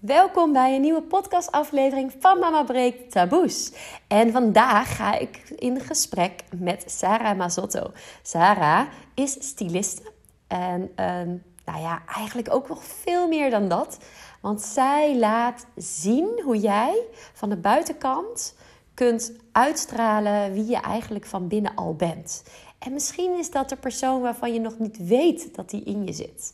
Welkom 0.00 0.52
bij 0.52 0.74
een 0.74 0.80
nieuwe 0.80 1.02
podcastaflevering 1.02 2.12
van 2.18 2.38
Mama 2.38 2.62
Breekt 2.62 3.10
Taboes. 3.10 3.72
En 4.08 4.32
vandaag 4.32 4.96
ga 4.96 5.18
ik 5.18 5.36
in 5.56 5.80
gesprek 5.80 6.42
met 6.56 6.84
Sarah 6.86 7.36
Mazotto. 7.36 7.90
Sarah 8.22 8.86
is 9.14 9.36
styliste 9.38 10.12
en 10.46 10.92
ehm, 10.94 11.28
nou 11.64 11.80
ja, 11.80 12.02
eigenlijk 12.16 12.54
ook 12.54 12.68
nog 12.68 12.84
veel 12.84 13.28
meer 13.28 13.50
dan 13.50 13.68
dat. 13.68 13.98
Want 14.40 14.62
zij 14.62 15.18
laat 15.18 15.66
zien 15.76 16.40
hoe 16.44 16.58
jij 16.58 17.02
van 17.32 17.48
de 17.48 17.56
buitenkant 17.56 18.54
kunt 18.94 19.32
uitstralen 19.52 20.52
wie 20.52 20.66
je 20.66 20.80
eigenlijk 20.80 21.26
van 21.26 21.48
binnen 21.48 21.74
al 21.74 21.94
bent. 21.94 22.44
En 22.78 22.92
misschien 22.92 23.38
is 23.38 23.50
dat 23.50 23.68
de 23.68 23.76
persoon 23.76 24.20
waarvan 24.20 24.52
je 24.52 24.60
nog 24.60 24.78
niet 24.78 25.06
weet 25.06 25.54
dat 25.54 25.70
die 25.70 25.82
in 25.82 26.04
je 26.04 26.12
zit. 26.12 26.52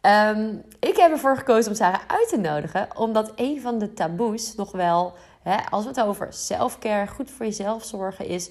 Ehm, 0.00 0.56
ik 0.78 0.96
heb 0.96 1.10
ervoor 1.10 1.36
gekozen 1.36 1.70
om 1.70 1.76
Sarah 1.76 2.00
uit 2.06 2.28
te 2.28 2.38
nodigen, 2.38 2.88
omdat 2.96 3.32
een 3.36 3.60
van 3.60 3.78
de 3.78 3.92
taboes 3.92 4.54
nog 4.54 4.72
wel, 4.72 5.14
hè, 5.42 5.56
als 5.70 5.82
we 5.82 5.88
het 5.88 6.00
over 6.00 6.32
selfcare, 6.32 7.06
goed 7.06 7.30
voor 7.30 7.46
jezelf 7.46 7.84
zorgen, 7.84 8.26
is 8.26 8.50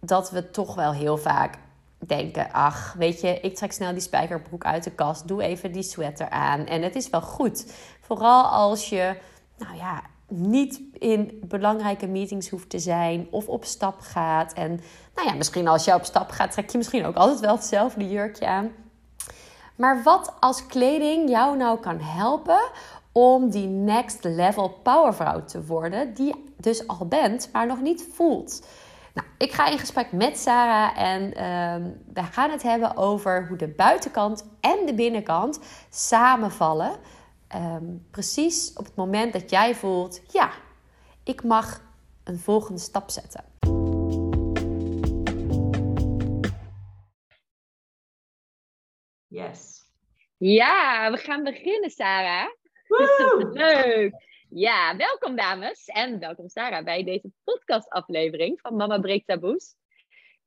dat 0.00 0.30
we 0.30 0.50
toch 0.50 0.74
wel 0.74 0.92
heel 0.92 1.16
vaak 1.16 1.58
denken: 1.98 2.52
ach, 2.52 2.94
weet 2.98 3.20
je, 3.20 3.40
ik 3.40 3.54
trek 3.56 3.72
snel 3.72 3.92
die 3.92 4.00
spijkerbroek 4.00 4.64
uit 4.64 4.84
de 4.84 4.90
kast, 4.90 5.28
doe 5.28 5.42
even 5.42 5.72
die 5.72 5.82
sweater 5.82 6.30
aan 6.30 6.66
en 6.66 6.82
het 6.82 6.94
is 6.94 7.10
wel 7.10 7.22
goed. 7.22 7.72
Vooral 8.00 8.44
als 8.44 8.88
je, 8.88 9.16
nou 9.58 9.76
ja, 9.76 10.02
niet 10.28 10.80
in 10.92 11.38
belangrijke 11.48 12.06
meetings 12.06 12.48
hoeft 12.48 12.70
te 12.70 12.78
zijn 12.78 13.26
of 13.30 13.48
op 13.48 13.64
stap 13.64 14.00
gaat. 14.00 14.52
En 14.52 14.80
nou 15.14 15.28
ja, 15.28 15.34
misschien 15.34 15.68
als 15.68 15.84
je 15.84 15.94
op 15.94 16.04
stap 16.04 16.30
gaat, 16.30 16.52
trek 16.52 16.70
je 16.70 16.78
misschien 16.78 17.04
ook 17.04 17.16
altijd 17.16 17.40
wel 17.40 17.54
hetzelfde 17.54 18.08
jurkje 18.08 18.46
aan. 18.46 18.70
Maar 19.76 20.02
wat 20.02 20.32
als 20.40 20.66
kleding 20.66 21.28
jou 21.28 21.56
nou 21.56 21.80
kan 21.80 22.00
helpen 22.00 22.60
om 23.12 23.50
die 23.50 23.66
next 23.66 24.24
level 24.24 24.68
powervrouw 24.68 25.44
te 25.44 25.64
worden, 25.64 26.14
die 26.14 26.26
je 26.26 26.44
dus 26.56 26.86
al 26.86 27.06
bent, 27.06 27.48
maar 27.52 27.66
nog 27.66 27.80
niet 27.80 28.08
voelt. 28.12 28.66
Nou, 29.14 29.26
ik 29.38 29.52
ga 29.52 29.66
in 29.66 29.78
gesprek 29.78 30.12
met 30.12 30.38
Sarah 30.38 30.98
en 30.98 31.22
uh, 31.22 31.90
we 32.14 32.22
gaan 32.22 32.50
het 32.50 32.62
hebben 32.62 32.96
over 32.96 33.46
hoe 33.48 33.56
de 33.56 33.68
buitenkant 33.68 34.44
en 34.60 34.86
de 34.86 34.94
binnenkant 34.94 35.58
samenvallen. 35.90 36.92
Ehm, 37.48 37.84
precies 38.10 38.72
op 38.72 38.84
het 38.84 38.94
moment 38.94 39.32
dat 39.32 39.50
jij 39.50 39.74
voelt, 39.74 40.20
ja, 40.28 40.50
ik 41.22 41.44
mag 41.44 41.80
een 42.24 42.38
volgende 42.38 42.80
stap 42.80 43.10
zetten. 43.10 43.44
Yes. 49.34 49.82
Ja, 50.36 51.10
we 51.10 51.16
gaan 51.16 51.42
beginnen, 51.42 51.90
Sarah. 51.90 52.48
Leuk. 53.52 54.14
Ja, 54.48 54.96
welkom 54.96 55.36
dames 55.36 55.84
en 55.84 56.18
welkom 56.18 56.48
Sarah 56.48 56.84
bij 56.84 57.04
deze 57.04 57.30
podcastaflevering 57.44 58.60
van 58.60 58.76
Mama 58.76 58.98
Breekt 58.98 59.26
Taboes. 59.26 59.76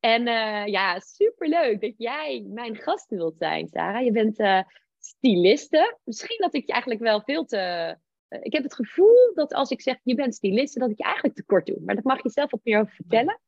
En 0.00 0.26
uh, 0.26 0.66
ja, 0.66 1.00
superleuk 1.00 1.80
dat 1.80 1.94
jij 1.96 2.44
mijn 2.46 2.76
gast 2.76 3.10
wilt 3.10 3.36
zijn, 3.38 3.68
Sarah. 3.68 4.04
Je 4.04 4.12
bent 4.12 4.40
uh, 4.40 4.60
styliste. 4.98 5.98
Misschien 6.04 6.40
dat 6.40 6.54
ik 6.54 6.66
je 6.66 6.72
eigenlijk 6.72 7.02
wel 7.02 7.20
veel 7.20 7.44
te... 7.44 7.96
Uh, 8.28 8.38
ik 8.42 8.52
heb 8.52 8.62
het 8.62 8.74
gevoel 8.74 9.32
dat 9.34 9.54
als 9.54 9.70
ik 9.70 9.80
zeg 9.80 9.96
je 10.02 10.14
bent 10.14 10.34
styliste, 10.34 10.78
dat 10.78 10.90
ik 10.90 10.98
je 10.98 11.04
eigenlijk 11.04 11.34
tekort 11.34 11.66
doe. 11.66 11.80
Maar 11.84 11.94
dat 11.94 12.04
mag 12.04 12.22
je 12.22 12.30
zelf 12.30 12.50
wat 12.50 12.60
meer 12.64 12.80
over 12.80 12.94
vertellen. 12.94 13.40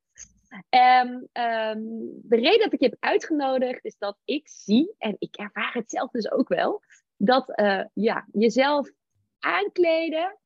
Um, 0.51 1.29
um, 1.33 2.11
de 2.23 2.37
reden 2.37 2.59
dat 2.59 2.73
ik 2.73 2.81
je 2.81 2.87
heb 2.87 2.97
uitgenodigd 3.01 3.85
is 3.85 3.99
dat 3.99 4.19
ik 4.25 4.49
zie, 4.49 4.95
en 4.99 5.17
ik 5.19 5.37
ervaar 5.37 5.73
het 5.73 5.91
zelf 5.91 6.11
dus 6.11 6.31
ook 6.31 6.49
wel, 6.49 6.83
dat 7.17 7.59
uh, 7.61 7.85
ja, 7.95 8.27
jezelf 8.33 8.91
aankleden, 9.39 10.39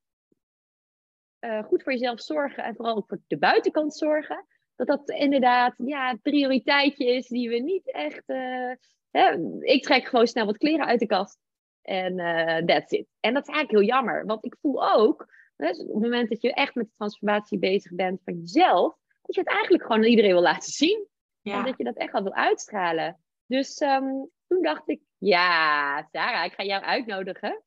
uh, 1.41 1.65
goed 1.65 1.83
voor 1.83 1.93
jezelf 1.93 2.21
zorgen 2.21 2.65
en 2.65 2.75
vooral 2.75 2.97
ook 2.97 3.09
voor 3.09 3.21
de 3.27 3.39
buitenkant 3.39 3.95
zorgen, 3.95 4.47
dat 4.77 4.87
dat 4.87 5.09
inderdaad 5.09 5.75
ja, 5.77 6.11
een 6.11 6.21
prioriteitje 6.21 7.07
is 7.07 7.29
die 7.29 7.49
we 7.49 7.59
niet 7.59 7.93
echt. 7.93 8.23
Uh, 8.27 8.73
hè, 9.11 9.39
ik 9.61 9.83
trek 9.83 10.07
gewoon 10.07 10.27
snel 10.27 10.47
wat 10.47 10.59
kleren 10.59 10.87
uit 10.87 11.01
de 11.01 11.07
kast 11.07 11.39
en 11.83 12.17
that's 12.67 12.93
it. 12.93 13.07
En 13.21 13.35
dat 13.35 13.49
is 13.49 13.55
eigenlijk 13.55 13.71
heel 13.71 13.97
jammer, 13.97 14.27
want 14.27 14.45
ik 14.45 14.57
voel 14.61 14.93
ook, 14.95 15.21
op 15.57 15.67
het 15.77 15.87
moment 15.87 16.29
dat 16.29 16.43
je 16.43 16.55
echt 16.55 16.75
met 16.75 16.87
de 16.87 16.95
transformatie 16.97 17.59
bezig 17.59 17.95
bent 17.95 18.21
van 18.25 18.35
jezelf 18.35 19.03
dat 19.27 19.35
je 19.35 19.41
het 19.41 19.51
eigenlijk 19.51 19.83
gewoon 19.83 19.99
aan 19.99 20.09
iedereen 20.09 20.33
wil 20.33 20.43
laten 20.43 20.73
zien. 20.73 21.07
Ja. 21.41 21.59
En 21.59 21.65
dat 21.65 21.79
je 21.79 21.85
dat 21.85 21.97
echt 21.97 22.13
wel 22.13 22.23
wil 22.23 22.35
uitstralen. 22.35 23.21
Dus 23.47 23.81
um, 23.81 24.31
toen 24.47 24.63
dacht 24.63 24.89
ik, 24.89 25.01
ja, 25.19 26.09
Sarah, 26.13 26.45
ik 26.45 26.53
ga 26.53 26.65
jou 26.65 26.83
uitnodigen. 26.83 27.63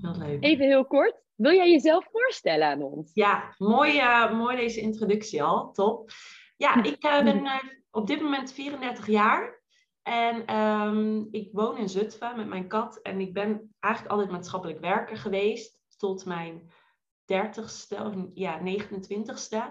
Heel 0.00 0.16
leuk. 0.18 0.44
Even 0.44 0.66
heel 0.66 0.86
kort. 0.86 1.22
Wil 1.34 1.52
jij 1.52 1.70
jezelf 1.70 2.08
voorstellen 2.12 2.68
aan 2.68 2.82
ons? 2.82 3.10
Ja, 3.14 3.54
mooi, 3.58 3.96
uh, 3.96 4.32
mooi 4.32 4.56
deze 4.56 4.80
introductie 4.80 5.42
al. 5.42 5.72
Top. 5.72 6.10
Ja, 6.56 6.82
ik 6.82 7.04
uh, 7.04 7.22
ben 7.22 7.44
uh, 7.44 7.58
op 7.90 8.06
dit 8.06 8.20
moment 8.20 8.52
34 8.52 9.06
jaar. 9.06 9.62
En 10.02 10.56
um, 10.56 11.28
ik 11.30 11.48
woon 11.52 11.76
in 11.76 11.88
Zutphen 11.88 12.36
met 12.36 12.46
mijn 12.46 12.68
kat. 12.68 13.00
En 13.02 13.20
ik 13.20 13.32
ben 13.32 13.74
eigenlijk 13.80 14.14
altijd 14.14 14.32
maatschappelijk 14.32 14.80
werker 14.80 15.16
geweest. 15.16 15.80
Tot 15.96 16.24
mijn 16.24 16.70
30ste, 17.32 18.00
of 18.04 18.14
ja, 18.34 18.60
29ste. 18.60 19.62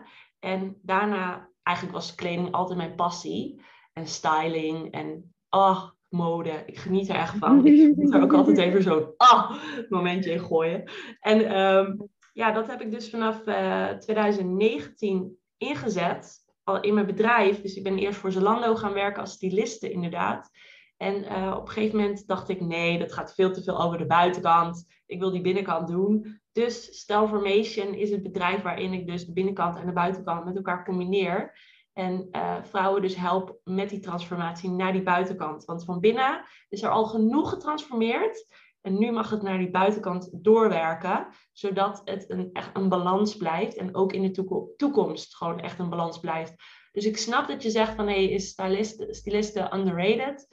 En 0.47 0.79
daarna, 0.81 1.49
eigenlijk 1.63 1.97
was 1.97 2.15
kleding 2.15 2.51
altijd 2.51 2.77
mijn 2.77 2.95
passie. 2.95 3.61
En 3.93 4.07
styling 4.07 4.91
en 4.91 5.33
oh, 5.49 5.89
mode. 6.09 6.63
Ik 6.65 6.77
geniet 6.77 7.09
er 7.09 7.15
echt 7.15 7.37
van. 7.37 7.65
Ik 7.65 7.95
moet 7.95 8.13
er 8.13 8.21
ook 8.21 8.33
altijd 8.33 8.57
even 8.57 8.83
zo'n 8.83 9.13
ah, 9.17 9.51
momentje 9.89 10.31
in 10.31 10.39
gooien. 10.39 10.91
En 11.19 11.59
um, 11.61 12.09
ja, 12.33 12.51
dat 12.51 12.67
heb 12.67 12.81
ik 12.81 12.91
dus 12.91 13.09
vanaf 13.09 13.47
uh, 13.47 13.89
2019 13.89 15.37
ingezet. 15.57 16.45
Al 16.63 16.81
in 16.81 16.93
mijn 16.93 17.05
bedrijf. 17.05 17.61
Dus 17.61 17.75
ik 17.75 17.83
ben 17.83 17.97
eerst 17.97 18.19
voor 18.19 18.31
Zalando 18.31 18.75
gaan 18.75 18.93
werken 18.93 19.21
als 19.21 19.31
styliste 19.31 19.91
inderdaad. 19.91 20.49
En 20.97 21.23
uh, 21.23 21.53
op 21.55 21.61
een 21.61 21.73
gegeven 21.73 21.97
moment 21.97 22.27
dacht 22.27 22.49
ik, 22.49 22.61
nee, 22.61 22.99
dat 22.99 23.13
gaat 23.13 23.33
veel 23.33 23.51
te 23.53 23.63
veel 23.63 23.81
over 23.81 23.97
de 23.97 24.05
buitenkant. 24.05 24.85
Ik 25.05 25.19
wil 25.19 25.31
die 25.31 25.41
binnenkant 25.41 25.87
doen. 25.87 26.39
Dus 26.51 26.99
Stelformation 26.99 27.93
is 27.93 28.09
het 28.09 28.23
bedrijf 28.23 28.61
waarin 28.61 28.93
ik 28.93 29.07
dus 29.07 29.25
de 29.25 29.33
binnenkant 29.33 29.77
en 29.77 29.85
de 29.85 29.93
buitenkant 29.93 30.45
met 30.45 30.55
elkaar 30.55 30.85
combineer. 30.85 31.59
En 31.93 32.27
uh, 32.31 32.63
vrouwen 32.63 33.01
dus 33.01 33.15
help 33.15 33.59
met 33.63 33.89
die 33.89 33.99
transformatie 33.99 34.69
naar 34.69 34.93
die 34.93 35.03
buitenkant. 35.03 35.65
Want 35.65 35.83
van 35.85 35.99
binnen 35.99 36.45
is 36.69 36.81
er 36.81 36.89
al 36.89 37.05
genoeg 37.05 37.49
getransformeerd. 37.49 38.55
En 38.81 38.97
nu 38.97 39.11
mag 39.11 39.29
het 39.29 39.41
naar 39.41 39.57
die 39.57 39.69
buitenkant 39.69 40.29
doorwerken. 40.31 41.27
Zodat 41.51 42.01
het 42.03 42.29
een, 42.29 42.49
echt 42.53 42.69
een 42.73 42.89
balans 42.89 43.35
blijft. 43.35 43.75
En 43.75 43.95
ook 43.95 44.13
in 44.13 44.21
de 44.21 44.71
toekomst 44.77 45.35
gewoon 45.35 45.59
echt 45.59 45.79
een 45.79 45.89
balans 45.89 46.19
blijft. 46.19 46.55
Dus 46.91 47.05
ik 47.05 47.17
snap 47.17 47.47
dat 47.47 47.63
je 47.63 47.69
zegt 47.69 47.95
van 47.95 48.07
hé, 48.07 48.13
hey, 48.13 48.29
is 48.29 48.47
styliste, 48.47 49.07
styliste 49.09 49.71
underrated? 49.73 50.47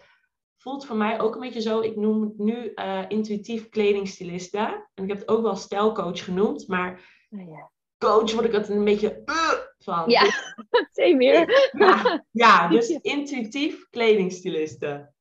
Voelt 0.65 0.87
voor 0.87 0.97
mij 0.97 1.21
ook 1.21 1.35
een 1.35 1.41
beetje 1.41 1.61
zo. 1.61 1.81
Ik 1.81 1.97
noem 1.97 2.23
het 2.23 2.39
nu 2.39 2.73
uh, 2.75 3.05
intuïtief 3.09 3.69
kledingstyliste. 3.69 4.59
En 4.95 5.03
ik 5.03 5.09
heb 5.09 5.19
het 5.19 5.29
ook 5.29 5.43
wel 5.43 5.57
stijlcoach 5.57 6.25
genoemd. 6.25 6.69
Maar 6.69 6.93
oh 7.31 7.49
ja. 7.49 7.71
coach 7.99 8.33
word 8.33 8.45
ik 8.45 8.53
het 8.53 8.69
een 8.69 8.85
beetje 8.85 9.23
uh, 9.25 9.53
van. 9.79 10.11
Ja, 10.11 10.23
dus, 10.93 11.15
meer. 11.15 11.71
Ja, 11.79 12.25
ja, 12.31 12.69
dus 12.77 12.89
intuïtief 12.89 13.89
kledingstyliste. 13.91 15.13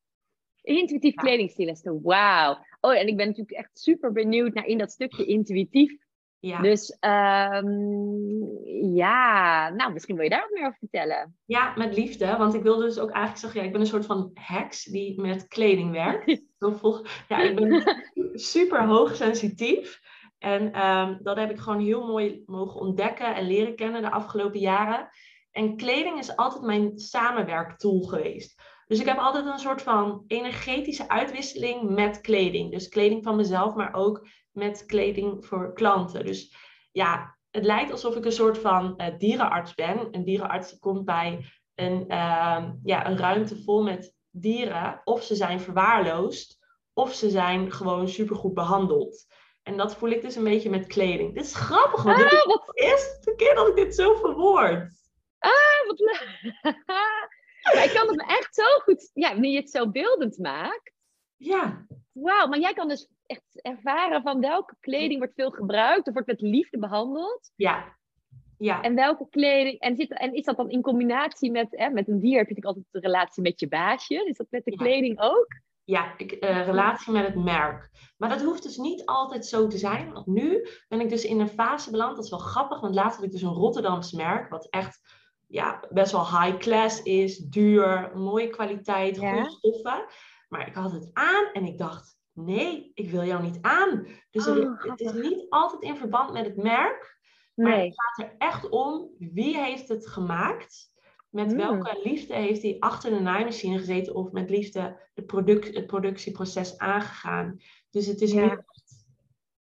Intuïtief 0.62 1.14
ja. 1.16 1.22
kledingstyliste, 1.22 2.00
wauw. 2.02 2.58
Oh, 2.80 2.96
en 2.96 3.08
ik 3.08 3.18
ben 3.18 3.28
natuurlijk 3.28 3.58
echt 3.58 3.80
super 3.80 4.12
benieuwd 4.12 4.54
naar 4.54 4.66
in 4.66 4.78
dat 4.78 4.92
stukje 4.92 5.26
intuïtief. 5.26 5.96
Ja. 6.46 6.62
Dus 6.62 6.98
um, 7.02 8.60
ja, 8.96 9.70
nou, 9.70 9.94
misschien 9.94 10.16
wil 10.16 10.24
je 10.24 10.30
daar 10.30 10.42
wat 10.42 10.50
meer 10.52 10.66
over 10.66 10.78
vertellen. 10.80 11.38
Ja, 11.46 11.74
met 11.76 11.96
liefde. 11.96 12.36
Want 12.38 12.54
ik 12.54 12.64
wilde 12.64 12.84
dus 12.84 13.00
ook 13.00 13.10
eigenlijk 13.10 13.40
zeggen, 13.40 13.60
ja, 13.60 13.66
ik 13.66 13.72
ben 13.72 13.82
een 13.82 13.88
soort 13.88 14.06
van 14.06 14.32
heks 14.34 14.84
die 14.84 15.22
met 15.22 15.48
kleding 15.48 15.92
werkt. 15.92 16.26
ja, 17.28 17.42
ik 17.42 17.56
ben 17.56 17.84
super 18.34 18.86
hoogsensitief. 18.88 20.00
En 20.38 20.88
um, 20.88 21.20
dat 21.22 21.38
heb 21.38 21.52
ik 21.52 21.60
gewoon 21.60 21.80
heel 21.80 22.08
mooi 22.08 22.44
mogen 22.46 22.80
ontdekken 22.80 23.36
en 23.36 23.48
leren 23.48 23.76
kennen 23.76 24.02
de 24.02 24.12
afgelopen 24.12 24.60
jaren. 24.60 25.10
En 25.52 25.76
kleding 25.76 26.18
is 26.18 26.36
altijd 26.36 26.64
mijn 26.64 26.98
samenwerktool 27.00 28.02
geweest. 28.02 28.62
Dus 28.94 29.02
ik 29.02 29.08
heb 29.08 29.18
altijd 29.18 29.46
een 29.46 29.60
soort 29.60 29.82
van 29.82 30.24
energetische 30.28 31.10
uitwisseling 31.10 31.90
met 31.90 32.22
kleding. 32.22 32.72
Dus 32.72 32.90
kleding 32.90 33.24
van 33.24 33.36
mezelf, 33.36 33.76
maar 33.76 33.94
ook 33.94 34.28
met 34.52 34.86
kleding 34.86 35.46
voor 35.46 35.74
klanten. 35.74 36.26
Dus 36.26 36.56
ja, 36.92 37.38
het 37.50 37.66
lijkt 37.66 37.92
alsof 37.92 38.16
ik 38.16 38.26
een 38.26 38.32
soort 38.32 38.58
van 38.58 38.94
uh, 38.98 39.08
dierenarts 39.18 39.74
ben. 39.74 40.08
Een 40.12 40.24
dierenarts 40.24 40.70
die 40.70 40.80
komt 40.80 41.06
bij 41.06 41.46
een, 41.76 42.02
uh, 42.08 42.64
ja, 42.84 43.08
een 43.08 43.18
ruimte 43.18 43.64
vol 43.64 43.84
met 43.84 44.16
dieren. 44.30 45.02
Of 45.04 45.24
ze 45.24 45.36
zijn 45.36 45.60
verwaarloosd, 45.60 46.60
of 46.94 47.14
ze 47.14 47.30
zijn 47.30 47.72
gewoon 47.72 48.10
supergoed 48.10 48.54
behandeld. 48.54 49.26
En 49.64 49.78
dat 49.78 49.96
voel 49.96 50.10
ik 50.10 50.22
dus 50.22 50.36
een 50.36 50.44
beetje 50.44 50.70
met 50.70 50.88
kleding. 50.88 51.34
Dit 51.34 51.46
is 51.46 51.56
grappig, 51.56 52.04
want 52.04 52.18
ah, 52.18 52.24
dit 52.24 52.32
is 52.32 52.46
wat... 52.46 52.66
de 52.66 52.82
eerste 52.82 53.34
keer 53.36 53.56
dat 53.56 53.68
ik 53.68 53.76
dit 53.76 53.96
zo 53.96 54.16
verwoord. 54.16 54.92
Ah, 55.40 55.88
wat 55.88 56.00
leuk. 56.00 56.52
maar 57.74 57.84
ik 57.84 57.94
kan 57.94 58.08
het 58.08 58.16
me 58.16 58.24
echt 58.26 58.56
zo 58.56 58.80
goed... 58.84 59.12
Ja, 59.14 59.32
wanneer 59.32 59.52
je 59.52 59.60
het 59.60 59.70
zo 59.70 59.90
beeldend 59.90 60.38
maakt. 60.38 60.92
Ja. 61.38 61.86
Wauw, 62.12 62.48
maar 62.48 62.60
jij 62.60 62.74
kan 62.74 62.88
dus 62.88 63.10
echt 63.26 63.62
ervaren 63.62 64.22
van 64.22 64.40
welke 64.40 64.76
kleding 64.80 65.20
wordt 65.20 65.34
veel 65.34 65.52
gebruikt 65.52 66.08
of 66.08 66.14
wordt 66.14 66.28
met 66.28 66.42
liefde 66.42 66.80
behandeld. 66.80 67.52
Ja. 67.56 67.98
Ja. 68.58 68.82
En 68.82 68.96
welke 68.96 69.28
kleding, 69.30 69.80
en, 69.80 69.96
zit, 69.96 70.12
en 70.12 70.34
is 70.34 70.46
dat 70.46 70.58
dan 70.58 70.70
in 70.70 70.82
combinatie 70.82 71.52
met, 71.52 71.68
hè, 71.70 71.90
met 71.90 72.08
een 72.08 72.20
dier 72.20 72.38
heb 72.38 72.48
je 72.48 72.54
natuurlijk 72.54 72.66
altijd 72.66 72.86
de 72.92 73.00
relatie 73.00 73.44
met 73.44 73.60
je 73.60 73.68
baasje. 73.68 74.26
Is 74.26 74.38
dat 74.38 74.48
met 74.50 74.66
de 74.66 74.72
Ja. 74.72 74.78
kleding 74.78 75.22
ook? 75.22 75.48
Ja, 75.84 76.14
ik, 76.18 76.32
eh, 76.32 76.66
relatie 76.66 77.14
met 77.14 77.26
het 77.26 77.36
merk. 77.36 77.90
Maar 78.18 78.30
dat 78.30 78.42
hoeft 78.42 78.64
dus 78.64 78.78
niet 78.78 79.06
altijd 79.06 79.46
zo 79.46 79.68
te 79.68 79.78
zijn. 79.78 80.14
Want 80.14 80.26
nu 80.26 80.68
ben 80.88 81.00
ik 81.00 81.10
dus 81.10 81.26
in 81.26 81.40
een 81.40 81.50
fase 81.50 81.92
beland. 81.92 82.16
Dat 82.16 82.24
is 82.24 82.30
wel 82.30 82.40
grappig, 82.40 82.80
want 82.82 82.96
laatst 82.96 83.16
had 83.16 83.26
ik 83.26 83.32
dus 83.32 83.42
een 83.42 83.54
Rotterdams 83.54 84.12
merk. 84.12 84.50
Wat 84.50 84.68
echt 84.70 85.00
ja, 85.54 85.84
best 85.90 86.12
wel 86.12 86.40
high 86.42 86.58
class 86.58 87.04
is. 87.04 87.38
Duur, 87.38 88.12
mooie 88.16 88.50
kwaliteit, 88.50 89.16
Ja. 89.16 89.34
goede 89.34 89.50
stoffen. 89.50 90.06
Maar 90.50 90.68
ik 90.68 90.74
had 90.74 90.92
het 90.92 91.10
aan 91.14 91.46
en 91.54 91.66
ik 91.66 91.78
dacht, 91.78 92.18
nee, 92.32 92.92
ik 92.94 93.10
wil 93.10 93.24
jou 93.24 93.44
niet 93.44 93.58
aan. 93.62 94.08
Dus 94.30 94.46
er- 94.46 94.68
Oh, 94.72 94.84
het 94.84 95.00
is 95.00 95.14
niet 95.14 95.46
altijd 95.50 95.82
in 95.82 95.96
verband 95.98 96.32
met 96.34 96.46
het 96.46 96.56
merk. 96.58 97.20
Maar 97.56 97.72
Nee. 97.78 97.86
het 97.86 97.96
gaat 98.02 98.26
er 98.28 98.36
echt 98.38 98.70
om, 98.70 99.10
wie 99.18 99.58
heeft 99.58 99.88
het 99.88 100.08
gemaakt? 100.08 100.92
Met 101.30 101.52
Mm. 101.52 101.58
welke 101.58 102.00
liefde 102.04 102.34
heeft 102.36 102.62
hij 102.62 102.76
achter 102.80 103.12
de 103.12 103.20
naaimachine 103.20 103.78
gezeten 103.78 104.16
of 104.16 104.32
met 104.32 104.50
liefde 104.50 105.10
de 105.14 105.24
product, 105.24 105.76
het 105.76 105.88
productieproces 105.88 106.78
aangegaan? 106.78 107.58
Dus 107.90 108.06
het 108.06 108.22
is 108.22 108.32
Ja. 108.32 108.42
nu 108.46 108.50
echt, 108.50 109.06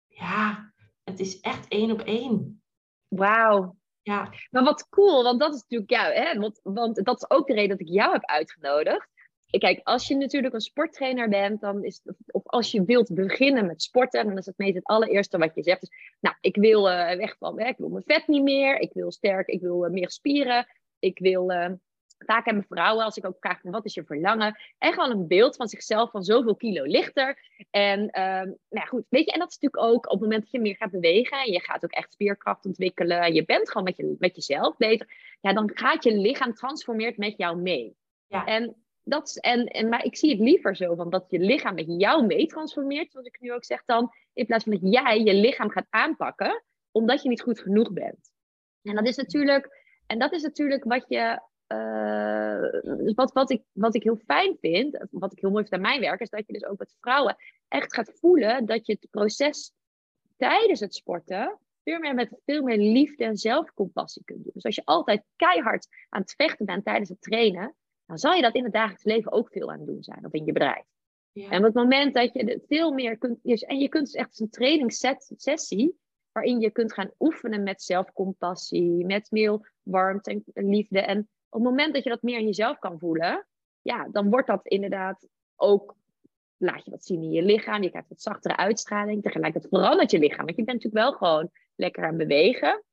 ja, 0.07 0.73
het 1.05 1.21
is 1.21 1.41
echt 1.41 1.69
één 1.69 1.91
op 1.91 2.01
één. 2.01 2.63
Wauw. 3.09 3.77
Ja, 4.09 4.33
Maar 4.51 4.65
wat 4.65 4.89
cool, 4.89 5.23
want 5.23 5.41
dat 5.41 5.55
is 5.55 5.61
natuurlijk 5.61 5.91
jou, 5.91 6.13
hè? 6.15 6.39
Want, 6.39 6.61
want 6.63 7.05
dat 7.05 7.17
is 7.17 7.31
ook 7.31 7.47
de 7.47 7.53
reden 7.55 7.69
dat 7.69 7.81
ik 7.81 7.95
jou 7.95 8.13
heb 8.13 8.25
uitgenodigd. 8.25 9.09
Kijk, 9.59 9.81
als 9.83 10.09
je 10.09 10.17
natuurlijk 10.17 10.55
een 10.55 10.61
sporttrainer 10.61 11.29
bent, 11.29 11.61
dan 11.61 11.85
is 11.85 12.01
het, 12.03 12.17
of 12.27 12.47
als 12.47 12.71
je 12.71 12.85
wilt 12.85 13.15
beginnen 13.15 13.67
met 13.67 13.83
sporten, 13.83 14.27
dan 14.27 14.39
is 14.39 14.47
het 14.47 14.59
meest 14.59 14.75
het 14.75 14.85
allereerste 14.85 15.39
wat 15.39 15.55
je 15.55 15.63
zegt. 15.63 15.81
Dus, 15.81 15.91
nou, 16.21 16.37
ik 16.41 16.57
wil 16.57 16.91
eh, 16.91 17.17
weg 17.17 17.37
van, 17.39 17.61
hè, 17.61 17.69
ik 17.69 17.77
wil 17.77 17.89
mijn 17.89 18.05
vet 18.07 18.27
niet 18.27 18.43
meer, 18.43 18.79
ik 18.79 18.93
wil 18.93 19.13
sterk, 19.13 19.49
ik 19.49 19.61
wil 19.61 19.85
eh, 19.85 19.91
meer 19.91 20.11
spieren, 20.11 20.67
ik 20.99 21.19
wil. 21.19 21.51
eh, 21.51 21.73
vaak 22.19 22.44
hebben 22.44 22.65
vrouwen, 22.69 23.05
als 23.05 23.17
ik 23.17 23.26
ook 23.26 23.37
vraag 23.41 23.61
van 23.61 23.70
wat 23.70 23.85
is 23.85 23.94
je 23.94 24.05
verlangen, 24.05 24.59
echt 24.79 24.97
wel 24.97 25.11
een 25.11 25.26
beeld 25.26 25.56
van 25.56 25.69
zichzelf 25.69 26.11
van 26.11 26.23
zoveel 26.23 26.56
kilo 26.56 26.85
lichter. 26.85 27.38
En 27.70 28.11
ehm, 28.11 28.47
nou 28.47 28.56
ja, 28.69 28.85
goed, 28.85 29.05
weet 29.09 29.25
je, 29.25 29.32
en 29.32 29.38
dat 29.38 29.50
is 29.50 29.59
natuurlijk 29.59 29.93
ook 29.93 30.05
op 30.05 30.11
het 30.12 30.20
moment 30.20 30.43
dat 30.43 30.50
je 30.50 30.61
meer 30.61 30.76
gaat 30.76 30.91
bewegen 30.91 31.38
en 31.38 31.53
je 31.53 31.61
gaat 31.61 31.85
ook 31.85 31.91
echt 31.91 32.12
spierkracht 32.12 32.65
ontwikkelen, 32.65 33.20
en 33.20 33.35
je 33.35 33.44
bent 33.44 33.69
gewoon 33.69 33.85
met, 33.85 33.97
je, 33.97 34.17
met 34.19 34.35
jezelf 34.35 34.76
bezig, 34.76 35.06
ja, 35.41 35.53
dan 35.53 35.70
gaat 35.75 36.05
je 36.05 36.17
lichaam 36.17 36.55
transformeert 36.55 37.17
met 37.17 37.37
jou 37.37 37.56
mee. 37.56 37.97
Ja. 38.26 38.44
En 38.44 38.76
dat 39.05 39.29
is, 39.29 39.37
en, 39.37 39.67
en, 39.67 39.88
maar 39.88 40.05
ik 40.05 40.17
zie 40.17 40.31
het 40.31 40.41
liever 40.41 40.76
zo 40.76 40.94
van 40.94 41.11
dat 41.11 41.25
je 41.29 41.38
lichaam 41.38 41.75
met 41.75 41.87
jou 41.87 42.26
mee 42.26 42.47
transformeert, 42.47 43.11
zoals 43.12 43.26
ik 43.26 43.41
nu 43.41 43.53
ook 43.53 43.64
zeg 43.64 43.82
dan, 43.85 44.12
in 44.32 44.47
plaats 44.47 44.64
van 44.64 44.73
dat 44.73 44.93
jij 44.93 45.23
je 45.23 45.35
lichaam 45.35 45.71
gaat 45.71 45.87
aanpakken, 45.91 46.62
omdat 46.91 47.23
je 47.23 47.29
niet 47.29 47.43
goed 47.43 47.61
genoeg 47.61 47.93
bent. 47.93 48.31
En 48.82 48.94
dat 48.94 49.06
is 49.06 49.17
natuurlijk, 49.17 49.85
en 50.06 50.19
dat 50.19 50.32
is 50.32 50.43
natuurlijk 50.43 50.85
wat 50.85 51.05
je, 51.09 51.41
eh, 51.69 53.15
wat, 53.15 53.32
wat, 53.32 53.50
ik, 53.50 53.62
wat 53.73 53.94
ik 53.94 54.03
heel 54.03 54.17
fijn 54.17 54.56
vind, 54.61 55.06
wat 55.11 55.32
ik 55.32 55.38
heel 55.41 55.50
mooi 55.50 55.62
vind 55.62 55.75
aan 55.75 55.81
mijn 55.81 56.00
werk, 56.00 56.20
is 56.20 56.31
dat 56.31 56.47
je 56.47 56.53
dus 56.53 56.65
ook 56.65 56.79
met 56.79 56.97
vrouwen 57.00 57.37
echt 57.69 57.94
gaat 57.94 58.12
voelen 58.15 58.67
dat 58.67 58.87
je 58.87 58.93
het 58.93 59.11
proces 59.11 59.73
tijdens 60.37 60.81
het 60.81 60.94
sporten 60.94 61.59
veel 61.82 61.99
meer 61.99 62.15
met 62.15 62.41
veel 62.44 62.62
meer 62.62 62.79
liefde 62.79 63.25
en 63.25 63.37
zelfcompassie 63.37 64.25
kunt 64.25 64.44
doen. 64.44 64.53
Dus 64.55 64.65
als 64.65 64.75
je 64.75 64.85
altijd 64.85 65.25
keihard 65.37 65.88
aan 66.09 66.20
het 66.20 66.35
vechten 66.37 66.67
bent 66.67 66.85
tijdens 66.85 67.09
het 67.09 67.20
trainen, 67.20 67.75
dan 68.06 68.19
zal 68.19 68.32
je 68.32 68.43
dat 68.43 68.55
in 68.55 68.64
het 68.64 68.73
dagelijks 68.73 69.05
leven 69.05 69.32
ook 69.32 69.50
veel 69.50 69.71
aan 69.71 69.79
het 69.79 69.87
doen 69.87 70.03
zijn, 70.03 70.26
of 70.26 70.32
in 70.32 70.44
je 70.44 70.53
bedrijf. 70.53 70.85
ja, 71.32 71.50
En 71.50 71.59
op 71.59 71.64
het 71.64 71.75
moment 71.75 72.14
dat 72.14 72.32
je 72.32 72.62
veel 72.69 72.93
meer 72.93 73.19
kunt, 73.19 73.38
dus- 73.43 73.62
en 73.62 73.79
je 73.79 73.88
kunt 73.88 74.05
dus 74.05 74.14
echt 74.14 74.41
een 74.41 74.50
trainingssessie, 74.50 75.99
waarin 76.32 76.61
je 76.61 76.71
kunt 76.71 76.93
gaan 76.93 77.11
oefenen 77.19 77.62
met 77.62 77.82
zelfcompassie, 77.82 79.06
met 79.06 79.31
meer 79.31 79.73
warmte 79.82 80.43
en 80.55 80.69
liefde. 80.69 81.00
En 81.00 81.29
op 81.49 81.61
het 81.61 81.71
moment 81.71 81.95
dat 81.95 82.05
je 82.05 82.11
dat 82.11 82.23
meer 82.23 82.39
in 82.39 82.47
jezelf 82.47 82.79
kan 82.79 82.99
voelen, 82.99 83.47
ja, 83.83 84.09
dan 84.12 84.31
wordt 84.31 84.47
dat 84.47 84.67
inderdaad 84.67 85.29
ook, 85.56 85.95
laat 86.56 86.85
je 86.85 86.91
wat 86.91 87.05
zien 87.05 87.23
in 87.23 87.31
je 87.31 87.43
lichaam, 87.43 87.83
je 87.83 87.91
krijgt 87.91 88.09
wat 88.09 88.23
zachtere 88.23 88.56
uitstraling, 88.56 89.23
tegelijkertijd 89.23 89.73
verandert 89.73 90.11
je 90.11 90.19
lichaam, 90.19 90.45
want 90.45 90.56
je 90.56 90.65
bent 90.65 90.83
natuurlijk 90.83 91.05
wel 91.05 91.12
gewoon 91.12 91.50
lekker 91.75 92.05
aan 92.05 92.17
bewegen, 92.17 92.85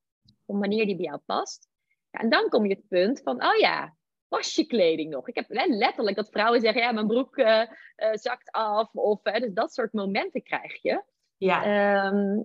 op 0.45 0.55
een 0.55 0.59
manier 0.59 0.85
die 0.85 0.95
bij 0.95 1.05
jou 1.05 1.19
past. 1.25 1.67
Ja, 2.09 2.19
en 2.19 2.29
dan 2.29 2.49
kom 2.49 2.65
je 2.65 2.75
het 2.75 2.87
punt 2.87 3.21
van, 3.23 3.43
oh 3.45 3.55
ja, 3.55 3.95
was 4.27 4.55
je 4.55 4.65
kleding 4.65 5.09
nog? 5.09 5.27
Ik 5.27 5.35
heb 5.35 5.45
hè, 5.47 5.65
letterlijk 5.65 6.15
dat 6.15 6.29
vrouwen 6.29 6.61
zeggen, 6.61 6.81
ja, 6.81 6.91
mijn 6.91 7.07
broek 7.07 7.37
eh, 7.37 7.61
eh, 7.61 7.67
zakt 8.13 8.51
af. 8.51 8.93
Of 8.93 9.19
hè, 9.23 9.39
dus 9.39 9.53
dat 9.53 9.73
soort 9.73 9.93
momenten 9.93 10.43
krijg 10.43 10.81
je. 10.81 11.03
ja, 11.37 11.63
Ehm, 11.63 12.41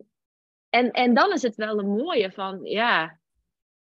en, 0.69 0.91
en 0.91 1.15
dan 1.15 1.33
is 1.33 1.43
het 1.43 1.57
wel 1.57 1.79
een 1.79 1.91
mooie 1.91 2.33
van, 2.33 2.61
ja, 2.63 3.20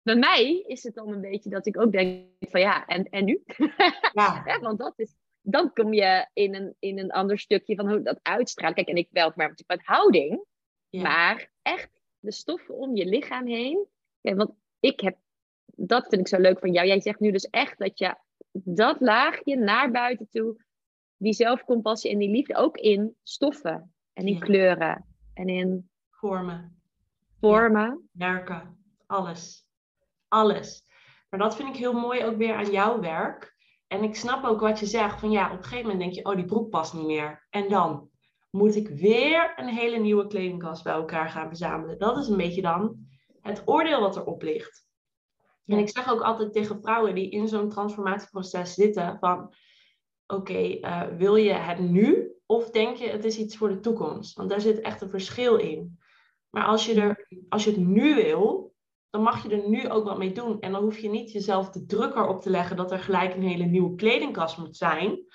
bij 0.05 0.17
mij 0.17 0.65
is 0.67 0.83
het 0.83 0.95
dan 0.95 1.13
een 1.13 1.21
beetje 1.21 1.51
dat 1.51 1.67
ik 1.67 1.81
ook 1.81 1.93
denk 1.93 2.27
van 2.41 2.61
ja, 2.61 2.87
en, 2.87 3.05
en 3.05 3.25
nu? 3.25 3.43
ja, 4.13 4.59
want 4.61 4.79
dat 4.79 4.93
is, 4.97 5.15
dan 5.41 5.73
kom 5.73 5.93
je 5.93 6.29
in 6.33 6.55
een, 6.55 6.75
in 6.79 6.99
een 6.99 7.11
ander 7.11 7.39
stukje 7.39 7.75
van 7.75 7.89
hoe 7.91 8.03
dat 8.03 8.19
uitstraalt. 8.23 8.75
Kijk, 8.75 8.89
en 8.89 8.97
ik 8.97 9.09
wel 9.11 9.33
maar 9.35 9.49
natuurlijk 9.49 9.81
met 9.81 9.97
houding, 9.97 10.45
ja. 10.89 11.03
maar 11.03 11.51
echt 11.63 11.91
de 12.19 12.33
stoffen 12.33 12.75
om 12.75 12.97
je 12.97 13.07
lichaam 13.07 13.47
heen. 13.47 13.87
Ja, 14.21 14.35
want 14.35 14.51
ik 14.81 15.01
heb, 15.01 15.19
dat 15.65 16.07
vind 16.09 16.21
ik 16.21 16.29
zo 16.29 16.39
leuk 16.39 16.59
van 16.59 16.73
jou. 16.73 16.87
Jij 16.87 17.01
zegt 17.01 17.21
nu 17.21 17.31
dus 17.31 17.49
echt 17.51 17.79
dat 17.79 17.99
je 17.99 18.17
dat 18.53 19.01
laagje 19.01 19.57
naar 19.57 19.91
buiten 19.91 20.29
toe, 20.31 20.65
die 21.17 21.33
zelfcompassie 21.33 22.11
en 22.11 22.19
die 22.19 22.31
liefde, 22.31 22.57
ook 22.57 22.77
in 22.77 23.17
stoffen 23.23 23.95
en 24.13 24.27
in 24.27 24.39
kleuren 24.39 25.07
en 25.35 25.49
in 25.49 25.91
vormen, 26.11 26.83
vormen. 27.41 28.09
merken, 28.13 28.79
alles. 29.07 29.64
Alles. 30.35 30.87
Maar 31.31 31.41
dat 31.41 31.57
vind 31.57 31.69
ik 31.69 31.77
heel 31.77 31.93
mooi 31.93 32.25
ook 32.25 32.37
weer 32.37 32.55
aan 32.55 32.71
jouw 32.71 33.01
werk. 33.01 33.57
En 33.87 34.03
ik 34.03 34.15
snap 34.15 34.45
ook 34.45 34.61
wat 34.61 34.79
je 34.79 34.87
zegt, 34.87 35.21
van 35.21 35.31
ja, 35.31 35.53
op 35.53 35.59
een 35.59 35.65
gegeven 35.65 35.83
moment 35.83 36.01
denk 36.01 36.13
je, 36.13 36.25
oh, 36.25 36.37
die 36.37 36.45
broek 36.45 36.71
past 36.71 36.95
niet 36.95 37.07
meer. 37.07 37.47
En 37.51 37.69
dan 37.69 38.11
moet 38.51 38.75
ik 38.77 38.89
weer 38.89 39.53
een 39.57 39.69
hele 39.69 39.99
nieuwe 39.99 40.27
kledingkast 40.27 40.85
bij 40.85 40.93
elkaar 40.93 41.29
gaan 41.29 41.49
verzamelen. 41.49 41.99
Dat 41.99 42.17
is 42.17 42.29
een 42.29 42.37
beetje 42.37 42.63
dan 42.63 42.97
het 43.41 43.63
oordeel 43.65 44.01
wat 44.01 44.17
erop 44.17 44.43
ligt. 44.43 44.87
En 45.67 45.79
ik 45.79 45.89
zeg 45.89 46.11
ook 46.11 46.21
altijd 46.21 46.53
tegen 46.53 46.83
vrouwen 46.83 47.15
die 47.15 47.31
in 47.31 47.49
zo'n 47.49 47.69
transformatieproces 47.69 48.75
zitten 48.75 49.17
van, 49.21 49.55
oké, 50.27 50.79
eh, 50.81 51.03
wil 51.17 51.37
je 51.37 51.53
het 51.53 51.79
nu 51.79 52.33
of 52.47 52.71
denk 52.71 52.97
je 52.97 53.09
het 53.09 53.25
is 53.25 53.39
iets 53.39 53.57
voor 53.57 53.69
de 53.69 53.81
toekomst? 53.81 54.37
Want 54.37 54.51
daar 54.51 54.61
zit 54.61 54.81
echt 54.81 55.01
een 55.01 55.11
verschil 55.11 55.57
in. 55.57 55.99
Maar 56.51 56.65
als 56.65 56.87
je, 56.87 57.01
er, 57.01 57.29
als 57.49 57.65
je 57.65 57.71
het 57.71 57.81
nu 57.81 58.15
wil, 58.15 58.64
dan 59.15 59.23
mag 59.23 59.43
je 59.43 59.49
er 59.49 59.69
nu 59.69 59.89
ook 59.89 60.05
wat 60.05 60.19
mee 60.19 60.33
doen. 60.33 60.61
En 60.61 60.73
dan 60.73 60.83
hoef 60.83 60.99
je 60.99 61.09
niet 61.09 61.33
jezelf 61.33 61.71
de 61.71 61.85
druk 61.85 62.15
erop 62.15 62.41
te 62.41 62.51
leggen 62.51 62.77
dat 62.77 62.93
er 62.93 62.99
gelijk 62.99 63.35
een 63.35 63.43
hele 63.43 63.65
nieuwe 63.65 63.95
kledingkast 63.95 64.59
moet 64.59 64.77
zijn. 64.77 65.27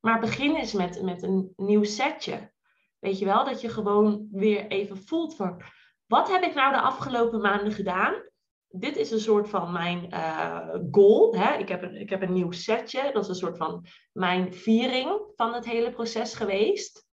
Maar 0.00 0.20
begin 0.20 0.56
eens 0.56 0.72
met, 0.72 1.02
met 1.02 1.22
een 1.22 1.52
nieuw 1.56 1.84
setje. 1.84 2.52
Weet 2.98 3.18
je 3.18 3.24
wel, 3.24 3.44
dat 3.44 3.60
je 3.60 3.68
gewoon 3.68 4.28
weer 4.30 4.66
even 4.66 4.96
voelt 4.96 5.36
van, 5.36 5.62
wat 6.06 6.30
heb 6.30 6.42
ik 6.42 6.54
nou 6.54 6.72
de 6.72 6.80
afgelopen 6.80 7.40
maanden 7.40 7.72
gedaan? 7.72 8.22
Dit 8.68 8.96
is 8.96 9.10
een 9.10 9.20
soort 9.20 9.48
van 9.48 9.72
mijn 9.72 10.10
eh, 10.10 10.68
goal. 10.90 11.34
Hè? 11.34 11.56
Ik, 11.56 11.68
heb 11.68 11.82
een, 11.82 11.94
ik 11.94 12.10
heb 12.10 12.22
een 12.22 12.32
nieuw 12.32 12.50
setje. 12.50 13.10
Dat 13.12 13.22
is 13.22 13.28
een 13.28 13.34
soort 13.34 13.56
van 13.56 13.86
mijn 14.12 14.54
viering 14.54 15.20
van 15.36 15.52
het 15.54 15.64
hele 15.64 15.90
proces 15.90 16.34
geweest. 16.34 17.06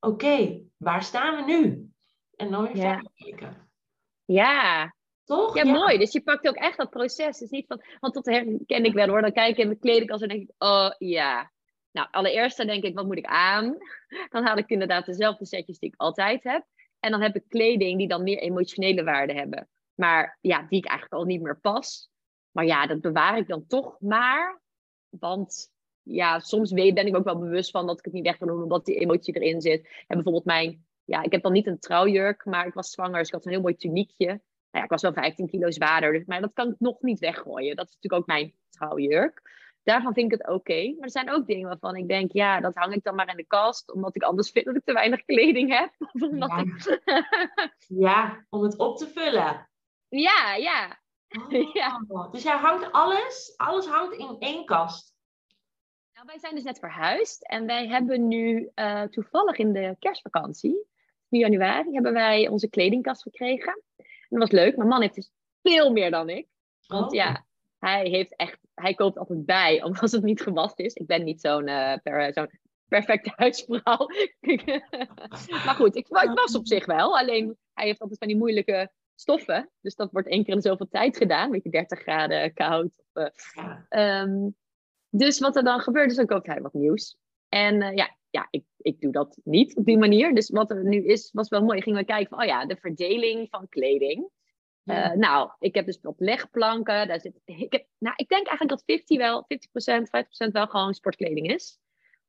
Oké, 0.00 0.62
waar 0.76 1.02
staan 1.02 1.36
we 1.36 1.52
nu? 1.52 1.90
En 2.34 2.50
dan 2.50 2.62
weer 2.62 2.76
Ja. 2.76 2.92
verder 2.92 3.10
kijken. 3.14 3.70
Ja, 4.24 4.95
Toch? 5.26 5.56
ja, 5.56 5.64
mooi. 5.64 5.98
Dus 5.98 6.12
je 6.12 6.22
pakt 6.22 6.48
ook 6.48 6.54
echt 6.54 6.76
dat 6.76 6.90
proces. 6.90 7.40
Is 7.40 7.50
niet 7.50 7.66
van, 7.66 7.82
want 8.00 8.14
dat 8.14 8.26
herken 8.26 8.84
ik 8.84 8.92
wel 8.92 9.08
hoor. 9.08 9.20
Dan 9.20 9.32
kijk 9.32 9.50
ik 9.50 9.58
in 9.58 9.66
mijn 9.66 9.78
kledingkast 9.78 10.22
en 10.22 10.28
denk 10.28 10.42
ik, 10.42 10.54
oh 10.58 10.90
ja. 10.98 11.52
Nou, 11.92 12.08
allereerst 12.10 12.56
dan 12.56 12.66
denk 12.66 12.84
ik, 12.84 12.94
wat 12.94 13.06
moet 13.06 13.16
ik 13.16 13.26
aan? 13.26 13.76
Dan 14.32 14.44
haal 14.44 14.56
ik 14.56 14.68
inderdaad 14.68 15.06
dezelfde 15.06 15.46
setjes 15.46 15.78
die 15.78 15.88
ik 15.88 16.00
altijd 16.00 16.42
heb. 16.42 16.66
En 17.00 17.10
dan 17.10 17.20
heb 17.20 17.36
ik 17.36 17.48
kleding 17.48 17.98
die 17.98 18.08
dan 18.08 18.22
meer 18.22 18.38
emotionele 18.38 19.04
waarde 19.04 19.32
hebben. 19.32 19.68
Maar 19.94 20.38
ja, 20.40 20.66
die 20.68 20.78
ik 20.78 20.86
eigenlijk 20.86 21.20
al 21.20 21.24
niet 21.24 21.42
meer 21.42 21.60
pas. 21.60 22.10
Maar 22.50 22.64
ja, 22.64 22.86
dat 22.86 23.00
bewaar 23.00 23.38
ik 23.38 23.48
dan 23.48 23.66
toch 23.66 24.00
maar. 24.00 24.60
Want 25.08 25.72
ja, 26.02 26.38
soms 26.38 26.72
ben 26.72 27.06
ik 27.06 27.16
ook 27.16 27.24
wel 27.24 27.38
bewust 27.38 27.70
van 27.70 27.86
dat 27.86 27.98
ik 27.98 28.04
het 28.04 28.14
niet 28.14 28.24
weg 28.24 28.38
kan 28.38 28.48
doen 28.48 28.62
omdat 28.62 28.84
die 28.84 28.98
emotie 28.98 29.34
erin 29.34 29.60
zit. 29.60 29.88
En 30.06 30.14
bijvoorbeeld 30.14 30.44
mijn, 30.44 30.86
ja, 31.04 31.22
ik 31.22 31.32
heb 31.32 31.42
dan 31.42 31.52
niet 31.52 31.66
een 31.66 31.78
trouwjurk, 31.78 32.44
maar 32.44 32.66
ik 32.66 32.74
was 32.74 32.90
zwanger, 32.90 33.18
dus 33.18 33.26
ik 33.26 33.34
had 33.34 33.44
een 33.44 33.52
heel 33.52 33.60
mooi 33.60 33.76
tuniekje. 33.76 34.40
Nou 34.76 34.88
ja, 34.88 34.94
ik 34.94 35.00
was 35.00 35.14
wel 35.14 35.24
15 35.24 35.46
kilo 35.46 35.70
zwaarder, 35.70 36.12
dus, 36.12 36.24
maar 36.24 36.40
dat 36.40 36.52
kan 36.52 36.68
ik 36.68 36.74
nog 36.78 37.00
niet 37.00 37.18
weggooien. 37.18 37.76
Dat 37.76 37.86
is 37.88 37.94
natuurlijk 37.94 38.22
ook 38.22 38.26
mijn 38.36 38.54
trouwjurk. 38.70 39.42
Daarvan 39.82 40.14
vind 40.14 40.32
ik 40.32 40.38
het 40.38 40.48
oké. 40.48 40.92
Maar 40.94 41.04
er 41.04 41.10
zijn 41.10 41.30
ook 41.30 41.46
dingen 41.46 41.68
waarvan 41.68 41.96
ik 41.96 42.08
denk, 42.08 42.32
ja, 42.32 42.60
dat 42.60 42.74
hang 42.74 42.94
ik 42.94 43.02
dan 43.02 43.14
maar 43.14 43.28
in 43.28 43.36
de 43.36 43.46
kast, 43.46 43.92
omdat 43.92 44.16
ik 44.16 44.22
anders 44.22 44.50
vind 44.50 44.64
dat 44.64 44.76
ik 44.76 44.84
te 44.84 44.92
weinig 44.92 45.24
kleding 45.24 45.78
heb. 45.78 45.92
Of 46.12 46.22
omdat 46.22 46.50
Ja. 46.50 46.58
ik... 46.58 47.00
Ja, 48.06 48.46
om 48.48 48.62
het 48.62 48.78
op 48.78 48.96
te 48.96 49.08
vullen. 49.08 49.68
ja, 50.08 50.54
ja. 50.54 50.98
Oh, 51.28 51.72
Ja. 51.74 52.00
Dus 52.30 52.42
jij 52.42 52.56
hangt 52.56 52.92
alles, 52.92 53.54
alles 53.56 53.86
hangt 53.86 54.16
in 54.16 54.36
één 54.38 54.64
kast. 54.64 55.14
Nou, 56.12 56.26
wij 56.26 56.38
zijn 56.38 56.54
dus 56.54 56.64
net 56.64 56.78
verhuisd 56.78 57.42
en 57.42 57.66
wij 57.66 57.88
hebben 57.88 58.28
nu 58.28 58.70
uh, 58.74 59.02
toevallig 59.02 59.56
in 59.56 59.72
de 59.72 59.96
kerstvakantie, 59.98 60.86
nu 61.28 61.38
januari, 61.38 61.92
hebben 61.92 62.12
wij 62.12 62.48
onze 62.48 62.68
kledingkast 62.68 63.22
gekregen. 63.22 63.82
En 64.28 64.38
dat 64.38 64.50
was 64.50 64.60
leuk. 64.60 64.76
Mijn 64.76 64.88
man 64.88 65.00
heeft 65.00 65.14
dus 65.14 65.30
veel 65.62 65.92
meer 65.92 66.10
dan 66.10 66.28
ik. 66.28 66.46
Want 66.86 67.06
Oh. 67.06 67.14
ja, 67.14 67.46
hij 67.78 68.08
heeft 68.08 68.36
echt, 68.36 68.58
hij 68.74 68.94
koopt 68.94 69.18
altijd 69.18 69.44
bij, 69.46 69.82
omdat 69.84 70.10
het 70.10 70.22
niet 70.22 70.40
gewassen 70.40 70.84
is. 70.84 70.94
Ik 70.94 71.06
ben 71.06 71.24
niet 71.24 71.40
zo'n 71.40 71.68
eh, 71.68 71.98
per, 72.02 72.32
zo'n 72.32 72.50
perfecte 72.88 73.32
huisvrouw. 73.36 74.08
maar 75.66 75.74
goed, 75.74 75.96
ik, 75.96 76.08
ik 76.08 76.30
was 76.34 76.56
op 76.56 76.66
zich 76.66 76.86
wel. 76.86 77.18
Alleen 77.18 77.56
hij 77.72 77.86
heeft 77.86 78.00
altijd 78.00 78.18
van 78.18 78.28
die 78.28 78.36
moeilijke 78.36 78.90
stoffen. 79.14 79.70
Dus 79.80 79.94
dat 79.94 80.12
wordt 80.12 80.28
één 80.28 80.44
keer 80.44 80.54
in 80.54 80.62
zoveel 80.62 80.88
tijd 80.88 81.16
gedaan. 81.16 81.50
Weet 81.50 81.62
je, 81.62 81.70
30 81.70 82.00
graden 82.00 82.52
koud. 82.52 83.04
Of, 83.12 83.52
eh. 83.54 83.76
Ehm, 83.88 84.48
dus 85.10 85.38
wat 85.38 85.56
er 85.56 85.64
dan 85.64 85.80
gebeurt, 85.80 86.10
is 86.10 86.16
dan 86.16 86.26
koopt 86.26 86.46
hij 86.46 86.60
wat 86.60 86.72
nieuws. 86.72 87.16
En 87.48 87.82
eh, 87.82 87.94
ja, 87.94 88.16
ja 88.30 88.46
ik, 88.50 88.64
ik 88.86 89.00
doe 89.00 89.12
dat 89.12 89.38
niet 89.44 89.76
op 89.76 89.84
die 89.84 89.98
manier. 89.98 90.34
Dus 90.34 90.50
wat 90.50 90.70
er 90.70 90.84
nu 90.84 91.04
is, 91.04 91.30
was 91.32 91.48
wel 91.48 91.62
mooi. 91.62 91.82
Gingen 91.82 91.98
we 91.98 92.04
kijken 92.04 92.28
van, 92.28 92.38
oh 92.38 92.44
ja, 92.44 92.66
de 92.66 92.76
verdeling 92.76 93.48
van 93.50 93.68
kleding. 93.68 94.30
Ja. 94.82 95.10
Eh, 95.10 95.16
nou, 95.18 95.50
ik 95.58 95.74
heb 95.74 95.86
dus 95.86 95.98
wat 96.02 96.14
legplanken. 96.18 97.08
Daar 97.08 97.20
zit, 97.20 97.40
ik, 97.44 97.72
heb, 97.72 97.86
nou, 97.98 98.14
ik 98.16 98.28
denk 98.28 98.46
eigenlijk 98.46 98.68
dat 98.68 98.82
50 98.84 99.18
wel, 99.18 99.42
50%, 99.42 100.48
50% 100.48 100.52
wel 100.52 100.66
gewoon 100.66 100.94
sportkleding 100.94 101.52
is. 101.52 101.78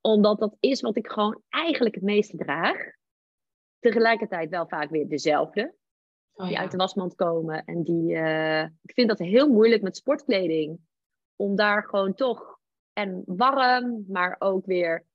Omdat 0.01 0.39
dat 0.39 0.55
is 0.59 0.81
wat 0.81 0.97
ik 0.97 1.07
gewoon 1.07 1.41
eigenlijk 1.49 1.95
het 1.95 2.03
meeste 2.03 2.37
draag. 2.37 2.77
Tegelijkertijd 3.79 4.49
wel 4.49 4.67
vaak 4.67 4.89
weer 4.89 5.07
dezelfde 5.07 5.75
Oh, 6.37 6.45
die 6.45 6.55
ja. 6.55 6.61
uit 6.61 6.71
de 6.71 6.77
wasmand 6.77 7.15
komen. 7.15 7.65
En 7.65 7.83
die, 7.83 8.15
eh, 8.15 8.63
ik 8.63 8.93
vind 8.93 9.07
dat 9.07 9.19
heel 9.19 9.47
moeilijk 9.47 9.81
met 9.81 9.97
sportkleding. 9.97 10.79
Om 11.35 11.55
daar 11.55 11.83
gewoon 11.83 12.13
toch, 12.13 12.59
en 12.93 13.23
warm, 13.25 14.05
maar 14.07 14.35
ook 14.39 14.65
weer 14.65 15.05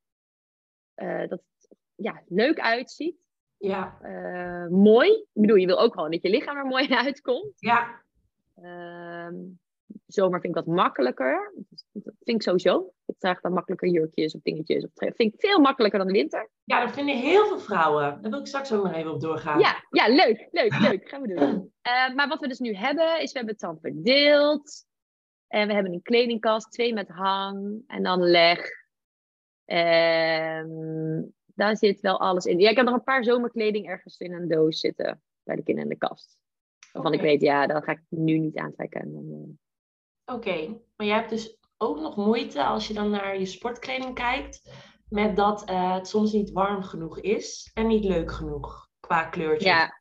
eh, 0.94 1.18
dat 1.28 1.30
het 1.58 1.76
ja, 1.94 2.22
leuk 2.28 2.60
uitziet. 2.60 3.16
Ja. 3.58 3.98
Eh, 4.02 4.66
mooi. 4.70 5.10
Ik 5.10 5.26
bedoel, 5.40 5.56
je 5.56 5.66
wil 5.66 5.80
ook 5.80 5.94
gewoon 5.94 6.10
dat 6.10 6.22
je 6.22 6.30
lichaam 6.30 6.56
er 6.56 6.64
mooi 6.64 6.88
uitkomt. 7.06 7.52
Ja. 7.56 8.00
Ehm, 8.54 9.34
zomer 10.06 10.40
vind 10.40 10.56
ik 10.56 10.64
dat 10.64 10.74
makkelijker. 10.74 11.52
Dat 11.92 12.14
vind 12.20 12.36
ik 12.36 12.42
sowieso. 12.42 12.92
Ik 13.06 13.14
draag 13.18 13.40
dan 13.40 13.52
makkelijker 13.52 13.88
jurkjes 13.88 14.34
of 14.34 14.40
dingetjes. 14.42 14.84
Of 14.84 14.90
tre- 14.94 15.12
vind 15.16 15.34
ik 15.34 15.40
veel 15.40 15.60
makkelijker 15.60 15.98
dan 15.98 16.08
de 16.08 16.12
winter. 16.14 16.50
ja, 16.64 16.84
dat 16.84 16.94
vinden 16.94 17.16
heel 17.16 17.46
veel 17.46 17.58
vrouwen. 17.58 18.22
Daar 18.22 18.30
wil 18.30 18.40
ik 18.40 18.46
straks 18.46 18.72
ook 18.72 18.84
nog 18.84 18.92
even 18.94 19.12
op 19.12 19.20
doorgaan. 19.20 19.58
Ja, 19.60 19.84
ja 19.90 20.08
leuk, 20.08 20.48
leuk, 20.50 20.78
leuk. 20.78 21.08
Gaan 21.08 21.22
we 21.22 21.34
doen. 21.34 21.72
Eh, 21.82 22.14
maar 22.14 22.28
wat 22.28 22.40
we 22.40 22.48
dus 22.48 22.58
nu 22.58 22.74
hebben, 22.74 23.20
is 23.20 23.32
we 23.32 23.38
hebben 23.38 23.54
het 23.54 23.60
dan 23.60 23.78
verdeeld. 23.80 24.84
En 25.48 25.66
we 25.66 25.74
hebben 25.74 25.92
een 25.92 26.02
kledingkast, 26.02 26.72
twee 26.72 26.92
met 26.94 27.08
hang 27.08 27.82
en 27.86 28.02
dan 28.02 28.20
leg. 28.22 28.60
Ehm, 29.64 31.22
daar 31.54 31.76
zit 31.76 32.00
wel 32.00 32.20
alles 32.20 32.44
in. 32.44 32.58
Ja, 32.58 32.70
ik 32.70 32.76
heb 32.76 32.84
nog 32.84 32.94
een 32.94 33.02
paar 33.02 33.24
zomerkleding 33.24 33.86
ergens 33.86 34.18
in 34.18 34.32
een 34.32 34.48
doos 34.48 34.80
zitten 34.80 35.22
bij 35.42 35.56
de 35.56 35.62
kinderen 35.62 35.90
in 35.90 35.98
de 35.98 36.06
kast. 36.06 36.36
Waarvan 36.92 37.12
ik 37.12 37.20
weet, 37.20 37.40
ja, 37.40 37.66
dat 37.66 37.84
ga 37.84 37.92
ik 37.92 38.02
nu 38.08 38.38
niet 38.38 38.56
aantrekken. 38.56 39.00
Eh, 39.14 40.34
Oké, 40.34 40.66
maar 40.96 41.06
jij 41.06 41.16
hebt 41.16 41.30
dus 41.30 41.58
ook 41.78 42.00
nog 42.00 42.16
moeite 42.16 42.64
als 42.64 42.88
je 42.88 42.94
dan 42.94 43.10
naar 43.10 43.38
je 43.38 43.46
sportkleding 43.46 44.14
kijkt, 44.14 44.70
met 45.08 45.36
dat 45.36 45.64
eh, 45.64 45.94
het 45.94 46.08
soms 46.08 46.32
niet 46.32 46.52
warm 46.52 46.82
genoeg 46.82 47.20
is 47.20 47.70
en 47.74 47.86
niet 47.86 48.04
leuk 48.04 48.32
genoeg 48.32 48.88
qua 49.00 49.24
kleurtje. 49.24 49.68
Ja, 49.68 50.00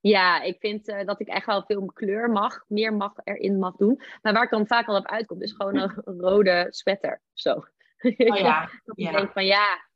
ja 0.00 0.42
ik 0.42 0.58
vind 0.58 0.88
eh, 0.88 1.06
dat 1.06 1.20
ik 1.20 1.28
echt 1.28 1.46
wel 1.46 1.62
veel 1.62 1.84
kleur 1.84 2.30
mag, 2.30 2.64
meer 2.68 2.94
mag 2.94 3.12
erin 3.24 3.58
mag 3.58 3.76
doen. 3.76 4.00
Maar 4.22 4.32
waar 4.32 4.42
ik 4.42 4.50
dan 4.50 4.66
vaak 4.66 4.88
al 4.88 4.96
op 4.96 5.06
uitkom, 5.06 5.42
is 5.42 5.52
gewoon 5.52 5.76
een 5.76 6.20
rode 6.20 6.66
sweater. 6.70 7.22
Zo. 7.32 7.64
Oh 8.30 8.36
ja, 8.36 8.60
Dat 8.84 8.98
ik 8.98 9.04
ja. 9.04 9.12
denk 9.12 9.32
van 9.32 9.46
ja, 9.46 9.88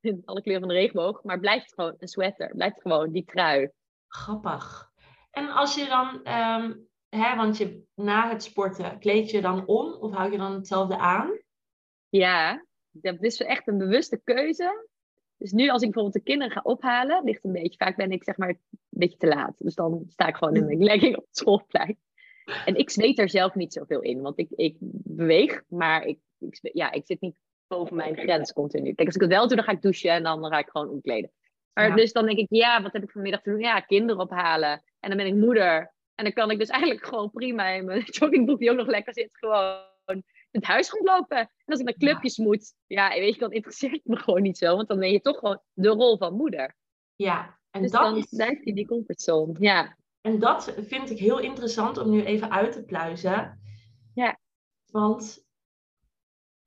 alle 0.24 0.42
kleuren 0.42 0.66
van 0.66 0.74
de 0.74 0.80
regenboog, 0.80 1.22
maar 1.22 1.40
blijft 1.40 1.64
het 1.64 1.74
gewoon 1.74 1.94
een 1.98 2.08
sweater. 2.08 2.54
Blijft 2.54 2.80
gewoon 2.80 3.12
die 3.12 3.24
trui. 3.24 3.70
grappig. 4.08 4.90
En 5.30 5.48
als 5.48 5.74
je 5.74 5.86
dan, 5.86 6.22
ehm, 6.24 6.74
hè, 7.08 7.36
want 7.36 7.56
je 7.56 7.82
na 7.94 8.28
het 8.28 8.42
sporten, 8.42 8.98
kleed 8.98 9.30
je 9.30 9.40
dan 9.40 9.66
om 9.66 9.92
of 9.92 10.12
hou 10.12 10.32
je 10.32 10.38
dan 10.38 10.52
hetzelfde 10.52 10.98
aan? 10.98 11.40
Ja, 12.08 12.66
dat 12.90 13.22
is 13.22 13.40
echt 13.40 13.68
een 13.68 13.78
bewuste 13.78 14.20
keuze. 14.24 14.88
Dus 15.36 15.52
nu 15.52 15.68
als 15.68 15.82
ik 15.82 15.90
bijvoorbeeld 15.92 16.24
de 16.24 16.30
kinderen 16.30 16.52
ga 16.52 16.60
ophalen, 16.62 17.24
ligt 17.24 17.44
een 17.44 17.52
beetje, 17.52 17.84
vaak 17.84 17.96
ben 17.96 18.10
ik 18.12 18.24
zeg 18.24 18.36
maar 18.36 18.48
een 18.48 18.60
beetje 18.88 19.18
te 19.18 19.26
laat. 19.26 19.58
Dus 19.58 19.74
dan 19.74 20.04
sta 20.08 20.26
ik 20.26 20.36
gewoon 20.36 20.56
in 20.56 20.64
mijn 20.66 20.82
legging 20.90 21.16
op 21.16 21.24
het 21.26 21.36
schoolplein. 21.36 21.98
En 22.64 22.74
ik 22.74 22.90
zweet 22.90 23.18
er 23.18 23.28
zelf 23.28 23.54
niet 23.54 23.72
zoveel 23.72 24.00
in, 24.00 24.20
want 24.20 24.38
ik, 24.38 24.50
ik 24.50 24.76
beweeg, 25.04 25.62
maar 25.68 26.04
ik, 26.04 26.18
ik, 26.38 26.58
ja, 26.72 26.90
ik 26.92 27.06
zit 27.06 27.20
niet 27.20 27.38
boven 27.66 27.96
mijn 27.96 28.16
grens 28.16 28.52
continu. 28.52 28.92
Kijk, 28.94 29.06
als 29.06 29.14
ik 29.16 29.20
het 29.20 29.30
wel 29.30 29.46
doe, 29.46 29.56
dan 29.56 29.64
ga 29.64 29.72
ik 29.72 29.82
douchen 29.82 30.10
en 30.10 30.22
dan 30.22 30.44
ga 30.46 30.58
ik 30.58 30.68
gewoon 30.68 30.88
omkleden. 30.88 31.32
Maar 31.72 31.88
Ja. 31.88 31.94
dus 31.94 32.12
dan 32.12 32.26
denk 32.26 32.38
ik, 32.38 32.46
ja, 32.48 32.82
wat 32.82 32.92
heb 32.92 33.02
ik 33.02 33.10
vanmiddag 33.10 33.42
te 33.42 33.50
doen? 33.50 33.60
Ja, 33.60 33.80
kinderen 33.80 34.22
ophalen. 34.22 34.82
En 35.00 35.08
dan 35.08 35.16
ben 35.16 35.26
ik 35.26 35.34
moeder. 35.34 35.94
En 36.14 36.24
dan 36.24 36.32
kan 36.32 36.50
ik 36.50 36.58
dus 36.58 36.68
eigenlijk 36.68 37.06
gewoon 37.06 37.30
prima 37.30 37.68
in 37.68 37.84
mijn 37.84 38.00
joggingbroek, 38.18 38.58
die 38.58 38.70
ook 38.70 38.76
nog 38.76 38.86
lekker 38.86 39.12
zit, 39.14 39.28
gewoon 39.32 40.22
het 40.50 40.64
huis 40.64 40.90
rondlopen. 40.90 41.36
En 41.38 41.48
als 41.64 41.78
ik 41.80 41.84
naar 41.84 41.94
clubjes 41.94 42.36
moet, 42.38 42.74
ja, 42.86 43.08
weet 43.08 43.34
je, 43.34 43.40
dan 43.40 43.52
interesseert 43.52 43.92
het 43.92 44.04
me 44.04 44.16
gewoon 44.16 44.42
niet 44.42 44.58
zo. 44.58 44.76
Want 44.76 44.88
dan 44.88 44.98
ben 44.98 45.10
je 45.10 45.20
toch 45.20 45.38
gewoon 45.38 45.60
de 45.72 45.88
rol 45.88 46.16
van 46.18 46.34
moeder. 46.34 46.76
Ja, 47.16 47.58
en 47.70 47.82
Dus 47.82 47.90
dat 47.90 48.02
dan 48.02 48.16
is 48.16 48.26
blijf 48.28 48.58
je 48.58 48.64
in 48.64 48.74
die 48.74 48.86
comfortzone. 48.86 49.54
Ja, 49.58 49.96
En 50.20 50.38
dat 50.38 50.74
vind 50.76 51.10
ik 51.10 51.18
heel 51.18 51.38
interessant 51.38 51.98
om 51.98 52.10
nu 52.10 52.24
even 52.24 52.50
uit 52.50 52.72
te 52.72 52.84
pluizen. 52.84 53.60
Ja. 54.14 54.38
Want 54.86 55.45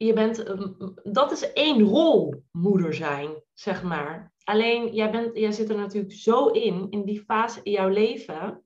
je 0.06 0.13
bent, 0.13 0.44
ehm, 0.44 0.72
dat 1.03 1.32
is 1.32 1.53
één 1.53 1.82
rol 1.82 2.44
moeder 2.51 2.94
zijn, 2.94 3.44
zeg 3.53 3.84
maar. 3.84 4.34
Alleen 4.44 4.94
jij, 4.94 5.12
bent, 5.12 5.38
jij 5.38 5.51
zit 5.51 5.70
er 5.70 5.77
natuurlijk 5.77 6.13
zo 6.13 6.48
in, 6.48 6.88
in 6.89 7.06
die 7.06 7.24
fase 7.24 7.60
in 7.63 7.72
jouw 7.72 7.88
leven, 7.89 8.63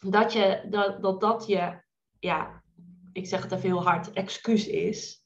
dat 0.00 0.32
je, 0.32 0.66
dat, 0.70 1.02
dat, 1.02 1.20
dat 1.20 1.46
je, 1.46 1.82
ja, 2.18 2.62
ik 3.12 3.26
zeg 3.26 3.42
het 3.42 3.52
even 3.52 3.68
heel 3.68 3.82
hard, 3.82 4.12
excuus 4.12 4.66
is. 4.66 5.24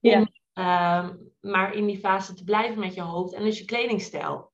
Ja. 0.00 0.18
Om 0.18 0.28
ehm, 0.52 1.16
maar 1.40 1.74
in 1.74 1.86
die 1.86 1.98
fase 1.98 2.34
te 2.34 2.44
blijven 2.44 2.78
met 2.78 2.94
je 2.94 3.02
hoofd 3.02 3.32
en 3.32 3.44
dus 3.44 3.58
je 3.58 3.64
kledingstijl. 3.64 4.52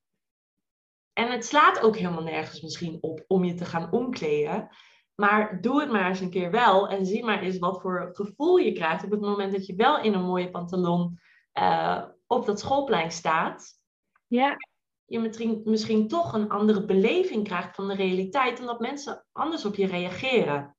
En 1.13 1.31
het 1.31 1.47
slaat 1.47 1.81
ook 1.81 1.97
helemaal 1.97 2.23
nergens 2.23 2.61
misschien 2.61 2.99
op 3.01 3.25
om 3.27 3.45
je 3.45 3.55
te 3.55 3.65
gaan 3.65 3.93
omkleden. 3.93 4.69
Maar 5.17 5.61
doe 5.61 5.81
het 5.81 5.91
maar 5.91 6.09
eens 6.09 6.21
een 6.21 6.31
keer 6.31 6.51
wel. 6.51 6.89
En 6.89 7.07
zie 7.07 7.25
maar 7.25 7.43
eens 7.43 7.59
wat 7.59 7.81
voor 7.81 8.11
gevoel 8.13 8.57
je 8.57 8.73
krijgt 8.73 9.05
op 9.05 9.11
het 9.11 9.21
moment 9.21 9.53
dat 9.53 9.67
je 9.67 9.75
wel 9.75 10.01
in 10.01 10.15
een 10.15 10.25
mooie 10.25 10.51
pantalon 10.51 11.19
eh, 11.53 12.03
op 12.27 12.47
dat 12.47 12.61
schoolplein 12.61 13.11
staat. 13.11 13.81
ja, 14.27 14.57
Je 15.05 15.19
misschien, 15.19 15.61
misschien 15.65 16.09
toch 16.09 16.33
een 16.33 16.49
andere 16.49 16.85
beleving 16.85 17.45
krijgt 17.45 17.75
van 17.75 17.89
de 17.89 17.95
realiteit. 17.95 18.61
Omdat 18.61 18.81
mensen 18.81 19.27
anders 19.33 19.65
op 19.65 19.75
je 19.75 19.87
reageren. 19.87 20.77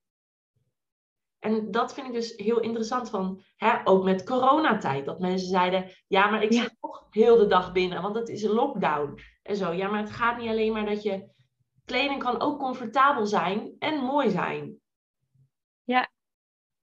En 1.40 1.72
dat 1.72 1.94
vind 1.94 2.08
ik 2.08 2.14
dus 2.14 2.34
heel 2.36 2.60
interessant 2.60 3.10
van, 3.10 3.42
hè, 3.56 3.78
ook 3.84 4.04
met 4.04 4.24
coronatijd. 4.24 5.06
Dat 5.06 5.20
mensen 5.20 5.48
zeiden, 5.48 5.92
ja, 6.08 6.30
maar 6.30 6.44
ik 6.44 6.52
Ja. 6.54 6.62
zit 6.62 6.76
toch 6.80 7.08
heel 7.10 7.38
de 7.38 7.48
dag 7.48 7.72
binnen, 7.72 8.02
want 8.02 8.16
het 8.16 8.30
is 8.30 8.44
een 8.44 8.52
lockdown. 8.54 9.20
En 9.44 9.56
zo, 9.56 9.72
ja, 9.72 9.90
maar 9.90 10.00
het 10.00 10.12
gaat 10.12 10.38
niet 10.38 10.50
alleen 10.50 10.74
maar 10.74 10.86
dat 10.86 11.04
je... 11.04 11.36
Kleding 11.88 12.24
kan 12.24 12.42
ook 12.42 12.60
comfortabel 12.60 13.26
zijn 13.26 13.76
en 13.80 14.00
mooi 14.00 14.30
zijn. 14.30 14.80
Ja. 15.84 16.10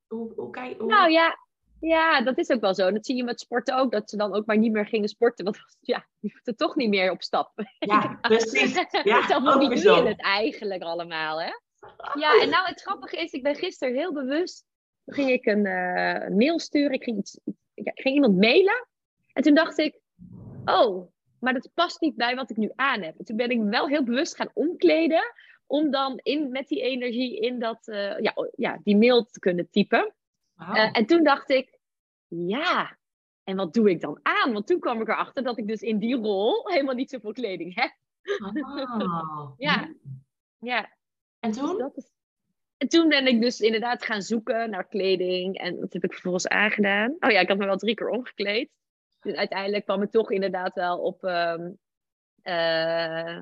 Hoe, 0.07 0.33
hoe, 0.37 0.51
kijk, 0.51 0.79
hoe... 0.79 0.89
nou 0.89 1.11
ja. 1.11 1.39
Ja, 1.81 2.23
dat 2.23 2.39
is 2.39 2.51
ook 2.51 2.61
wel 2.61 2.75
zo. 2.75 2.93
Dat 2.93 3.07
zie 3.07 3.17
je 3.17 3.25
met 3.25 3.41
sporten 3.41 3.77
ook. 3.77 3.93
Dat 3.93 4.11
ze 4.11 4.17
dan 4.17 4.35
ook 4.35 4.47
maar 4.47 4.59
niet 4.59 4.73
meer 4.73 4.87
gingen 4.87 5.09
sporten. 5.09 5.45
Want 5.45 5.59
ja, 5.81 6.07
je 6.19 6.31
hoeft 6.33 6.47
er 6.47 6.57
toch 6.57 6.77
niet 6.77 6.89
meer 6.89 7.11
op 7.11 7.23
stap. 7.23 7.53
Ja, 7.79 8.19
precies. 8.21 8.75
Ja, 9.03 9.27
Zelf 9.27 9.55
ook 9.55 9.61
niet 9.61 9.83
doe 9.83 9.97
je 9.97 10.09
het 10.09 10.23
eigenlijk 10.23 10.83
allemaal, 10.83 11.41
hè? 11.41 11.51
Ja, 12.19 12.41
en 12.41 12.49
nou 12.49 12.67
het 12.67 12.83
grappige 12.83 13.17
is, 13.17 13.33
ik 13.33 13.43
ben 13.43 13.55
gisteren 13.55 13.95
heel 13.95 14.13
bewust, 14.13 14.65
ging 15.07 15.31
ik 15.31 15.47
een, 15.47 15.67
eh, 15.67 16.27
een 16.27 16.37
mail 16.37 16.59
sturen. 16.59 16.93
Ik 16.93 17.03
ging, 17.03 17.19
iets, 17.19 17.41
ik 17.75 17.91
ging 17.95 18.15
iemand 18.15 18.37
mailen. 18.37 18.89
En 19.33 19.43
toen 19.43 19.55
dacht 19.55 19.79
ik, 19.79 20.01
oh, 20.65 21.13
maar 21.45 21.53
dat 21.53 21.71
past 21.75 22.01
niet 22.01 22.17
bij 22.17 22.35
wat 22.35 22.51
ik 22.51 22.57
nu 22.57 22.71
aan 22.75 23.03
heb. 23.03 23.19
En 23.19 23.25
toen 23.25 23.37
ben 23.37 23.51
ik 23.51 23.63
wel 23.63 23.89
heel 23.89 24.05
bewust 24.05 24.37
gaan 24.37 24.51
omkleden, 24.55 25.33
om 25.67 25.91
dan 25.91 26.21
in, 26.23 26.51
met 26.51 26.69
die 26.69 26.81
energie 26.81 27.41
in 27.41 27.59
dat, 27.59 27.89
eh, 27.89 28.19
ja, 28.19 28.33
oh, 28.35 28.49
ja, 28.57 28.81
die 28.83 28.97
mail 28.97 29.25
te 29.25 29.39
kunnen 29.39 29.71
typen. 29.71 30.15
Eh, 30.57 30.89
en 30.93 31.07
toen 31.07 31.25
dacht 31.25 31.51
ik, 31.51 31.79
ja, 32.29 32.99
en 33.45 33.57
wat 33.57 33.75
doe 33.75 33.91
ik 33.91 34.01
dan 34.01 34.21
aan? 34.23 34.53
Want 34.53 34.67
toen 34.67 34.81
kwam 34.81 35.01
ik 35.01 35.09
erachter 35.09 35.43
dat 35.43 35.59
ik 35.59 35.67
dus 35.67 35.81
in 35.81 35.99
die 35.99 36.17
rol 36.17 36.69
helemaal 36.69 36.95
niet 36.95 37.11
zoveel 37.11 37.33
kleding 37.33 37.75
heb. 37.75 37.93
Ja. 39.57 39.95
Ja, 40.59 40.91
En 41.41 41.51
dus 41.51 41.59
toen? 41.59 41.91
is... 41.95 42.13
En 42.77 42.89
toen 42.89 43.09
ben 43.09 43.27
ik 43.27 43.41
dus 43.41 43.61
inderdaad 43.61 44.05
gaan 44.05 44.23
zoeken 44.23 44.71
naar 44.71 44.87
kleding. 44.87 45.59
En 45.59 45.81
dat 45.81 45.93
heb 45.93 46.05
ik 46.05 46.13
vervolgens 46.13 46.49
aangedaan. 46.49 47.17
Oh 47.19 47.31
ja, 47.31 47.41
ik 47.41 47.49
had 47.49 47.59
me 47.59 47.65
wel 47.65 47.77
drie 47.77 47.95
keer 47.95 48.09
omgekleed. 48.09 48.71
Dus 49.25 49.35
uiteindelijk 49.35 49.85
kwam 49.85 50.03
ik 50.03 50.11
toch 50.11 50.31
inderdaad 50.31 50.75
wel 50.75 50.99
op... 50.99 51.25
eh, 52.43 53.39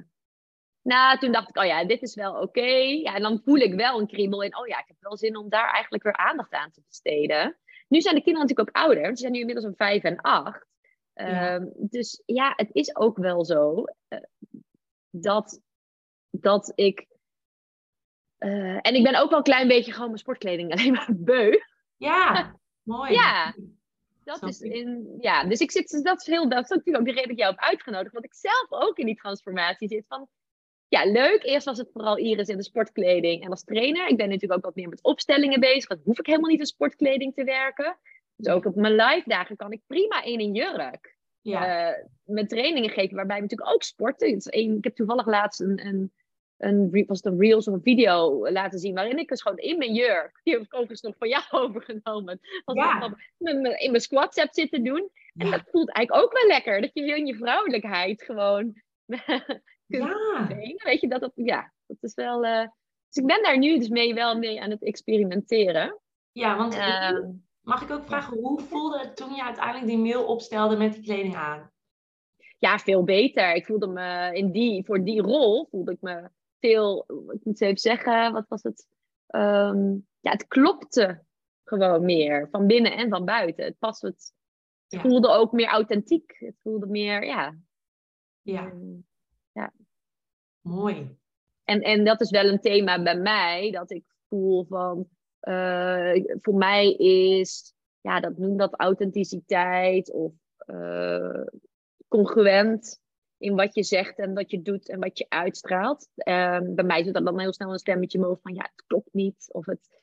nou, 0.83 1.19
toen 1.19 1.33
dacht 1.33 1.49
ik, 1.49 1.57
oh 1.59 1.65
ja, 1.65 1.85
dit 1.85 2.03
is 2.03 2.15
wel 2.15 2.35
oké. 2.41 2.67
Ja, 3.03 3.15
en 3.15 3.23
dan 3.23 3.41
voel 3.45 3.57
ik 3.57 3.75
wel 3.75 4.01
een 4.01 4.07
kriebel 4.07 4.43
in. 4.43 4.57
Oh 4.57 4.67
ja, 4.67 4.79
ik 4.79 4.87
heb 4.89 4.97
wel 5.01 5.17
zin 5.17 5.37
om 5.37 5.49
daar 5.49 5.71
eigenlijk 5.73 6.03
weer 6.03 6.17
aandacht 6.17 6.53
aan 6.53 6.71
te 6.71 6.83
besteden. 6.87 7.59
Nu 7.89 8.01
zijn 8.01 8.15
de 8.15 8.23
kinderen 8.23 8.49
natuurlijk 8.49 8.77
ook 8.77 8.85
ouder. 8.85 9.07
Ze 9.07 9.17
zijn 9.17 9.33
nu 9.33 9.39
inmiddels 9.39 9.67
een 9.67 9.77
vijf 9.77 10.03
en 10.03 10.21
acht. 10.21 10.67
Ja. 11.15 11.55
Ehm, 11.55 11.67
dus 11.75 12.23
ja, 12.27 12.53
het 12.57 12.69
is 12.73 12.97
ook 12.97 13.17
wel 13.19 13.45
zo 13.45 13.85
eh, 14.09 14.19
dat, 15.11 15.61
dat 16.31 16.73
ik. 16.75 17.07
eh, 18.39 18.77
en 18.87 18.95
ik 18.95 19.03
ben 19.03 19.21
ook 19.21 19.29
wel 19.29 19.39
een 19.39 19.45
klein 19.45 19.69
beetje 19.69 19.93
gewoon 19.93 20.07
mijn 20.07 20.19
sportkleding 20.19 20.71
alleen 20.73 20.93
maar 20.93 21.09
beu. 21.11 21.59
Ja, 21.97 22.55
mooi. 22.83 23.13
Ja, 23.13 23.55
dat 24.25 24.43
is 24.43 24.61
in. 24.61 25.17
Ja, 25.21 25.45
dus 25.45 25.61
ik 25.61 25.71
zit. 25.71 25.91
dus 25.91 26.03
Dat 26.03 26.21
is 26.21 26.27
heel. 26.27 26.49
Dat 26.49 26.63
is 26.63 26.69
natuurlijk 26.69 26.99
ook 26.99 27.05
de 27.05 27.11
reden 27.13 27.29
dat 27.29 27.33
ik 27.37 27.43
jou 27.43 27.55
heb 27.55 27.65
uitgenodigd. 27.65 28.13
Want 28.13 28.25
ik 28.25 28.35
zelf 28.35 28.67
ook 28.69 28.99
in 28.99 29.07
die 29.07 29.17
transformatie 29.17 29.89
zit 29.89 30.07
van. 30.07 30.29
Ja, 30.89 31.05
leuk. 31.05 31.43
Eerst 31.45 31.67
was 31.67 31.79
het 31.79 31.91
vooral 31.93 32.19
Iris 32.19 32.49
in 32.49 32.57
de 32.57 32.63
sportkleding 32.63 33.45
en 33.45 33.51
als 33.51 33.65
trainer. 33.65 34.09
Ik 34.09 34.17
ben 34.17 34.29
natuurlijk 34.29 34.53
ook 34.59 34.65
wat 34.65 34.75
meer 34.75 34.89
met 34.89 35.03
opstellingen 35.03 35.61
bezig. 35.61 35.89
Dan 35.89 36.01
hoef 36.05 36.19
ik 36.19 36.27
helemaal 36.27 36.51
niet 36.51 36.59
in 36.61 36.67
sportkleding 36.67 37.35
te 37.35 37.45
werken. 37.45 37.99
Dus 38.37 38.53
ook 38.53 38.65
op 38.65 38.75
mijn 38.75 38.95
live 38.95 39.29
dagen 39.29 39.57
kan 39.57 39.73
ik 39.73 39.81
prima 39.87 40.23
in 40.23 40.41
een 40.41 40.55
jurk. 40.55 41.17
Ja, 41.41 41.91
eh, 41.91 42.05
met 42.25 42.49
trainingen 42.49 42.91
geven, 42.91 43.17
waarbij 43.17 43.37
we 43.37 43.43
natuurlijk 43.43 43.71
ook 43.71 43.83
sporten. 43.83 44.39
Één- 44.39 44.77
ik 44.77 44.85
heb 44.85 44.95
toevallig 44.95 45.27
laatst 45.27 45.61
een, 45.61 45.87
een, 45.87 46.13
een, 46.63 47.05
was 47.07 47.17
het 47.23 47.33
een 47.33 47.41
reels 47.41 47.69
of 47.69 47.75
een 47.75 47.83
video 47.83 48.49
laten 48.51 48.79
zien, 48.79 48.95
waarin 48.95 49.19
ik 49.19 49.29
dus 49.29 49.43
gewoon 49.43 49.59
in 49.59 49.79
mijn 49.79 49.95
jurk, 49.95 50.41
die 50.43 50.53
heb 50.55 50.63
ik 50.63 50.73
overigens 50.75 51.01
nog 51.01 51.15
van 51.19 51.29
jou 51.29 51.43
overgenomen, 51.69 52.41
was 52.65 52.77
Ja. 52.77 53.17
in 53.39 53.91
mijn 53.91 54.01
squats 54.01 54.37
heb 54.41 54.53
zitten 54.53 54.85
doen. 54.85 55.11
En 55.37 55.47
Ja. 55.47 55.51
dat 55.51 55.69
voelt 55.71 55.91
eigenlijk 55.93 56.27
ook 56.27 56.33
wel 56.33 56.47
lekker, 56.47 56.81
dat 56.81 56.91
je 56.95 57.17
in 57.17 57.27
je 57.27 57.35
vrouwelijkheid 57.37 58.23
gewoon 58.23 58.83
kunt 59.89 60.09
ja. 60.09 60.47
Weet 60.85 61.01
je, 61.01 61.09
dat, 61.09 61.21
dat, 61.21 61.33
ja, 61.35 61.73
dat 61.87 61.97
is 62.01 62.15
wel... 62.15 62.45
eh, 62.45 62.67
dus 63.09 63.23
ik 63.23 63.27
ben 63.27 63.43
daar 63.43 63.59
nu 63.59 63.79
dus 63.79 63.89
mee 63.89 64.15
wel 64.15 64.39
mee 64.39 64.61
aan 64.63 64.71
het 64.71 64.83
experimenteren. 64.85 65.99
ja 66.33 66.57
want 66.57 66.75
Ehm, 66.75 67.31
mag 67.61 67.83
ik 67.83 67.91
ook 67.91 68.05
vragen, 68.07 68.37
hoe 68.39 68.61
voelde 68.61 68.99
het 68.99 69.17
toen 69.17 69.35
je 69.35 69.45
uiteindelijk 69.45 69.87
die 69.87 69.99
mail 69.99 70.25
opstelde 70.25 70.77
met 70.77 70.93
die 70.93 71.03
kleding 71.03 71.37
aan? 71.37 71.71
ja, 72.59 72.79
veel 72.79 73.05
beter. 73.05 73.55
Ik 73.55 73.67
voelde 73.67 73.87
me 73.87 74.31
in 74.33 74.51
die, 74.53 74.85
voor 74.85 75.05
die 75.05 75.21
rol 75.23 75.67
voelde 75.71 75.93
ik 75.93 76.01
me 76.01 76.29
veel, 76.63 77.05
ik 77.35 77.45
moet 77.45 77.61
even 77.61 77.79
zeggen, 77.79 78.33
wat 78.33 78.49
was 78.49 78.63
het? 78.63 78.87
Ehm, 79.27 79.91
ja, 80.21 80.31
het 80.31 80.47
klopte 80.47 81.25
gewoon 81.65 82.05
meer, 82.05 82.49
van 82.51 82.67
binnen 82.67 82.97
en 82.97 83.09
van 83.09 83.25
buiten. 83.25 83.65
Het, 83.65 83.79
past, 83.79 84.03
het, 84.03 84.33
Ja. 84.87 85.01
voelde 85.01 85.29
ook 85.29 85.53
meer 85.53 85.67
authentiek. 85.69 86.37
Het 86.39 86.57
voelde 86.63 86.87
meer, 86.87 87.25
ja. 87.25 87.57
Ja, 88.43 88.73
ehm, 89.53 89.69
mooi. 90.61 91.17
En, 91.65 91.81
en 91.81 92.05
dat 92.05 92.21
is 92.21 92.31
wel 92.31 92.45
een 92.45 92.61
thema 92.61 93.03
bij 93.03 93.17
mij, 93.19 93.71
dat 93.71 93.91
ik 93.91 94.05
voel 94.29 94.65
van, 94.65 95.09
eh, 95.41 96.25
voor 96.41 96.55
mij 96.55 96.93
is, 96.93 97.75
ja, 98.01 98.21
dat 98.21 98.39
noem 98.39 98.57
dat 98.57 98.75
authenticiteit 98.75 100.13
of 100.13 100.33
eh, 100.57 101.45
congruent 102.09 103.02
in 103.43 103.55
wat 103.55 103.75
je 103.75 103.83
zegt 103.83 104.19
en 104.19 104.35
wat 104.35 104.51
je 104.51 104.63
doet 104.63 104.89
en 104.89 105.01
wat 105.01 105.19
je 105.19 105.27
uitstraalt. 105.29 106.09
Ehm, 106.17 106.75
bij 106.75 106.85
mij 106.85 107.05
zit 107.05 107.15
dat 107.15 107.25
dan 107.25 107.41
heel 107.41 107.53
snel 107.53 107.73
een 107.73 107.79
stemmetje 107.79 108.19
omhoog 108.19 108.41
van, 108.43 108.55
ja, 108.55 108.63
het 108.63 108.85
klopt 108.87 109.13
niet. 109.13 109.49
Of 109.53 109.67
het 109.67 110.01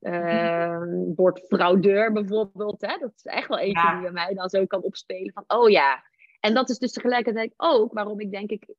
ehm, 0.00 1.14
woord 1.14 1.40
fraudeur 1.46 2.12
bijvoorbeeld, 2.12 2.80
hè? 2.80 2.98
dat 2.98 3.12
is 3.16 3.22
echt 3.24 3.48
wel 3.48 3.58
eentje 3.58 3.86
Ja. 3.86 3.92
die 3.92 4.02
bij 4.02 4.12
mij 4.12 4.34
dan 4.34 4.48
zo 4.48 4.66
kan 4.66 4.82
opspelen 4.82 5.32
van, 5.32 5.44
oh 5.46 5.70
ja. 5.70 6.04
En 6.40 6.54
dat 6.54 6.68
is 6.68 6.78
dus 6.78 6.92
tegelijkertijd 6.92 7.54
ook 7.56 7.92
waarom 7.92 8.20
ik 8.20 8.30
denk 8.30 8.50
ik 8.50 8.74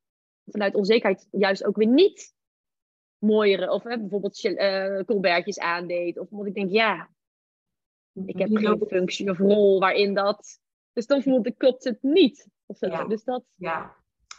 vanuit 0.45 0.75
onzekerheid 0.75 1.27
juist 1.31 1.63
ook 1.63 1.75
weer 1.75 1.87
niet 1.87 2.33
mooiere, 3.17 3.71
of 3.71 3.83
hè, 3.83 3.99
bijvoorbeeld 3.99 4.43
uh, 4.43 4.99
colbertjes 4.99 5.59
aandeed. 5.59 6.19
Of 6.19 6.29
omdat 6.31 6.47
ik 6.47 6.53
denk, 6.53 6.71
ja, 6.71 7.09
ik 8.25 8.37
heb 8.37 8.49
geen 8.57 8.83
functie 8.87 9.29
of 9.29 9.37
rol 9.37 9.79
waarin 9.79 10.13
dat. 10.13 10.59
Dus 10.93 11.07
dan 11.07 11.21
voelt 11.21 11.47
ik, 11.47 11.57
klopt 11.57 11.83
het 11.83 11.97
niet. 12.01 12.47
Of 12.71 12.77
zo. 12.77 12.87
Ja. 12.87 13.03
Dus 13.03 13.23
dat. 13.23 13.43
Ja. 13.55 13.95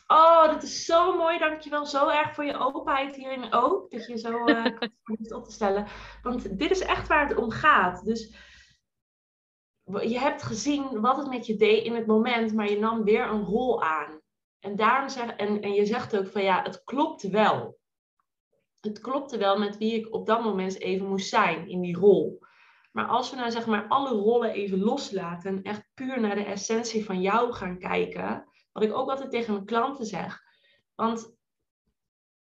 Oh, 0.07 0.47
dat 0.47 0.63
is 0.63 0.85
zo 0.85 1.17
mooi. 1.17 1.39
Dankjewel 1.39 1.87
zo 1.87 2.09
erg 2.09 2.35
voor 2.35 2.45
je 2.45 2.59
openheid 2.59 3.17
hierin 3.17 3.53
ook. 3.53 3.91
Dat 3.91 4.07
je 4.07 4.19
zo 4.19 4.45
uh, 4.49 4.65
kan 5.03 5.37
op 5.37 5.45
te 5.45 5.53
stellen. 5.53 5.87
Want 6.23 6.59
dit 6.59 6.71
is 6.71 6.81
echt 6.81 7.09
waar 7.09 7.29
het 7.29 7.37
om 7.37 7.51
gaat. 7.51 8.05
Dus 8.05 8.35
je 9.85 10.19
hebt 10.19 10.43
gezien 10.43 11.01
wat 11.01 11.17
het 11.17 11.29
met 11.29 11.47
je 11.47 11.57
deed 11.57 11.85
in 11.85 11.95
het 11.95 12.07
moment, 12.07 12.55
maar 12.55 12.71
je 12.71 12.79
nam 12.79 13.05
weer 13.05 13.29
een 13.29 13.45
rol 13.45 13.83
aan. 13.83 14.21
En, 14.59 14.77
daarom 14.77 15.09
zeg, 15.09 15.37
en, 15.37 15.61
en 15.61 15.73
je 15.73 15.87
zegt 15.87 16.17
ook 16.17 16.27
van 16.27 16.43
ja, 16.43 16.63
het 16.63 16.85
klopt 16.85 17.23
wel. 17.23 17.79
Het 18.81 19.01
klopte 19.01 19.39
wel 19.39 19.59
met 19.59 19.79
wie 19.79 19.95
ik 19.95 20.15
op 20.15 20.27
dat 20.27 20.43
moment 20.43 20.81
even 20.81 21.07
moest 21.07 21.29
zijn 21.29 21.69
in 21.69 21.81
die 21.81 21.97
rol. 21.97 22.41
Maar 22.93 23.07
als 23.07 23.31
we 23.31 23.37
nou 23.37 23.51
zeg 23.51 23.67
maar 23.67 23.89
alle 23.89 24.11
rollen 24.11 24.51
even 24.51 24.79
loslaten 24.79 25.57
en 25.57 25.63
echt 25.63 25.89
puur 25.95 26.21
naar 26.21 26.35
de 26.35 26.45
essentie 26.45 27.05
van 27.05 27.21
jou 27.21 27.53
gaan 27.53 27.79
kijken, 27.79 28.49
wat 28.73 28.83
ik 28.83 28.93
ook 28.93 29.09
altijd 29.11 29.31
tegen 29.31 29.53
mijn 29.53 29.65
klanten 29.65 30.07
zeg. 30.07 30.41
Want 30.95 31.35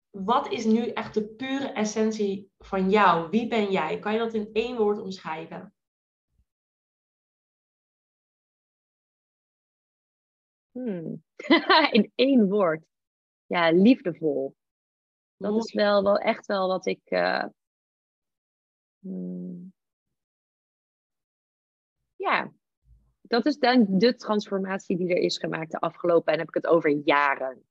wat 0.09 0.51
is 0.51 0.65
nu 0.65 0.87
echt 0.87 1.13
de 1.13 1.27
pure 1.27 1.67
essentie 1.67 2.51
van 2.57 2.89
jou? 2.89 3.29
Wie 3.29 3.47
ben 3.47 3.71
jij? 3.71 3.99
Kan 3.99 4.13
je 4.13 4.19
dat 4.19 4.33
in 4.33 4.49
één 4.53 4.77
woord 4.77 4.99
omschrijven? 4.99 5.73
Hmm. 10.71 11.23
in 11.91 12.11
één 12.15 12.49
woord. 12.49 12.85
Ja, 13.45 13.71
liefdevol. 13.71 14.55
Dat 15.37 15.51
Mooi. 15.51 15.63
is 15.63 15.73
wel, 15.73 16.03
wel 16.03 16.17
echt 16.17 16.45
wel 16.45 16.67
wat 16.67 16.85
ik. 16.85 17.01
Uh, 17.05 17.45
hmm. 18.99 19.74
Ja, 22.25 22.51
dat 23.21 23.45
is 23.45 23.57
dan 23.57 23.85
de 23.89 24.15
transformatie 24.15 24.97
die 24.97 25.09
er 25.09 25.21
is 25.21 25.37
gemaakt 25.37 25.71
de 25.71 25.79
afgelopen. 25.79 26.33
En 26.33 26.39
heb 26.39 26.47
ik 26.47 26.53
het 26.53 26.67
over 26.67 26.89
jaren. 26.89 27.63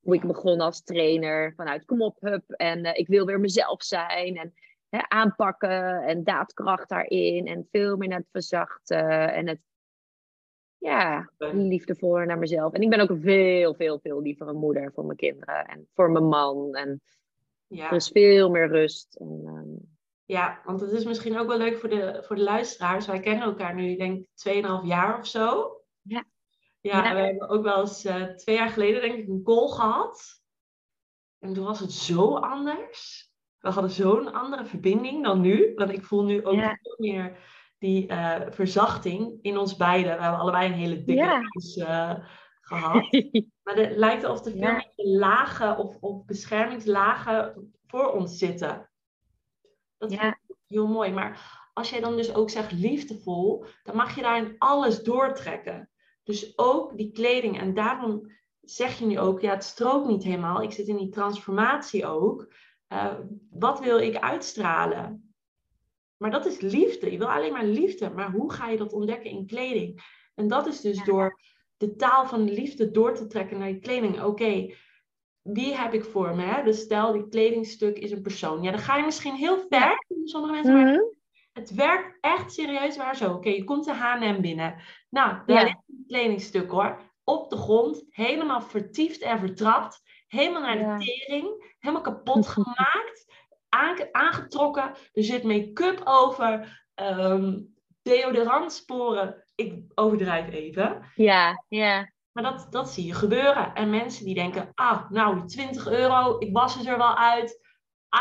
Hoe 0.00 0.14
ik 0.14 0.26
begon 0.26 0.60
als 0.60 0.82
trainer 0.82 1.52
vanuit 1.56 1.84
kom 1.84 2.02
op 2.02 2.16
hup. 2.20 2.50
En 2.50 2.84
uh, 2.84 2.90
ik 2.94 3.06
wil 3.06 3.26
weer 3.26 3.40
mezelf 3.40 3.82
zijn. 3.82 4.36
En 4.36 4.54
hè, 4.88 4.98
aanpakken 5.08 6.02
en 6.02 6.24
daadkracht 6.24 6.88
daarin. 6.88 7.46
En 7.46 7.68
veel 7.70 7.96
meer 7.96 8.08
naar 8.08 8.18
het 8.18 8.30
verzachten. 8.30 9.32
En 9.32 9.48
het 9.48 9.60
ja, 10.78 11.30
liefdevoller 11.38 12.26
naar 12.26 12.38
mezelf. 12.38 12.72
En 12.72 12.82
ik 12.82 12.90
ben 12.90 13.00
ook 13.00 13.10
een 13.10 13.20
veel, 13.20 13.74
veel, 13.74 13.98
veel 13.98 14.22
lievere 14.22 14.52
moeder 14.52 14.92
voor 14.92 15.04
mijn 15.04 15.18
kinderen. 15.18 15.64
En 15.64 15.88
voor 15.94 16.10
mijn 16.10 16.28
man. 16.28 16.74
En 16.74 17.00
ja. 17.66 17.86
er 17.86 17.96
is 17.96 18.08
veel 18.08 18.50
meer 18.50 18.68
rust. 18.68 19.16
En, 19.16 19.42
um... 19.46 19.95
Ja, 20.26 20.60
want 20.64 20.80
het 20.80 20.92
is 20.92 21.04
misschien 21.04 21.38
ook 21.38 21.46
wel 21.46 21.58
leuk 21.58 21.78
voor 21.78 21.88
de, 21.88 22.22
voor 22.26 22.36
de 22.36 22.42
luisteraars. 22.42 23.06
Wij 23.06 23.20
kennen 23.20 23.44
elkaar 23.44 23.74
nu, 23.74 23.90
ik 23.90 23.98
denk, 23.98 24.26
2,5 24.82 24.86
jaar 24.86 25.18
of 25.18 25.26
zo. 25.26 25.72
Ja. 26.02 26.24
Ja, 26.80 27.04
ja. 27.04 27.14
we 27.14 27.20
hebben 27.20 27.48
ook 27.48 27.62
wel 27.62 27.80
eens 27.80 28.04
uh, 28.04 28.22
twee 28.22 28.56
jaar 28.56 28.68
geleden, 28.68 29.00
denk 29.00 29.14
ik, 29.14 29.28
een 29.28 29.42
call 29.42 29.68
gehad. 29.68 30.42
En 31.38 31.52
toen 31.52 31.64
was 31.64 31.80
het 31.80 31.92
zo 31.92 32.36
anders. 32.36 33.30
We 33.58 33.70
hadden 33.70 33.90
zo'n 33.90 34.32
andere 34.32 34.64
verbinding 34.64 35.24
dan 35.24 35.40
nu. 35.40 35.72
Want 35.74 35.90
ik 35.90 36.04
voel 36.04 36.24
nu 36.24 36.44
ook 36.44 36.54
ja. 36.54 36.78
veel 36.82 36.94
meer 36.98 37.38
die 37.78 38.10
uh, 38.10 38.40
verzachting 38.48 39.38
in 39.42 39.58
ons 39.58 39.76
beiden. 39.76 40.16
We 40.16 40.22
hebben 40.22 40.40
allebei 40.40 40.66
een 40.66 40.78
hele 40.78 41.02
dikke 41.04 41.12
ja. 41.74 42.16
uh, 42.18 42.26
gehad. 42.60 43.12
maar 43.62 43.76
het 43.76 43.96
lijkt 43.96 44.24
alsof 44.24 44.46
er 44.46 44.52
veel 44.52 44.60
meer 44.60 44.92
lagen 44.94 45.78
of, 45.78 45.96
of 46.00 46.24
beschermingslagen 46.24 47.72
voor 47.86 48.12
ons 48.12 48.38
zitten. 48.38 48.90
Dat 49.98 50.12
Ja. 50.12 50.18
vind 50.20 50.34
ik 50.48 50.54
heel 50.66 50.86
mooi. 50.86 51.12
Maar 51.12 51.64
als 51.72 51.90
jij 51.90 52.00
dan 52.00 52.16
dus 52.16 52.34
ook 52.34 52.50
zegt 52.50 52.72
liefdevol, 52.72 53.64
dan 53.82 53.96
mag 53.96 54.14
je 54.14 54.22
daarin 54.22 54.54
alles 54.58 55.02
doortrekken. 55.02 55.90
Dus 56.22 56.58
ook 56.58 56.96
die 56.96 57.12
kleding. 57.12 57.58
En 57.60 57.74
daarom 57.74 58.30
zeg 58.60 58.98
je 58.98 59.06
nu 59.06 59.18
ook, 59.18 59.40
ja, 59.40 59.50
het 59.50 59.64
strookt 59.64 60.06
niet 60.06 60.22
helemaal. 60.24 60.62
Ik 60.62 60.72
zit 60.72 60.86
in 60.88 60.96
die 60.96 61.08
transformatie 61.08 62.06
ook. 62.06 62.52
Uh, 62.88 63.14
wat 63.50 63.80
wil 63.80 63.98
ik 63.98 64.16
uitstralen? 64.16 65.34
Maar 66.16 66.30
dat 66.30 66.46
is 66.46 66.60
liefde. 66.60 67.12
Je 67.12 67.18
wil 67.18 67.30
alleen 67.30 67.52
maar 67.52 67.64
liefde. 67.64 68.10
Maar 68.10 68.30
hoe 68.30 68.52
ga 68.52 68.68
je 68.68 68.76
dat 68.76 68.92
ontdekken 68.92 69.30
in 69.30 69.46
kleding? 69.46 70.02
En 70.34 70.48
dat 70.48 70.66
is 70.66 70.80
dus 70.80 70.96
Ja. 70.96 71.04
door 71.04 71.40
de 71.76 71.96
taal 71.96 72.26
van 72.26 72.46
de 72.46 72.52
liefde 72.52 72.90
door 72.90 73.14
te 73.14 73.26
trekken 73.26 73.58
naar 73.58 73.68
je 73.68 73.78
kleding. 73.78 74.14
Oké, 74.16 74.24
okay, 74.24 74.76
wie 75.46 75.74
heb 75.76 75.94
ik 75.94 76.04
voor 76.04 76.34
me? 76.36 76.42
Hè? 76.42 76.62
Dus 76.62 76.80
stel, 76.80 77.12
die 77.12 77.28
kledingstuk 77.28 77.98
is 77.98 78.10
een 78.10 78.22
persoon. 78.22 78.62
Ja, 78.62 78.70
dan 78.70 78.80
ga 78.80 78.96
je 78.96 79.04
misschien 79.04 79.34
heel 79.34 79.58
ver. 79.68 80.04
Sommige 80.24 80.52
mensen, 80.52 80.74
Mhm. 80.74 80.84
maar 80.84 81.02
het 81.52 81.74
werkt 81.74 82.18
echt 82.20 82.52
serieus 82.52 82.96
waar 82.96 83.16
zo. 83.16 83.24
Oké, 83.26 83.34
okay, 83.36 83.54
je 83.54 83.64
komt 83.64 83.84
de 83.84 83.92
H&M 83.92 84.40
binnen. 84.40 84.74
Nou, 85.10 85.36
daar 85.46 85.56
Ja. 85.58 85.62
ligt 85.62 85.76
een 85.88 86.04
kledingstuk 86.06 86.70
hoor. 86.70 87.00
Op 87.24 87.50
de 87.50 87.56
grond, 87.56 88.04
helemaal 88.10 88.60
vertiefd 88.60 89.20
en 89.22 89.38
vertrapt. 89.38 90.00
Helemaal 90.28 90.60
naar 90.62 90.78
Ja. 90.78 90.96
de 90.98 91.04
tering. 91.04 91.74
Helemaal 91.78 92.02
kapot 92.02 92.46
gemaakt. 92.56 93.24
Aange- 93.68 94.08
aangetrokken. 94.12 94.94
Er 95.12 95.24
zit 95.24 95.42
make-up 95.42 96.00
over. 96.04 96.84
ehm 96.94 97.58
deodorantsporen. 98.02 99.44
Ik 99.54 99.82
overdrijf 99.94 100.48
even. 100.50 101.02
Ja, 101.14 101.64
ja. 101.68 102.10
Maar 102.36 102.44
dat, 102.44 102.66
dat 102.70 102.90
zie 102.90 103.06
je 103.06 103.14
gebeuren. 103.14 103.74
En 103.74 103.90
mensen 103.90 104.24
die 104.24 104.34
denken, 104.34 104.70
ah, 104.74 105.10
nou, 105.10 105.46
20 105.46 105.88
euro, 105.88 106.38
ik 106.38 106.52
was 106.52 106.74
het 106.74 106.86
er 106.86 106.98
wel 106.98 107.16
uit. 107.16 107.60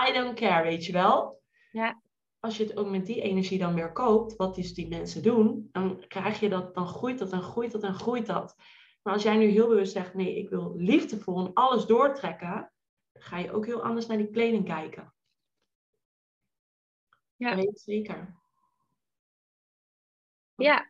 I 0.10 0.13
don't 0.13 0.34
care, 0.34 0.63
weet 0.63 0.86
je 0.86 0.91
wel. 0.91 1.41
Ja. 1.71 2.01
als 2.39 2.58
je 2.58 2.63
het 2.63 2.78
ook 2.78 2.89
met 2.89 3.06
die 3.06 3.21
energie 3.21 3.60
dan 3.60 3.73
weer 3.73 3.91
koopt, 3.91 4.36
wat 4.36 4.56
dus 4.56 4.73
die 4.73 4.88
mensen 4.88 5.23
doen, 5.23 5.69
dan 5.71 6.08
krijg 6.08 6.39
je 6.39 6.49
dat, 6.49 6.75
dan 6.75 6.88
groeit 6.88 7.19
dat 7.19 7.32
en 7.32 7.41
groeit 7.41 7.71
dat 7.71 7.84
en 7.84 7.93
groeit 7.93 8.25
dat. 8.25 8.56
Maar 9.01 9.13
als 9.13 9.23
jij 9.23 9.38
nu 9.38 9.45
heel 9.45 9.67
bewust 9.67 9.91
zegt, 9.91 10.13
nee, 10.13 10.38
ik 10.38 10.49
wil 10.49 10.73
liefdevol 10.75 11.45
en 11.45 11.54
alles 11.54 11.86
doortrekken, 11.86 12.71
ga 13.13 13.38
je 13.38 13.51
ook 13.51 13.65
heel 13.65 13.84
anders 13.84 14.06
naar 14.08 14.17
die 14.17 14.30
kleding 14.30 14.65
kijken. 14.65 15.13
Ja. 17.36 17.56
Weet 17.56 17.80
zeker. 17.80 18.36
Ja. 20.56 20.89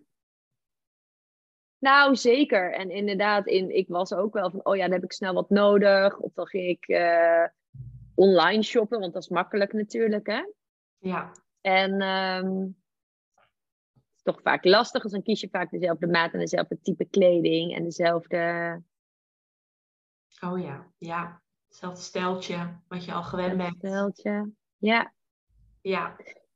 Nou, 1.79 2.15
zeker. 2.15 2.73
En 2.73 2.89
inderdaad, 2.89 3.47
in, 3.47 3.75
ik 3.75 3.87
was 3.87 4.13
ook 4.13 4.33
wel 4.33 4.51
van, 4.51 4.65
oh 4.65 4.75
ja, 4.75 4.83
dan 4.83 4.91
heb 4.91 5.03
ik 5.03 5.11
snel 5.11 5.33
wat 5.33 5.49
nodig. 5.49 6.17
Of 6.17 6.33
dan 6.33 6.47
ging 6.47 6.67
ik 6.67 6.87
uh, 6.87 7.45
online 8.15 8.63
shoppen, 8.63 8.99
want 8.99 9.13
dat 9.13 9.21
is 9.21 9.29
makkelijk 9.29 9.73
natuurlijk, 9.73 10.27
hè? 10.27 10.43
Ja. 10.97 11.31
En 11.61 12.01
um, 12.01 12.77
het 13.93 14.15
is 14.15 14.21
toch 14.23 14.41
vaak 14.41 14.63
lastig, 14.63 15.01
dus 15.01 15.11
dan 15.11 15.23
kies 15.23 15.41
je 15.41 15.49
vaak 15.51 15.71
dezelfde 15.71 16.07
maat 16.07 16.33
en 16.33 16.39
dezelfde 16.39 16.79
type 16.81 17.05
kleding 17.05 17.75
en 17.75 17.83
dezelfde... 17.83 18.81
Oh 20.43 20.61
ja, 20.61 20.87
ja. 20.97 21.41
Hetzelfde 21.67 22.01
steltje 22.01 22.79
wat 22.87 23.05
je 23.05 23.13
al 23.13 23.23
gewend 23.23 23.57
bent. 23.57 23.75
Steltje, 23.77 24.51
ja. 24.77 25.13
Ja. 25.81 26.15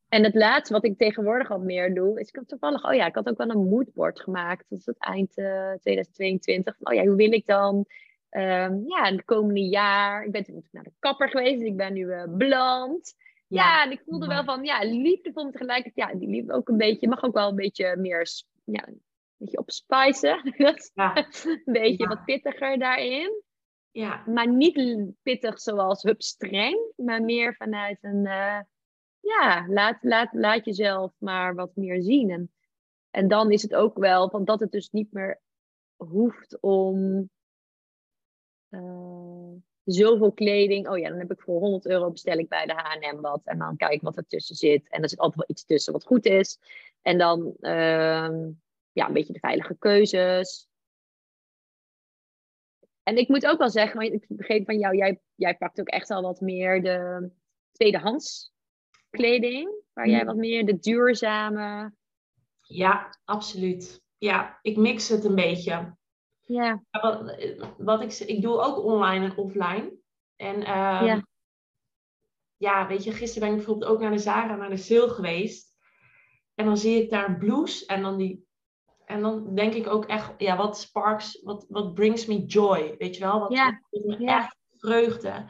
En 0.09 0.23
het 0.23 0.35
laatste 0.35 0.73
wat 0.73 0.85
ik 0.85 0.97
tegenwoordig 0.97 1.51
al 1.51 1.59
meer 1.59 1.93
doe, 1.93 2.19
is 2.19 2.27
ik 2.27 2.35
heb 2.35 2.47
toevallig, 2.47 2.85
oh 2.85 2.93
ja, 2.93 3.05
ik 3.05 3.15
had 3.15 3.29
ook 3.29 3.37
wel 3.37 3.49
een 3.49 3.69
moodboard 3.69 4.19
gemaakt. 4.19 4.65
Dat 4.69 4.79
is 4.79 4.85
het 4.85 4.99
eind 4.99 5.37
uh, 5.37 5.71
2022. 5.71 6.75
Oh 6.79 6.93
ja, 6.93 7.05
hoe 7.05 7.15
wil 7.15 7.31
ik 7.31 7.45
dan 7.45 7.75
um, 8.31 8.83
ja, 8.87 9.03
het 9.03 9.25
komende 9.25 9.67
jaar? 9.67 10.23
Ik 10.23 10.31
ben 10.31 10.43
toen 10.43 10.65
naar 10.71 10.83
de 10.83 10.91
kapper 10.99 11.29
geweest, 11.29 11.59
dus 11.59 11.67
ik 11.67 11.77
ben 11.77 11.93
nu 11.93 12.05
uh, 12.05 12.23
blond. 12.37 13.15
Ja, 13.47 13.63
ja, 13.63 13.83
en 13.83 13.91
ik 13.91 14.01
voelde 14.05 14.27
wel 14.27 14.43
van, 14.43 14.63
ja, 14.63 14.83
liefdevol, 14.83 15.43
maar 15.43 15.51
tegelijkertijd, 15.51 16.09
ja, 16.09 16.19
die 16.19 16.29
liefde 16.29 16.53
ook 16.53 16.69
een 16.69 16.77
beetje, 16.77 17.07
mag 17.07 17.23
ook 17.23 17.33
wel 17.33 17.49
een 17.49 17.55
beetje 17.55 17.95
meer, 17.97 18.27
ja, 18.63 18.87
een 18.87 19.01
beetje 19.37 19.57
opspicen. 19.57 20.53
ja. 20.93 21.15
een 21.33 21.61
beetje 21.65 22.07
wat 22.07 22.25
pittiger 22.25 22.79
daarin. 22.79 23.43
Ja. 23.91 24.23
Maar 24.25 24.47
niet 24.47 25.11
pittig 25.23 25.59
zoals 25.59 26.03
hup 26.03 26.21
streng, 26.21 26.93
maar 26.95 27.23
meer 27.23 27.55
vanuit 27.55 27.97
een, 28.01 28.25
uh, 28.25 28.59
ja, 29.19 29.65
laat, 29.67 29.97
laat, 30.01 30.29
laat 30.33 30.65
jezelf 30.65 31.11
maar 31.17 31.55
wat 31.55 31.75
meer 31.75 32.01
zien. 32.01 32.29
En, 32.29 32.51
en 33.09 33.27
dan 33.27 33.51
is 33.51 33.61
het 33.61 33.75
ook 33.75 33.97
wel 33.97 34.29
van 34.29 34.45
dat 34.45 34.59
het 34.59 34.71
dus 34.71 34.89
niet 34.89 35.11
meer 35.11 35.41
hoeft 35.95 36.59
om 36.59 37.29
uh, 38.69 39.53
zoveel 39.83 40.31
kleding. 40.31 40.89
Oh 40.89 40.97
ja, 40.97 41.09
dan 41.09 41.19
heb 41.19 41.31
ik 41.31 41.41
voor 41.41 41.59
100 41.59 41.85
euro 41.85 42.11
bestel 42.11 42.37
ik 42.37 42.47
bij 42.47 42.65
de 42.65 42.73
H&M 42.73 43.21
wat. 43.21 43.41
En 43.43 43.57
dan 43.57 43.77
kijk 43.77 43.91
ik 43.91 44.01
wat 44.01 44.17
ertussen 44.17 44.55
zit. 44.55 44.89
En 44.89 45.01
er 45.01 45.09
zit 45.09 45.19
altijd 45.19 45.37
wel 45.37 45.55
iets 45.55 45.65
tussen 45.65 45.93
wat 45.93 46.05
goed 46.05 46.25
is. 46.25 46.59
En 47.01 47.17
dan 47.17 47.53
uh, 47.59 48.47
ja, 48.91 49.07
een 49.07 49.13
beetje 49.13 49.33
de 49.33 49.39
veilige 49.39 49.77
keuzes. 49.77 50.67
En 53.03 53.17
ik 53.17 53.27
moet 53.27 53.45
ook 53.45 53.57
wel 53.57 53.69
zeggen, 53.69 53.97
maar 53.97 54.05
ik 54.05 54.25
begreep 54.27 54.65
van 54.65 54.79
jou, 54.79 54.95
jij, 54.95 55.21
jij 55.35 55.57
pakt 55.57 55.79
ook 55.79 55.87
echt 55.87 56.09
al 56.09 56.21
wat 56.21 56.41
meer 56.41 56.83
de 56.83 57.29
tweedehands 57.71 58.53
kleding. 59.09 59.77
Waar 59.93 60.09
jij 60.09 60.25
wat 60.25 60.35
meer 60.35 60.65
de 60.65 60.79
duurzame. 60.79 61.93
Ja, 62.61 63.17
absoluut. 63.25 64.01
Ja, 64.17 64.59
ik 64.61 64.77
mix 64.77 65.09
het 65.09 65.23
een 65.23 65.35
beetje. 65.35 65.97
Ja. 66.41 66.83
Wat, 66.91 67.37
wat 67.77 68.01
ik, 68.01 68.13
ik 68.13 68.41
doe 68.41 68.59
ook 68.59 68.83
online 68.83 69.25
en 69.25 69.37
offline. 69.37 69.97
En 70.35 70.55
um, 70.55 71.05
ja. 71.05 71.27
ja, 72.57 72.87
weet 72.87 73.03
je, 73.03 73.11
gisteren 73.11 73.47
ben 73.47 73.57
ik 73.57 73.63
bijvoorbeeld 73.65 73.91
ook 73.91 73.99
naar 73.99 74.11
de 74.11 74.17
Zara, 74.17 74.55
naar 74.55 74.69
de 74.69 74.77
sale 74.77 75.09
geweest. 75.09 75.77
En 76.55 76.65
dan 76.65 76.77
zie 76.77 77.03
ik 77.03 77.09
daar 77.09 77.29
een 77.29 77.37
blouse 77.37 77.85
en 77.85 78.01
dan 78.01 78.17
die 78.17 78.47
en 79.09 79.21
dan 79.21 79.55
denk 79.55 79.73
ik 79.73 79.87
ook 79.87 80.05
echt, 80.05 80.33
ja, 80.37 80.57
wat 80.57 80.79
sparks, 80.79 81.41
wat, 81.43 81.65
wat 81.69 81.93
brings 81.93 82.25
me 82.25 82.45
joy, 82.45 82.95
weet 82.97 83.15
je 83.15 83.21
wel? 83.21 83.39
Wat 83.39 83.51
ja. 83.51 83.81
me 83.89 84.25
echt 84.25 84.55
vreugde. 84.77 85.45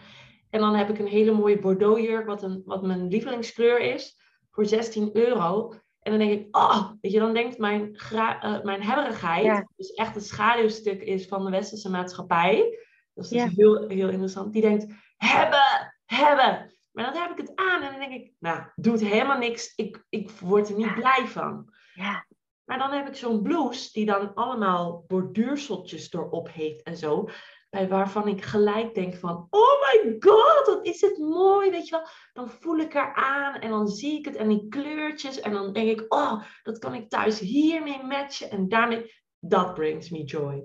En 0.49 0.59
dan 0.59 0.75
heb 0.75 0.89
ik 0.89 0.99
een 0.99 1.07
hele 1.07 1.31
mooie 1.31 1.59
Bordeaux 1.59 2.01
jurk, 2.01 2.25
wat, 2.25 2.43
een, 2.43 2.61
wat 2.65 2.83
mijn 2.83 3.07
lievelingskleur 3.07 3.79
is, 3.79 4.17
voor 4.51 4.65
16 4.65 5.09
euro. 5.13 5.73
En 5.99 6.11
dan 6.11 6.27
denk 6.27 6.39
ik, 6.39 6.55
oh, 6.55 6.91
weet 7.01 7.11
je, 7.11 7.19
dan 7.19 7.33
denkt 7.33 7.57
mijn, 7.57 7.89
gra 7.93 8.43
uh, 8.43 8.63
mijn 8.63 8.83
hebberigheid, 8.83 9.65
dus 9.75 9.91
echt 9.91 10.15
het 10.15 10.25
schaduwstuk 10.25 11.01
is 11.01 11.27
van 11.27 11.45
de 11.45 11.51
westerse 11.51 11.89
maatschappij. 11.89 12.79
Dat 13.13 13.23
is 13.23 13.29
dus 13.29 13.55
heel, 13.55 13.87
heel 13.87 14.09
interessant. 14.09 14.53
Die 14.53 14.61
denkt, 14.61 14.93
hebben, 15.17 15.93
hebben. 16.05 16.73
Maar 16.91 17.13
dan 17.13 17.21
heb 17.21 17.31
ik 17.31 17.37
het 17.37 17.55
aan 17.55 17.81
en 17.81 17.91
dan 17.91 17.99
denk 17.99 18.21
ik, 18.21 18.33
nou, 18.39 18.63
doet 18.75 19.01
helemaal 19.01 19.37
niks. 19.37 19.73
Ik, 19.75 20.05
ik 20.09 20.29
word 20.29 20.69
er 20.69 20.75
niet 20.75 20.93
blij 20.93 21.27
van. 21.27 21.73
Ja. 21.93 22.25
Maar 22.63 22.77
dan 22.77 22.91
heb 22.91 23.07
ik 23.07 23.15
zo'n 23.15 23.41
blouse 23.41 23.91
die 23.91 24.05
dan 24.05 24.33
allemaal 24.33 25.03
borduurseltjes 25.07 26.13
erop 26.13 26.49
heeft 26.51 26.81
en 26.81 26.97
zo. 26.97 27.29
Bij 27.69 27.87
waarvan 27.87 28.27
ik 28.27 28.43
gelijk 28.43 28.95
denk 28.95 29.15
van, 29.15 29.47
oh 29.49 29.81
my 29.81 30.15
god, 30.19 30.65
wat 30.65 30.85
is 30.85 31.01
het 31.01 31.17
mooi, 31.17 31.71
weet 31.71 31.87
je 31.87 31.95
wel. 31.95 32.07
Dan 32.33 32.49
voel 32.49 32.77
ik 32.77 32.93
haar 32.93 33.13
aan 33.13 33.55
en 33.55 33.69
dan 33.69 33.87
zie 33.87 34.17
ik 34.17 34.25
het 34.25 34.35
en 34.35 34.49
die 34.49 34.67
kleurtjes. 34.67 35.39
En 35.39 35.51
dan 35.51 35.73
denk 35.73 35.99
ik, 35.99 36.13
oh, 36.13 36.43
dat 36.63 36.79
kan 36.79 36.93
ik 36.93 37.09
thuis 37.09 37.39
hiermee 37.39 38.03
matchen. 38.03 38.49
En 38.49 38.67
daarmee, 38.67 39.13
dat 39.39 39.73
brings 39.73 40.09
me 40.09 40.23
joy. 40.23 40.63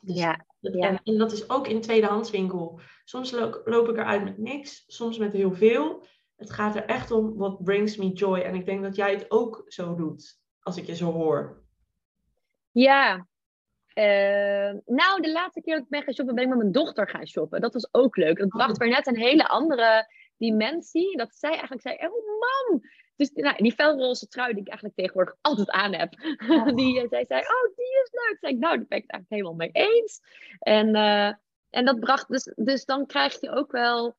Dus 0.00 0.16
ja, 0.16 0.44
En, 0.60 1.00
en, 1.04 1.18
dat 1.18 1.32
is 1.32 1.50
ook 1.50 1.66
in 1.66 1.80
tweedehandswinkel. 1.80 2.80
Soms 3.04 3.30
loop, 3.30 3.60
loop 3.64 3.88
ik 3.88 3.96
eruit 3.96 4.24
met 4.24 4.38
niks, 4.38 4.84
soms 4.86 5.18
met 5.18 5.32
heel 5.32 5.54
veel. 5.54 6.06
Het 6.36 6.50
gaat 6.50 6.76
er 6.76 6.84
echt 6.84 7.10
om, 7.10 7.36
wat 7.36 7.62
brings 7.64 7.96
me 7.96 8.12
joy. 8.12 8.38
En 8.38 8.54
ik 8.54 8.66
denk 8.66 8.82
dat 8.82 8.96
jij 8.96 9.12
het 9.12 9.30
ook 9.30 9.64
zo 9.66 9.94
doet 9.94 10.40
als 10.60 10.76
ik 10.76 10.86
je 10.86 10.94
zo 10.94 11.12
hoor. 11.12 11.62
Ja. 12.70 13.26
Uh, 13.98 14.74
nou, 14.86 15.20
de 15.20 15.32
laatste 15.32 15.60
keer 15.60 15.74
dat 15.74 15.84
ik 15.84 15.90
ben 15.90 16.02
gaan 16.02 16.14
shoppen, 16.14 16.34
ben 16.34 16.44
ik 16.44 16.50
met 16.50 16.58
mijn 16.58 16.72
dochter 16.72 17.08
gaan 17.08 17.26
shoppen. 17.26 17.60
Dat 17.60 17.72
was 17.72 17.88
ook 17.90 18.16
leuk. 18.16 18.38
Dat 18.38 18.48
bracht 18.48 18.70
oh. 18.70 18.76
weer 18.76 18.88
net 18.88 19.06
een 19.06 19.16
hele 19.16 19.48
andere 19.48 20.12
dimensie. 20.36 21.16
Dat 21.16 21.34
zij 21.34 21.50
eigenlijk 21.50 21.82
zei, 21.82 21.94
oh 21.94 22.26
mam! 22.40 22.80
Dus 23.16 23.30
nou, 23.30 23.62
die 23.62 23.72
felroze 23.72 24.28
trui 24.28 24.52
die 24.52 24.62
ik 24.62 24.68
eigenlijk 24.68 24.96
tegenwoordig 24.96 25.36
altijd 25.40 25.70
aan 25.70 25.94
heb. 25.94 26.14
Oh. 26.48 26.66
die, 26.76 27.06
zij 27.08 27.24
zei, 27.24 27.40
oh 27.40 27.76
die 27.76 28.02
is 28.02 28.10
leuk. 28.12 28.36
Zei 28.40 28.52
ik, 28.52 28.58
nou, 28.58 28.76
daar 28.76 28.86
ben 28.88 28.98
ik 28.98 29.04
het 29.06 29.12
eigenlijk 29.12 29.28
helemaal 29.28 29.54
mee 29.54 29.70
eens. 29.72 30.20
En, 30.58 30.88
uh, 30.88 31.32
en 31.70 31.84
dat 31.84 32.00
bracht, 32.00 32.28
dus, 32.28 32.52
dus 32.56 32.84
dan 32.84 33.06
krijg 33.06 33.40
je 33.40 33.50
ook 33.50 33.72
wel 33.72 34.16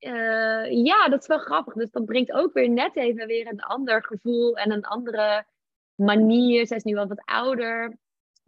uh, 0.00 0.84
ja, 0.84 1.08
dat 1.08 1.20
is 1.20 1.26
wel 1.26 1.38
grappig. 1.38 1.74
Dus 1.74 1.90
dat 1.90 2.04
brengt 2.04 2.32
ook 2.32 2.52
weer 2.52 2.70
net 2.70 2.96
even 2.96 3.26
weer 3.26 3.46
een 3.46 3.60
ander 3.60 4.04
gevoel 4.04 4.56
en 4.56 4.70
een 4.70 4.84
andere 4.84 5.46
manier. 5.94 6.66
Zij 6.66 6.76
is 6.76 6.82
nu 6.82 6.94
wel 6.94 7.06
wat 7.06 7.24
ouder. 7.24 7.98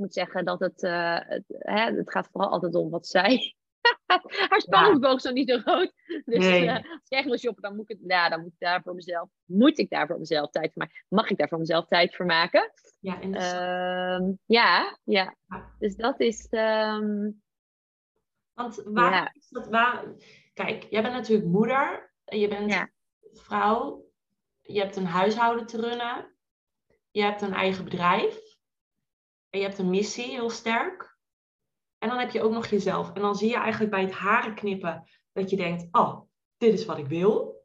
Moet 0.01 0.15
zeggen 0.15 0.45
dat 0.45 0.61
het, 0.61 0.83
uh, 0.83 1.19
het, 1.19 1.45
hè, 1.47 1.97
het 1.97 2.13
gaat 2.13 2.29
vooral 2.33 2.51
altijd 2.51 2.75
om 2.75 2.91
wat 2.91 3.07
zij. 3.07 3.55
Haar 4.49 4.61
spanningsboog 4.61 5.17
is 5.17 5.23
zo 5.23 5.31
niet 5.31 5.51
zo 5.51 5.59
groot. 5.59 5.93
Dus 6.25 6.39
nee. 6.39 6.65
uh, 6.65 6.75
als 6.75 6.85
ik 6.85 7.19
echt 7.19 7.25
wil 7.25 7.39
shoppen, 7.39 7.63
dan 7.63 7.77
moet 7.77 7.91
ik, 7.91 7.99
ja, 8.07 8.29
dan 8.29 8.41
moet 8.41 8.53
ik 8.53 8.59
daar 8.59 8.83
voor 8.83 8.95
mezelf, 8.95 9.29
moet 9.45 9.79
ik 9.79 9.91
daar 9.91 10.07
voor 10.07 10.19
mezelf 10.19 10.51
tijd 10.51 10.73
voor 10.73 10.83
maken. 10.83 11.05
Mag 11.09 11.31
ik 11.31 11.39
daar 11.39 11.49
voor 11.49 11.59
mezelf 11.59 11.87
tijd 11.87 12.17
voor 12.17 12.27
maken? 12.27 12.73
Ja, 13.01 13.23
uh, 13.23 14.29
ja, 14.47 14.99
ja, 15.05 15.37
Dus 15.79 15.97
dat 15.97 16.21
is. 16.21 16.47
Um, 16.51 17.43
Want 18.55 18.83
waar 18.85 19.13
ja. 19.13 19.31
is 19.33 19.49
dat? 19.49 19.69
Waar, 19.69 20.05
kijk, 20.55 20.87
jij 20.91 21.03
bent 21.03 21.15
natuurlijk 21.15 21.49
moeder. 21.49 22.13
Je 22.25 22.49
bent 22.49 22.71
ja. 22.71 22.91
vrouw. 23.33 24.05
Je 24.63 24.81
hebt 24.81 24.97
een 24.97 25.07
huishouden 25.07 25.67
te 25.67 25.81
runnen 25.81 26.39
je 27.11 27.23
hebt 27.23 27.43
een 27.43 27.53
eigen 27.53 27.85
bedrijf. 27.85 28.50
En 29.51 29.59
je 29.59 29.67
hebt 29.67 29.79
een 29.79 29.91
missie 29.91 30.31
heel 30.31 30.51
sterk. 30.51 31.19
En 31.99 32.09
dan 32.09 32.19
heb 32.19 32.31
je 32.31 32.43
ook 32.43 32.53
nog 32.53 32.67
jezelf. 32.67 33.13
En 33.13 33.21
dan 33.21 33.37
zie 33.37 33.49
je 33.49 33.57
eigenlijk 33.57 33.91
bij 33.91 34.03
het 34.03 34.13
haren 34.13 34.55
knippen 34.55 35.09
dat 35.33 35.51
je 35.51 35.57
denkt, 35.57 35.89
oh, 35.91 36.21
dit 36.57 36.73
is 36.73 36.85
wat 36.85 36.99
ik 36.99 37.07
wil. 37.07 37.65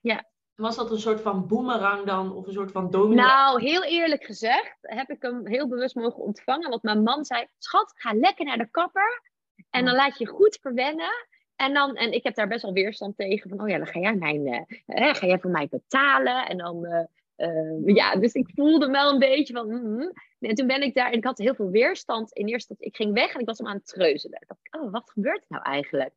Ja. 0.00 0.24
Was 0.54 0.76
dat 0.76 0.90
een 0.90 0.98
soort 0.98 1.20
van 1.20 1.46
boemerang 1.46 2.06
dan? 2.06 2.32
Of 2.34 2.46
een 2.46 2.52
soort 2.52 2.72
van 2.72 2.90
domino? 2.90 3.22
Nou, 3.22 3.62
heel 3.62 3.84
eerlijk 3.84 4.24
gezegd 4.24 4.76
heb 4.80 5.10
ik 5.10 5.22
hem 5.22 5.46
heel 5.46 5.68
bewust 5.68 5.94
mogen 5.94 6.22
ontvangen. 6.22 6.70
Want 6.70 6.82
mijn 6.82 7.02
man 7.02 7.24
zei, 7.24 7.46
schat, 7.58 7.92
ga 7.96 8.12
lekker 8.12 8.44
naar 8.44 8.58
de 8.58 8.70
kapper. 8.70 9.22
En 9.70 9.84
dan 9.84 9.94
laat 9.94 10.18
je 10.18 10.26
goed 10.26 10.58
verwennen. 10.60 11.26
En, 11.56 11.74
dan, 11.74 11.96
en 11.96 12.12
ik 12.12 12.22
heb 12.22 12.34
daar 12.34 12.48
best 12.48 12.62
wel 12.62 12.72
weerstand 12.72 13.16
tegen. 13.16 13.50
Van, 13.50 13.60
oh 13.60 13.68
ja, 13.68 13.76
dan 13.76 13.86
ga 13.86 14.00
jij, 14.00 14.14
mijn, 14.14 14.46
uh, 14.46 15.14
ga 15.14 15.26
jij 15.26 15.38
voor 15.38 15.50
mij 15.50 15.68
betalen. 15.68 16.46
En 16.46 16.58
dan 16.58 16.84
uh, 16.84 17.04
Uh, 17.36 17.94
ja, 17.94 18.16
dus 18.16 18.32
ik 18.32 18.50
voelde 18.54 18.90
wel 18.90 19.12
een 19.12 19.18
beetje 19.18 19.54
van. 19.54 19.68
Mm, 19.68 20.12
en 20.38 20.54
toen 20.54 20.66
ben 20.66 20.82
ik 20.82 20.94
daar, 20.94 21.10
en 21.10 21.18
ik 21.18 21.24
had 21.24 21.38
heel 21.38 21.54
veel 21.54 21.70
weerstand. 21.70 22.32
In 22.32 22.46
eerste, 22.46 22.74
ik 22.78 22.96
ging 22.96 23.12
weg 23.12 23.34
en 23.34 23.40
ik 23.40 23.46
was 23.46 23.58
hem 23.58 23.66
aan 23.66 23.76
het 23.76 23.86
treuzelen. 23.86 24.38
Ik 24.40 24.48
dacht, 24.48 24.84
oh, 24.84 24.92
wat 24.92 25.10
gebeurt 25.10 25.40
er 25.40 25.46
nou 25.48 25.62
eigenlijk? 25.62 26.14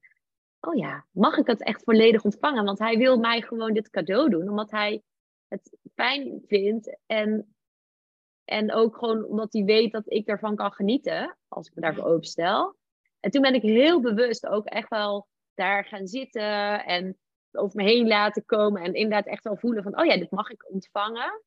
Oh 0.60 0.75
ja, 0.75 1.05
mag 1.12 1.38
ik 1.38 1.47
het 1.47 1.63
echt 1.63 1.84
volledig 1.84 2.23
ontvangen? 2.23 2.65
Want 2.65 2.79
hij 2.79 2.97
wil 2.97 3.17
mij 3.17 3.41
gewoon 3.41 3.73
dit 3.73 3.89
cadeau 3.89 4.29
doen, 4.29 4.49
omdat 4.49 4.71
hij 4.71 5.03
het 5.47 5.77
fijn 5.93 6.43
vindt. 6.47 6.97
En, 7.05 7.55
en 8.45 8.73
ook 8.73 8.97
gewoon 8.97 9.25
omdat 9.25 9.53
hij 9.53 9.63
weet 9.63 9.91
dat 9.91 10.12
ik 10.12 10.27
ervan 10.27 10.55
kan 10.55 10.71
genieten, 10.71 11.38
als 11.47 11.67
ik 11.67 11.75
me 11.75 11.82
daarvoor 11.82 12.05
openstel. 12.05 12.75
En 13.19 13.32
toen 13.32 13.41
ben 13.41 13.53
ik 13.53 13.62
heel 13.62 14.01
bewust 14.01 14.47
ook 14.47 14.65
echt 14.65 14.89
wel 14.89 15.27
daar 15.53 15.86
gaan 15.86 16.08
zitten 16.08 16.86
en 16.86 17.17
over 17.52 17.76
me 17.76 17.84
heen 17.84 18.08
laten 18.08 18.46
komen. 18.46 18.82
En 18.82 18.94
inderdaad 18.94 19.26
echt 19.26 19.44
wel 19.44 19.58
voelen 19.58 19.84
van, 19.84 20.00
oh 20.00 20.06
ja, 20.06 20.18
dit 20.18 20.32
mag 20.32 20.50
ik 20.50 20.70
ontvangen. 20.72 21.44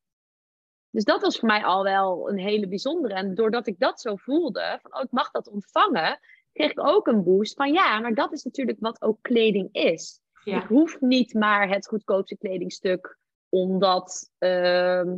Dus 0.91 1.05
dat 1.05 1.23
was 1.23 1.39
voor 1.39 1.49
mij 1.49 1.65
al 1.65 1.83
wel 1.83 2.31
een 2.31 2.39
hele 2.39 2.69
bijzondere. 2.69 3.15
En 3.15 3.35
doordat 3.35 3.67
ik 3.67 3.79
dat 3.79 4.01
zo 4.01 4.17
voelde, 4.17 4.79
van 4.83 4.95
oh, 4.95 5.03
ik 5.03 5.11
mag 5.11 5.31
dat 5.31 5.49
ontvangen, 5.49 6.19
kreeg 6.53 6.71
ik 6.71 6.87
ook 6.87 7.07
een 7.07 7.25
boost 7.25 7.55
van 7.55 7.73
ja, 7.73 8.01
maar 8.01 8.15
dat 8.15 8.33
is 8.33 8.43
natuurlijk 8.43 8.79
wat 8.81 9.03
ook 9.03 9.19
kleding 9.21 9.69
is. 9.73 10.21
Ik 10.45 10.63
hoef 10.63 11.01
niet 11.01 11.35
maar 11.35 11.69
het 11.69 11.87
goedkoopste 11.87 12.37
kledingstuk, 12.37 13.19
omdat. 13.49 14.31
Uh, 14.39 15.13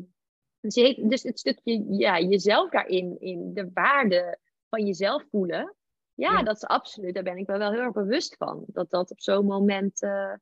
dus 0.61 1.23
het 1.23 1.39
stukje 1.39 1.85
ja, 1.89 2.21
jezelf 2.21 2.71
daarin, 2.71 3.21
in 3.21 3.55
de 3.55 3.71
waarde 3.75 4.39
van 4.69 4.87
jezelf 4.87 5.25
voelen. 5.31 5.75
Ja, 6.15 6.43
dat 6.43 6.57
is 6.57 6.65
absoluut, 6.65 7.15
daar 7.15 7.23
ben 7.23 7.37
ik 7.37 7.47
wel, 7.47 7.59
wel 7.59 7.71
heel 7.71 7.81
erg 7.81 7.93
bewust 7.93 8.37
van. 8.37 8.65
Dat 8.67 8.91
dat 8.91 9.11
op 9.11 9.21
zo'n 9.21 9.47
moment. 9.47 10.03
Uh, 10.03 10.33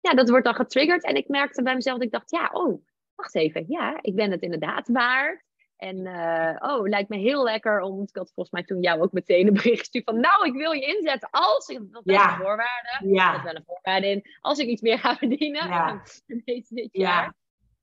ja, 0.00 0.14
dat 0.14 0.28
wordt 0.28 0.44
dan 0.44 0.54
getriggerd. 0.54 1.04
En 1.04 1.14
ik 1.14 1.28
merkte 1.28 1.62
bij 1.62 1.74
mezelf 1.74 1.96
dat 1.96 2.06
ik 2.06 2.12
dacht, 2.12 2.30
ja, 2.30 2.50
oh, 2.52 2.84
wacht 3.14 3.34
even, 3.34 3.64
ja, 3.68 3.98
ik 4.00 4.14
ben 4.14 4.30
het 4.30 4.42
inderdaad 4.42 4.88
waard. 4.88 5.46
En 5.76 5.96
uh, 5.96 6.56
oh, 6.58 6.88
lijkt 6.88 7.08
me 7.08 7.16
heel 7.16 7.42
lekker 7.42 7.80
om, 7.80 8.02
ik 8.02 8.16
had 8.16 8.32
volgens 8.34 8.50
mij 8.50 8.64
toen 8.64 8.82
jou 8.82 9.00
ook 9.00 9.12
meteen 9.12 9.46
een 9.46 9.52
bericht 9.52 9.78
gestuurd 9.78 10.04
van, 10.04 10.20
nou, 10.20 10.46
ik 10.46 10.52
wil 10.52 10.72
je 10.72 10.96
inzetten 10.96 11.28
als 11.30 11.68
ik, 11.68 11.92
dat 11.92 12.06
is 12.06 12.14
ja. 12.14 12.30
een 12.30 12.36
voorwaarde, 12.36 13.08
ja. 13.14 13.30
dat 13.30 13.36
is 13.36 13.44
wel 13.44 13.54
een 13.54 13.64
voorwaarde 13.66 14.06
in, 14.06 14.24
als 14.40 14.58
ik 14.58 14.68
iets 14.68 14.82
meer 14.82 14.98
ga 14.98 15.16
verdienen 15.16 15.68
ja. 15.68 16.02
dit 16.68 16.88
jaar. 16.92 17.34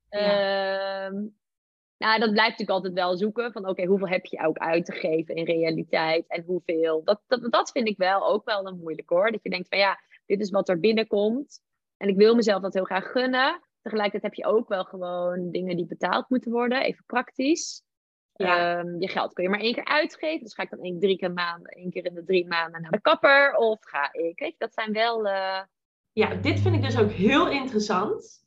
Ja. 0.09 1.07
Uh, 1.07 1.21
nou, 1.97 2.19
dat 2.19 2.31
blijft 2.31 2.59
natuurlijk 2.59 2.69
altijd 2.69 2.93
wel 2.93 3.17
zoeken 3.17 3.51
van, 3.51 3.67
oké, 3.67 3.85
hoeveel 3.85 4.07
heb 4.07 4.25
je 4.25 4.45
ook 4.45 4.57
uit 4.57 4.85
te 4.85 4.91
geven 4.91 5.35
in 5.35 5.45
realiteit 5.45 6.27
en 6.27 6.43
hoeveel. 6.43 7.03
Dat, 7.03 7.21
dat, 7.27 7.51
dat 7.51 7.71
vind 7.71 7.87
ik 7.87 7.97
wel 7.97 8.27
ook 8.27 8.45
wel 8.45 8.67
een 8.67 8.77
moeilijk 8.77 9.09
hoor. 9.09 9.31
Dat 9.31 9.43
je 9.43 9.49
denkt 9.49 9.67
van, 9.67 9.77
ja, 9.77 9.99
dit 10.25 10.41
is 10.41 10.49
wat 10.49 10.69
er 10.69 10.79
binnenkomt 10.79 11.63
en 11.97 12.07
ik 12.07 12.15
wil 12.15 12.35
mezelf 12.35 12.61
dat 12.61 12.73
heel 12.73 12.83
graag 12.83 13.11
gunnen. 13.11 13.61
Tegelijkertijd 13.81 14.23
heb 14.23 14.33
je 14.33 14.53
ook 14.53 14.67
wel 14.67 14.83
gewoon 14.83 15.51
dingen 15.51 15.75
die 15.75 15.85
betaald 15.85 16.29
moeten 16.29 16.51
worden, 16.51 16.81
even 16.81 17.03
praktisch. 17.05 17.83
Ja. 18.33 18.77
Ehm, 18.77 18.99
je 18.99 19.07
geld 19.07 19.33
kun 19.33 19.43
je 19.43 19.49
maar 19.49 19.59
één 19.59 19.73
keer 19.73 19.85
uitgeven. 19.85 20.43
Dus 20.43 20.53
ga 20.53 20.63
ik 20.63 20.69
dan 20.69 20.79
één, 20.79 20.99
drie 20.99 21.17
keer 21.17 21.33
maanden, 21.33 21.71
één 21.71 21.89
keer 21.89 22.05
in 22.05 22.13
de 22.13 22.23
drie 22.23 22.47
maanden 22.47 22.81
naar 22.81 22.91
de 22.91 23.01
kapper? 23.01 23.55
Of 23.55 23.77
ga 23.79 24.13
ik? 24.13 24.39
Weet 24.39 24.51
je, 24.51 24.55
dat 24.57 24.73
zijn 24.73 24.93
wel. 24.93 25.25
Uh... 25.25 25.61
Ja, 26.11 26.35
dit 26.35 26.59
vind 26.59 26.75
ik 26.75 26.81
dus 26.81 26.97
ook 26.97 27.11
heel 27.11 27.49
interessant. 27.49 28.43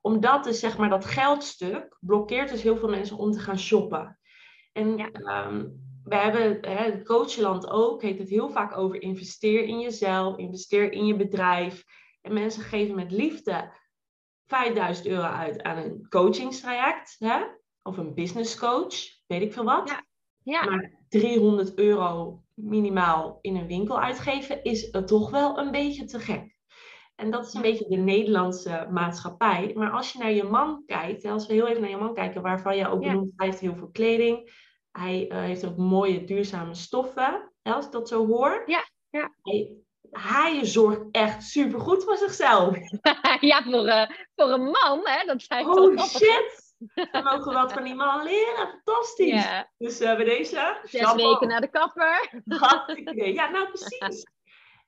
Omdat 0.00 0.44
dus 0.44 0.60
zeg 0.60 0.78
maar 0.78 0.88
dat 0.88 1.04
geldstuk 1.04 1.96
blokkeert 2.00 2.50
dus 2.50 2.62
heel 2.62 2.76
veel 2.76 2.88
mensen 2.88 3.16
om 3.16 3.30
te 3.30 3.38
gaan 3.38 3.58
shoppen. 3.58 4.18
En 4.72 4.96
ja. 4.96 5.10
Ehm, 5.10 5.66
we 6.04 6.16
hebben 6.16 6.58
hè, 6.60 6.90
het 6.90 7.04
coachland 7.04 7.70
ook, 7.70 8.02
heeft 8.02 8.18
het 8.18 8.28
heel 8.28 8.50
vaak 8.50 8.76
over 8.76 9.02
investeer 9.02 9.64
in 9.64 9.80
jezelf, 9.80 10.36
investeer 10.36 10.92
in 10.92 11.06
je 11.06 11.16
bedrijf. 11.16 11.84
En 12.20 12.32
mensen 12.32 12.62
geven 12.62 12.94
met 12.94 13.10
liefde 13.10 13.72
5000 14.46 15.06
euro 15.06 15.22
uit 15.22 15.62
aan 15.62 15.76
een 15.76 16.06
coachingstraject. 16.08 17.16
Hè? 17.18 17.42
Of 17.82 17.96
een 17.96 18.14
business 18.14 18.58
coach, 18.58 18.94
weet 19.26 19.42
ik 19.42 19.52
veel 19.52 19.64
wat. 19.64 19.88
Ja. 19.88 20.04
Ja. 20.42 20.64
Maar 20.64 20.92
300 21.08 21.74
euro 21.74 22.42
minimaal 22.54 23.38
in 23.40 23.56
een 23.56 23.66
winkel 23.66 24.00
uitgeven 24.00 24.64
is 24.64 24.90
toch 24.90 25.30
wel 25.30 25.58
een 25.58 25.70
beetje 25.70 26.04
te 26.04 26.18
gek. 26.18 26.58
En 27.16 27.30
dat 27.30 27.46
is 27.46 27.54
een 27.54 27.62
beetje 27.62 27.88
de 27.88 27.96
Nederlandse 27.96 28.88
maatschappij. 28.90 29.72
Maar 29.74 29.90
als 29.90 30.12
je 30.12 30.18
naar 30.18 30.32
je 30.32 30.44
man 30.44 30.82
kijkt, 30.86 31.24
als 31.24 31.46
we 31.46 31.52
heel 31.52 31.66
even 31.66 31.80
naar 31.80 31.90
je 31.90 31.96
man 31.96 32.14
kijken, 32.14 32.42
waarvan 32.42 32.76
je 32.76 32.88
ook 32.88 33.04
hij 33.04 33.26
heeft 33.36 33.60
heel 33.60 33.76
veel 33.76 33.90
kleding. 33.90 34.68
Hij 34.92 35.28
uh, 35.28 35.38
heeft 35.38 35.66
ook 35.66 35.76
mooie 35.76 36.24
duurzame 36.24 36.74
stoffen, 36.74 37.52
als 37.62 37.84
ik 37.86 37.92
dat 37.92 38.08
zo 38.08 38.26
hoor. 38.26 38.62
Ja, 38.66 38.88
ja. 39.10 39.34
Hij, 39.42 39.76
hij 40.10 40.64
zorgt 40.66 41.00
echt 41.10 41.42
super 41.42 41.80
goed 41.80 42.04
voor 42.04 42.16
zichzelf. 42.16 42.76
ja, 43.40 43.62
voor, 43.62 43.86
uh, 43.86 44.08
voor 44.34 44.50
een 44.50 44.64
man, 44.64 45.00
hè? 45.02 45.26
Dat 45.26 45.42
zijn 45.42 45.66
oh 45.66 46.04
shit! 46.04 46.68
We 47.12 47.20
mogen 47.22 47.52
wat 47.52 47.72
van 47.72 47.84
die 47.84 47.94
man 47.94 48.22
leren. 48.22 48.68
Fantastisch. 48.68 49.46
Dus 49.78 50.00
uh, 50.00 50.16
bij 50.16 50.24
deze. 50.24 50.78
Zes 50.82 51.12
weken 51.12 51.48
naar 51.48 51.60
de 51.60 51.70
kapper. 51.70 52.42
Ja, 53.14 53.50
nou 53.50 53.68
precies. 53.68 54.26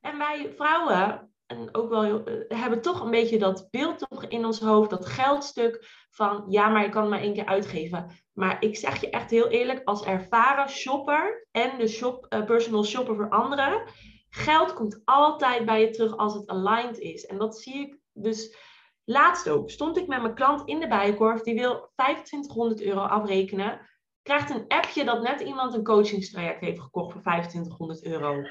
En 0.00 0.18
wij 0.18 0.52
vrouwen, 0.56 1.31
en 1.46 1.74
ook 1.74 1.88
wel, 1.88 2.28
uh, 2.28 2.34
hebben 2.48 2.82
toch 2.82 3.00
een 3.00 3.10
beetje 3.10 3.38
dat 3.38 3.68
beeld 3.70 4.10
nog 4.10 4.24
in 4.24 4.44
ons 4.44 4.60
hoofd, 4.60 4.90
dat 4.90 5.06
geldstuk 5.06 6.06
van 6.10 6.44
ja, 6.48 6.68
maar 6.68 6.82
je 6.82 6.88
kan 6.88 7.00
het 7.00 7.10
maar 7.10 7.20
één 7.20 7.34
keer 7.34 7.46
uitgeven. 7.46 8.10
Maar 8.32 8.56
ik 8.62 8.76
zeg 8.76 9.00
je 9.00 9.10
echt 9.10 9.30
heel 9.30 9.48
eerlijk, 9.48 9.80
als 9.84 10.04
ervaren 10.04 10.68
shopper 10.68 11.46
en 11.50 11.78
de 11.78 11.88
shop, 11.88 12.26
uh, 12.28 12.44
personal 12.44 12.84
shopper 12.84 13.16
voor 13.16 13.28
anderen, 13.28 13.82
geld 14.28 14.74
komt 14.74 15.00
altijd 15.04 15.64
bij 15.64 15.80
je 15.80 15.90
terug 15.90 16.16
als 16.16 16.34
het 16.34 16.48
aligned 16.48 16.98
is. 16.98 17.26
En 17.26 17.38
dat 17.38 17.58
zie 17.58 17.74
ik 17.74 17.98
dus 18.12 18.56
Laatst 19.04 19.48
ook 19.48 19.70
stond 19.70 19.96
ik 19.96 20.06
met 20.06 20.22
mijn 20.22 20.34
klant 20.34 20.68
in 20.68 20.80
de 20.80 20.88
bijenkorf, 20.88 21.40
die 21.40 21.54
wil 21.54 21.90
2500 21.94 22.82
euro 22.82 23.00
afrekenen. 23.00 23.90
Krijgt 24.22 24.50
een 24.50 24.64
appje 24.68 25.04
dat 25.04 25.22
net 25.22 25.40
iemand 25.40 25.74
een 25.74 25.84
coachingstraject 25.84 26.60
heeft 26.60 26.80
gekocht 26.80 27.12
voor 27.12 27.20
2500 27.20 28.04
euro. 28.04 28.42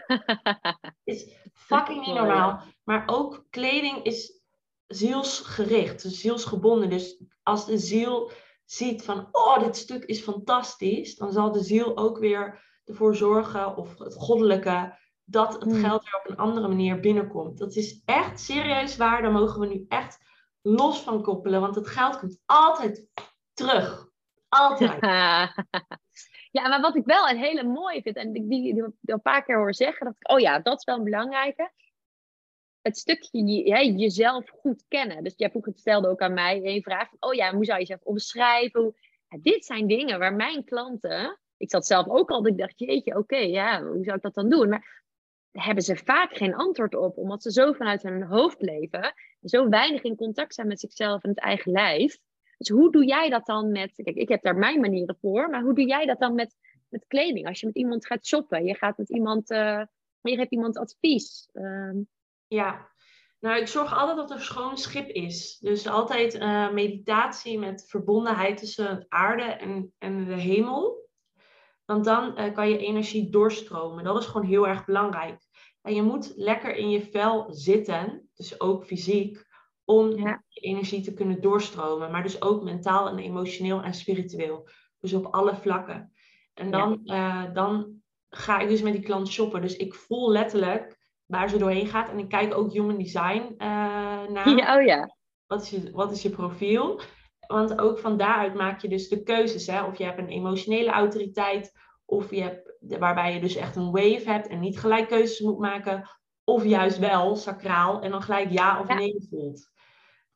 is 1.04 1.36
fucking 1.54 2.06
niet 2.06 2.16
normaal. 2.16 2.64
Maar 2.84 3.04
ook 3.06 3.46
kleding 3.50 4.04
is 4.04 4.42
zielsgericht, 4.88 6.04
dus 6.04 6.20
zielsgebonden. 6.20 6.90
Dus 6.90 7.24
als 7.44 7.66
de 7.66 7.78
ziel 7.78 8.32
ziet 8.66 9.04
van, 9.04 9.28
oh, 9.32 9.60
dit 9.60 9.78
stuk 9.78 10.04
is 10.04 10.22
fantastisch, 10.22 11.16
dan 11.16 11.32
zal 11.32 11.52
de 11.52 11.64
ziel 11.64 11.98
ook 11.98 12.18
weer 12.18 12.70
ervoor 12.86 13.16
zorgen, 13.16 13.76
of 13.76 14.00
het 14.00 14.16
goddelijke, 14.16 14.98
dat 15.24 15.54
het 15.54 15.64
hmm. 15.64 15.84
geld 15.84 16.04
weer 16.04 16.20
op 16.24 16.30
een 16.30 16.38
andere 16.38 16.68
manier 16.68 17.00
binnenkomt. 17.00 17.58
Dat 17.58 17.76
is 17.76 18.02
echt 18.06 18.40
serieus 18.40 18.98
waar. 18.98 19.22
Daar 19.22 19.32
mogen 19.32 19.60
we 19.60 19.68
nu 19.68 19.86
echt 19.88 20.18
los 20.62 21.00
van 21.02 21.22
koppelen, 21.22 21.62
want 21.62 21.76
het 21.76 21.88
geld 21.88 22.20
komt 22.20 22.40
altijd 22.46 23.08
terug. 23.54 24.11
Altijd. 24.52 25.02
ja, 26.58 26.68
maar 26.68 26.82
wat 26.82 26.96
ik 26.96 27.06
wel 27.06 27.30
een 27.30 27.38
hele 27.38 27.64
mooie 27.64 28.02
vind, 28.02 28.16
en 28.16 28.32
die, 28.32 28.48
die, 28.48 28.74
die 28.74 28.84
een 29.02 29.22
paar 29.22 29.44
keer 29.44 29.58
hoor 29.58 29.74
zeggen, 29.74 30.06
dat 30.06 30.16
ik, 30.20 30.32
oh 30.32 30.40
ja, 30.40 30.60
dat 30.60 30.78
is 30.78 30.84
wel 30.84 30.98
een 30.98 31.04
belangrijke. 31.04 31.72
Het 32.82 32.98
stukje 32.98 33.46
je, 33.46 33.94
jezelf 33.96 34.50
goed 34.50 34.86
kennen. 34.88 35.24
Dus 35.24 35.34
jij 35.36 35.50
vroeg 35.50 35.66
het 35.66 35.80
stelde 35.80 36.08
ook 36.08 36.22
aan 36.22 36.34
mij 36.34 36.60
een 36.64 36.82
vraag 36.82 37.10
van, 37.10 37.30
oh 37.30 37.34
ja, 37.34 37.54
hoe 37.54 37.66
zou 37.66 37.80
je 37.80 37.86
jezelf 37.86 38.04
omschrijven? 38.04 38.96
Dit 39.42 39.66
zijn 39.66 39.88
dingen 39.88 40.20
waar 40.20 40.34
mijn 40.34 40.64
klanten, 40.64 41.40
ik 41.58 41.70
zat 41.70 41.86
zelf 41.86 42.08
ook 42.08 42.30
al, 42.30 42.48
ik 42.48 42.58
dacht, 42.58 42.80
jeetje, 42.80 43.18
oké, 43.18 43.38
ja, 43.38 43.84
hoe 43.84 44.04
zou 44.04 44.16
ik 44.16 44.22
dat 44.24 44.34
dan 44.34 44.50
doen? 44.50 44.70
Maar 44.70 45.04
hebben 45.52 45.84
ze 45.84 45.96
vaak 45.96 46.38
geen 46.38 46.56
antwoord 46.56 46.96
op, 46.96 47.18
omdat 47.18 47.42
ze 47.42 47.52
zo 47.52 47.72
vanuit 47.72 48.04
hun 48.04 48.24
hoofd 48.24 48.62
leven 48.62 49.04
en 49.42 49.50
zo 49.50 49.70
weinig 49.70 50.02
in 50.02 50.16
contact 50.16 50.54
zijn 50.54 50.68
met 50.68 50.80
zichzelf 50.80 51.24
en 51.24 51.30
het 51.30 51.40
eigen 51.40 51.72
lijf. 51.72 52.18
Dus 52.62 52.69
hoe 52.69 52.91
doe 52.91 53.06
jij 53.06 53.30
dat 53.30 53.45
dan 53.45 53.71
met, 53.71 53.91
kijk, 53.95 54.15
ik 54.15 54.30
heb 54.30 54.43
daar 54.43 54.56
mijn 54.56 54.80
manieren 54.80 55.17
voor, 55.21 55.50
maar 55.50 55.62
hoe 55.62 55.74
doe 55.74 55.86
jij 55.86 56.06
dat 56.06 56.19
dan 56.19 56.36
met, 56.36 56.56
met 56.89 57.06
kleding? 57.08 57.47
Als 57.47 57.60
je 57.60 57.65
met 57.65 57.76
iemand 57.76 58.06
gaat 58.06 58.26
shoppen, 58.26 58.65
je 58.65 58.76
gaat 58.76 58.97
met 58.97 59.10
iemand, 59.10 59.52
uh, 59.52 59.82
je 60.21 60.36
geeft 60.36 60.52
iemand 60.52 60.78
advies. 60.78 61.50
Uh... 61.54 61.91
Ja, 62.47 62.89
nou, 63.39 63.60
ik 63.60 63.67
zorg 63.67 63.93
altijd 63.93 64.17
dat 64.17 64.32
er 64.32 64.41
schoon 64.41 64.78
schip 64.78 65.10
is. 65.10 65.58
Dus 65.58 65.88
altijd 65.88 66.36
uh, 66.36 66.71
meditatie 66.71 67.60
met 67.60 67.86
verbondenheid 67.88 68.58
tussen 68.58 69.00
de 69.00 69.06
aarde 69.10 69.43
en, 69.43 69.93
en 69.97 70.26
de 70.26 70.39
hemel. 70.39 71.10
Want 71.86 72.06
dan 72.06 72.39
uh, 72.39 72.54
kan 72.54 72.69
je 72.69 72.78
energie 72.78 73.30
doorstromen. 73.30 74.04
Dat 74.04 74.17
is 74.17 74.26
gewoon 74.26 74.47
heel 74.47 74.67
erg 74.67 74.86
belangrijk. 74.86 75.41
En 75.82 75.95
je 75.95 76.02
moet 76.02 76.34
lekker 76.36 76.76
in 76.76 76.89
je 76.89 77.02
vel 77.02 77.45
zitten, 77.54 78.30
dus 78.36 78.60
ook 78.60 78.86
fysiek, 78.86 79.50
om 79.91 80.10
je 80.10 80.39
energie 80.54 81.01
te 81.01 81.13
kunnen 81.13 81.41
doorstromen. 81.41 82.12
Maar 82.12 82.23
dus 82.23 82.41
ook 82.41 82.63
mentaal 82.63 83.08
en 83.08 83.19
emotioneel 83.19 83.82
en 83.82 83.93
spiritueel. 83.93 84.69
Dus 84.99 85.13
op 85.13 85.25
alle 85.25 85.56
vlakken. 85.56 86.13
En 86.54 86.71
dan, 86.71 87.01
uh, 87.06 87.54
dan 87.54 88.01
ga 88.30 88.60
ik 88.60 88.67
dus 88.67 88.82
met 88.82 88.93
die 88.93 89.01
klant 89.01 89.27
shoppen. 89.27 89.62
Dus 89.62 89.75
ik 89.75 89.93
voel 89.93 90.32
letterlijk 90.32 90.97
waar 91.25 91.49
ze 91.49 91.58
doorheen 91.58 91.88
gaat. 91.88 92.10
En 92.10 92.19
ik 92.19 92.30
kijk 92.30 92.54
ook 92.54 92.71
human 92.71 92.97
design 92.97 93.54
uh, 93.58 93.58
naar. 94.27 94.49
Ja, 94.49 94.77
oh 94.77 94.86
ja. 94.86 95.15
Wat 95.47 95.62
is, 95.62 95.69
je, 95.69 95.91
wat 95.91 96.12
is 96.12 96.21
je 96.21 96.30
profiel? 96.30 97.01
Want 97.47 97.80
ook 97.80 97.99
van 97.99 98.17
daaruit 98.17 98.54
maak 98.54 98.82
je 98.82 98.88
dus 98.88 99.10
de 99.10 99.23
keuzes. 99.23 99.67
Hè? 99.67 99.84
Of 99.84 99.97
je 99.97 100.04
hebt 100.04 100.19
een 100.19 100.27
emotionele 100.27 100.91
autoriteit, 100.91 101.71
of 102.06 102.32
je 102.32 102.41
hebt, 102.41 102.75
waarbij 102.80 103.34
je 103.34 103.39
dus 103.39 103.56
echt 103.56 103.75
een 103.75 103.91
wave 103.91 104.23
hebt 104.25 104.47
en 104.47 104.60
niet 104.60 104.80
gelijk 104.80 105.08
keuzes 105.08 105.39
moet 105.39 105.60
maken. 105.60 106.10
Of 106.43 106.65
juist 106.65 106.97
wel, 106.97 107.36
sacraal, 107.36 108.01
en 108.01 108.12
dan 108.12 108.21
gelijk 108.21 108.51
ja 108.51 108.80
of 108.80 108.88
nee 108.88 109.27
voelt. 109.30 109.71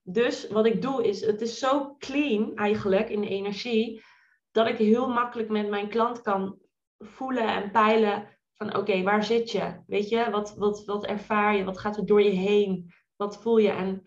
Dus 0.07 0.47
wat 0.47 0.65
ik 0.65 0.81
doe 0.81 1.07
is, 1.07 1.25
het 1.25 1.41
is 1.41 1.59
zo 1.59 1.95
clean 1.99 2.55
eigenlijk 2.55 3.09
in 3.09 3.21
de 3.21 3.27
energie, 3.27 4.03
dat 4.51 4.67
ik 4.67 4.77
heel 4.77 5.09
makkelijk 5.09 5.49
met 5.49 5.69
mijn 5.69 5.89
klant 5.89 6.21
kan 6.21 6.59
voelen 6.97 7.47
en 7.47 7.71
peilen 7.71 8.27
van 8.53 8.75
oké, 8.75 9.03
waar 9.03 9.23
zit 9.23 9.51
je? 9.51 9.81
Weet 9.87 10.09
je, 10.09 10.29
wat, 10.29 10.55
wat, 10.55 10.85
wat 10.85 11.05
ervaar 11.05 11.55
je? 11.55 11.63
Wat 11.63 11.79
gaat 11.79 11.97
er 11.97 12.05
door 12.05 12.21
je 12.21 12.29
heen? 12.29 12.93
Wat 13.15 13.41
voel 13.41 13.57
je? 13.57 13.69
En 13.69 14.03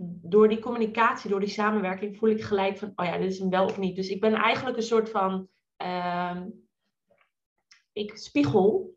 door 0.00 0.48
die 0.48 0.58
communicatie, 0.58 1.30
door 1.30 1.40
die 1.40 1.48
samenwerking, 1.48 2.16
voel 2.16 2.30
ik 2.30 2.42
gelijk 2.42 2.78
van, 2.78 2.92
oh 2.94 3.06
ja, 3.06 3.18
dit 3.18 3.30
is 3.30 3.38
een 3.38 3.50
wel 3.50 3.64
of 3.64 3.78
niet. 3.78 3.96
Dus 3.96 4.08
ik 4.08 4.20
ben 4.20 4.34
eigenlijk 4.34 4.76
een 4.76 4.82
soort 4.82 5.10
van, 5.10 5.48
uh, 5.82 6.42
ik 7.92 8.16
spiegel. 8.16 8.96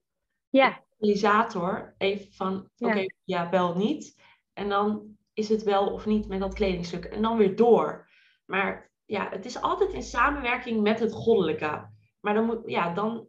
Ja. 0.50 0.84
katalysator. 0.90 1.96
Even 1.98 2.34
van, 2.34 2.70
oké, 2.78 3.06
ja, 3.24 3.50
wel 3.50 3.76
niet. 3.76 4.22
En 4.54 4.70
dan 4.70 5.18
is 5.34 5.50
het 5.50 5.64
wel 5.64 5.88
of 5.88 6.06
niet 6.06 6.28
met 6.28 6.40
dat 6.40 6.54
kledingstuk. 6.54 7.06
En 7.06 7.22
dan 7.22 7.38
weer 7.38 7.56
door. 7.56 8.10
Maar 8.46 8.92
ja, 9.06 9.30
het 9.30 9.46
is 9.46 9.62
altijd 9.62 9.94
in 9.94 10.04
samenwerking 10.04 10.82
met 10.82 11.00
het 11.00 11.14
goddelijke. 11.14 11.90
Maar 12.20 12.34
dan, 12.34 12.46
moet, 12.46 12.62
ja, 12.66 12.94
dan 12.94 13.28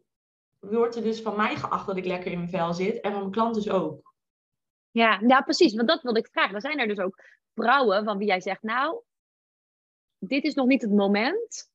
wordt 0.58 0.96
er 0.96 1.02
dus 1.02 1.22
van 1.22 1.36
mij 1.36 1.56
geacht 1.56 1.86
dat 1.86 1.96
ik 1.96 2.04
lekker 2.04 2.32
in 2.32 2.38
mijn 2.38 2.50
vel 2.50 2.74
zit. 2.74 3.00
En 3.00 3.10
van 3.10 3.20
mijn 3.20 3.32
klant 3.32 3.54
dus 3.54 3.70
ook. 3.70 4.14
Ja, 4.90 5.20
ja, 5.26 5.40
precies. 5.40 5.74
Want 5.74 5.88
dat 5.88 6.02
wilde 6.02 6.18
ik 6.18 6.28
vragen. 6.32 6.54
Er 6.54 6.60
zijn 6.60 6.78
er 6.78 6.88
dus 6.88 6.98
ook 6.98 7.24
vrouwen 7.54 8.04
van 8.04 8.18
wie 8.18 8.26
jij 8.26 8.40
zegt, 8.40 8.62
nou, 8.62 9.02
dit 10.18 10.44
is 10.44 10.54
nog 10.54 10.66
niet 10.66 10.82
het 10.82 10.92
moment. 10.92 11.70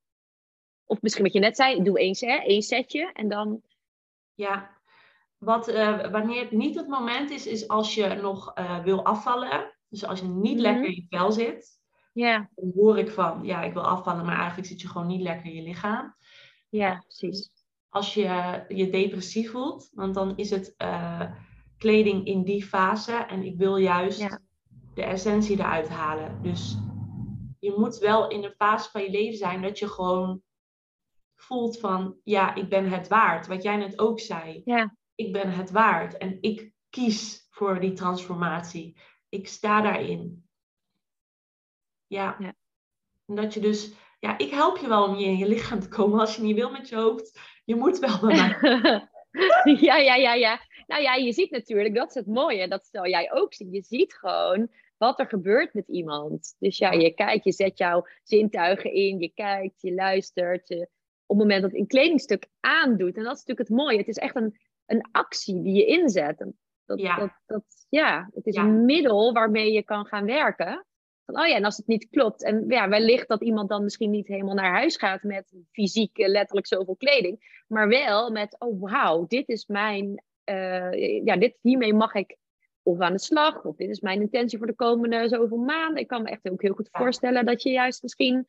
Of 0.86 1.02
misschien 1.02 1.24
wat 1.24 1.34
je 1.34 1.40
net 1.40 1.56
zei, 1.56 1.84
doe 1.84 2.00
één, 2.00 2.16
set, 2.16 2.44
één 2.46 2.62
setje 2.62 3.12
en 3.14 3.30
dan... 3.30 3.62
Ja, 4.34 4.78
wat, 5.38 5.68
eh, 5.68 6.12
wanneer 6.12 6.42
het 6.42 6.52
niet 6.52 6.76
het 6.76 6.88
moment 6.88 7.30
is, 7.30 7.48
is 7.48 7.68
als 7.68 7.96
je 7.96 8.08
nog 8.08 8.54
eh, 8.54 8.84
wil 8.84 9.06
afvallen. 9.06 9.77
Dus 9.90 10.06
als 10.06 10.20
je 10.20 10.26
niet 10.28 10.54
Mhm. 10.54 10.62
lekker 10.62 10.86
in 10.86 10.96
je 10.96 11.06
vel 11.10 11.32
zit. 11.32 11.76
Dan 12.56 12.72
hoor 12.76 12.98
ik 12.98 13.10
van, 13.10 13.44
ja, 13.44 13.62
ik 13.64 13.74
wil 13.74 13.82
afvallen, 13.88 14.26
maar 14.26 14.38
eigenlijk 14.38 14.68
zit 14.68 14.82
je 14.82 14.88
gewoon 14.88 15.08
niet 15.08 15.22
lekker 15.22 15.46
in 15.46 15.56
je 15.56 15.62
lichaam. 15.62 16.16
ja, 16.70 16.98
precies. 17.08 17.50
Als 17.90 18.14
je 18.14 18.64
je 18.68 18.90
depressief 18.90 19.52
voelt, 19.52 19.90
want 19.94 20.14
dan 20.14 20.38
is 20.38 20.50
het 20.50 20.74
eh, 20.78 21.22
kleding 21.78 22.26
in 22.26 22.44
die 22.44 22.64
fase. 22.66 23.14
En 23.14 23.44
ik 23.44 23.58
wil 23.58 23.78
juist 23.78 24.20
Ja. 24.20 24.40
de 24.94 25.04
essentie 25.04 25.58
eruit 25.60 25.90
halen. 25.90 26.42
Dus 26.42 26.78
je 27.60 27.74
moet 27.78 27.98
wel 27.98 28.30
in 28.30 28.44
een 28.44 28.54
fase 28.58 28.90
van 28.92 29.02
je 29.04 29.10
leven 29.10 29.38
zijn 29.38 29.62
dat 29.62 29.80
je 29.80 29.88
gewoon 29.88 30.42
voelt 31.36 31.80
van, 31.80 32.16
ja, 32.24 32.56
ik 32.56 32.70
ben 32.70 32.90
het 32.90 33.08
waard. 33.08 33.48
Wat 33.48 33.64
jij 33.64 33.76
net 33.78 34.00
ook 34.00 34.20
zei. 34.20 34.62
Ja. 34.66 34.96
Ik 35.16 35.34
ben 35.34 35.52
het 35.52 35.72
waard. 35.72 36.18
En 36.18 36.38
ik 36.42 36.72
kies 36.90 37.48
voor 37.50 37.80
die 37.80 37.94
transformatie. 37.94 38.98
Ik 39.38 39.48
sta 39.48 39.82
daarin. 39.82 40.46
Ja. 42.08 42.36
Ja. 42.40 42.54
En 43.26 43.36
dat 43.36 43.54
je 43.54 43.60
dus, 43.60 43.94
ja, 44.20 44.38
ik 44.38 44.50
help 44.52 44.78
je 44.78 44.88
wel 44.88 45.04
om 45.08 45.16
je 45.16 45.26
in 45.26 45.38
je 45.38 45.48
lichaam 45.48 45.80
te 45.80 45.88
komen. 45.88 46.20
Als 46.20 46.36
je 46.36 46.42
niet 46.42 46.56
wil 46.56 46.72
met 46.72 46.90
je 46.90 46.96
hoofd, 46.96 47.40
je 47.66 47.76
moet 47.76 48.00
wel 48.00 48.20
bij 48.20 48.36
mij. 48.36 49.08
ja, 49.88 49.98
ja, 49.98 50.16
ja, 50.16 50.34
ja. 50.34 50.62
Nou 50.88 51.02
ja, 51.02 51.14
je 51.16 51.34
ziet 51.34 51.52
natuurlijk, 51.52 51.96
dat 51.96 52.10
is 52.10 52.14
het 52.16 52.28
mooie, 52.28 52.68
dat 52.68 52.86
zal 52.92 53.08
jij 53.08 53.32
ook 53.32 53.54
zien. 53.54 53.72
Je 53.72 53.82
ziet 53.82 54.14
gewoon 54.14 54.70
wat 54.98 55.20
er 55.20 55.28
gebeurt 55.28 55.74
met 55.74 55.88
iemand. 55.88 56.56
Dus 56.60 56.78
ja, 56.78 56.92
je 56.92 57.14
kijkt, 57.14 57.44
je 57.44 57.52
zet 57.52 57.78
jouw 57.78 58.06
zintuigen 58.24 58.92
in, 58.94 59.20
je 59.20 59.30
kijkt, 59.34 59.82
je 59.82 59.94
luistert. 59.94 60.68
je- 60.68 60.90
op 61.26 61.38
het 61.38 61.48
moment 61.48 61.62
dat 61.62 61.74
een 61.74 61.88
kledingstuk 61.88 62.48
aandoet. 62.60 63.16
En 63.18 63.24
dat 63.24 63.36
is 63.36 63.44
natuurlijk 63.46 63.70
het 63.70 63.78
mooie. 63.78 63.98
Het 63.98 64.08
is 64.08 64.18
echt 64.18 64.36
een, 64.36 64.60
een 64.86 65.08
actie 65.12 65.62
die 65.62 65.74
je 65.74 65.86
inzet. 65.86 66.46
Dat, 66.88 67.00
Ja. 67.00 67.16
Dat, 67.18 67.30
dat, 67.46 67.64
ja, 67.90 68.30
het 68.34 68.46
is 68.46 68.56
Ja. 68.56 68.62
een 68.64 68.86
middel 68.86 69.34
waarmee 69.34 69.72
je 69.72 69.84
kan 69.84 70.06
gaan 70.06 70.26
werken. 70.26 70.86
Van, 71.26 71.40
oh 71.40 71.48
ja, 71.48 71.56
en 71.56 71.64
als 71.66 71.78
het 71.78 71.88
niet 71.88 72.08
klopt. 72.10 72.44
En 72.44 72.66
ja, 72.68 72.90
wellicht 72.90 73.28
dat 73.28 73.42
iemand 73.42 73.70
dan 73.70 73.84
misschien 73.84 74.10
niet 74.10 74.28
helemaal 74.28 74.56
naar 74.56 74.72
huis 74.74 74.98
gaat 74.98 75.24
met 75.24 75.54
fysiek 75.72 76.18
eh, 76.18 76.28
letterlijk 76.30 76.68
zoveel 76.68 76.96
kleding. 76.96 77.64
Maar 77.68 77.88
wel 77.88 78.32
met, 78.32 78.56
oh 78.60 78.82
wauw, 78.82 79.26
dit 79.28 79.48
is 79.50 79.66
mijn, 79.66 80.24
eh, 80.44 81.24
ja, 81.26 81.38
dit, 81.38 81.58
hiermee 81.62 81.94
mag 81.94 82.14
ik 82.14 82.38
of 82.84 83.00
aan 83.00 83.14
de 83.14 83.20
slag. 83.20 83.64
Of 83.66 83.76
dit 83.76 83.90
is 83.90 84.00
mijn 84.00 84.22
intentie 84.22 84.58
voor 84.58 84.68
de 84.68 84.76
komende 84.76 85.28
zoveel 85.28 85.58
maanden. 85.58 86.02
Ik 86.02 86.08
kan 86.08 86.22
me 86.24 86.30
echt 86.30 86.50
ook 86.50 86.62
heel 86.62 86.74
goed 86.74 86.90
Ja. 86.92 87.00
voorstellen 87.00 87.46
dat 87.46 87.64
je 87.64 87.70
juist 87.70 88.02
misschien 88.04 88.48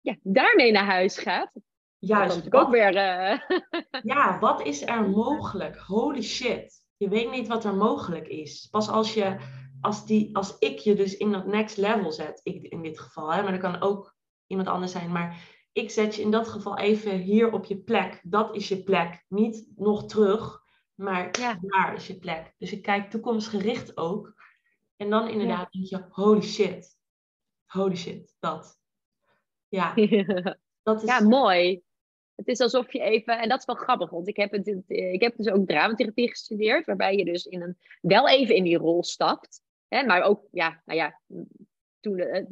ja, 0.00 0.16
daarmee 0.22 0.72
naar 0.72 0.84
huis 0.84 1.18
gaat. 1.18 1.50
Juist. 1.98 2.54
ook 2.54 2.70
weer... 2.70 2.96
eh, 2.96 3.38
ja, 4.14 4.38
wat 4.38 4.66
is 4.66 4.86
er 4.86 5.08
mogelijk? 5.08 5.76
Holy 5.76 6.22
shit. 6.22 6.88
Je 7.00 7.08
weet 7.08 7.30
niet 7.30 7.48
wat 7.48 7.64
er 7.64 7.74
mogelijk 7.74 8.28
is. 8.28 8.66
Pas 8.70 8.88
als 8.88 9.14
je, 9.14 9.36
als 9.80 10.06
die, 10.06 10.36
als 10.36 10.58
ik 10.58 10.78
je 10.78 10.94
dus 10.94 11.16
in 11.16 11.32
dat 11.32 11.46
next 11.46 11.76
level 11.76 12.12
zet, 12.12 12.40
ik 12.42 12.62
in 12.62 12.82
dit 12.82 13.00
geval, 13.00 13.32
hè, 13.32 13.42
maar 13.42 13.52
dat 13.52 13.60
kan 13.60 13.80
ook 13.80 14.14
iemand 14.46 14.68
anders 14.68 14.92
zijn, 14.92 15.12
maar 15.12 15.48
ik 15.72 15.90
zet 15.90 16.14
je 16.14 16.22
in 16.22 16.30
dat 16.30 16.48
geval 16.48 16.78
even 16.78 17.18
hier 17.18 17.52
op 17.52 17.64
je 17.64 17.78
plek. 17.78 18.20
Dat 18.22 18.54
is 18.54 18.68
je 18.68 18.82
plek. 18.82 19.24
Niet 19.28 19.72
nog 19.76 20.06
terug, 20.06 20.62
maar 20.94 21.38
Ja. 21.38 21.58
daar 21.60 21.94
is 21.94 22.06
je 22.06 22.18
plek. 22.18 22.54
Dus 22.58 22.72
ik 22.72 22.82
kijk 22.82 23.10
toekomstgericht 23.10 23.96
ook. 23.96 24.34
En 24.96 25.10
dan 25.10 25.28
inderdaad 25.28 25.72
denk 25.72 25.86
je, 25.86 26.06
holy 26.10 26.42
shit. 26.42 26.98
Holy 27.66 27.96
shit, 27.96 28.34
dat. 28.38 28.80
Ja, 29.68 29.94
dat 30.82 31.02
is... 31.02 31.08
Ja, 31.08 31.20
mooi. 31.20 31.82
Het 32.40 32.48
is 32.48 32.60
alsof 32.60 32.92
je 32.92 33.00
even, 33.00 33.38
en 33.38 33.48
dat 33.48 33.58
is 33.58 33.64
wel 33.64 33.76
grappig, 33.76 34.10
want 34.10 34.28
ik 34.28 34.36
heb, 34.36 34.50
het, 34.50 34.84
ik 34.86 35.22
heb 35.22 35.36
dus 35.36 35.48
ook 35.48 35.66
dramatherapie 35.66 36.28
gestudeerd, 36.28 36.86
waarbij 36.86 37.16
je 37.16 37.24
dus 37.24 37.46
in 37.46 37.62
een, 37.62 37.76
wel 38.00 38.28
even 38.28 38.54
in 38.54 38.64
die 38.64 38.76
rol 38.76 39.02
stapt. 39.02 39.62
Hè, 39.88 40.04
maar 40.04 40.22
ook, 40.22 40.46
ja, 40.50 40.82
nou 40.84 40.98
ja, 40.98 41.20
toen, 42.00 42.18
eh, 42.18 42.44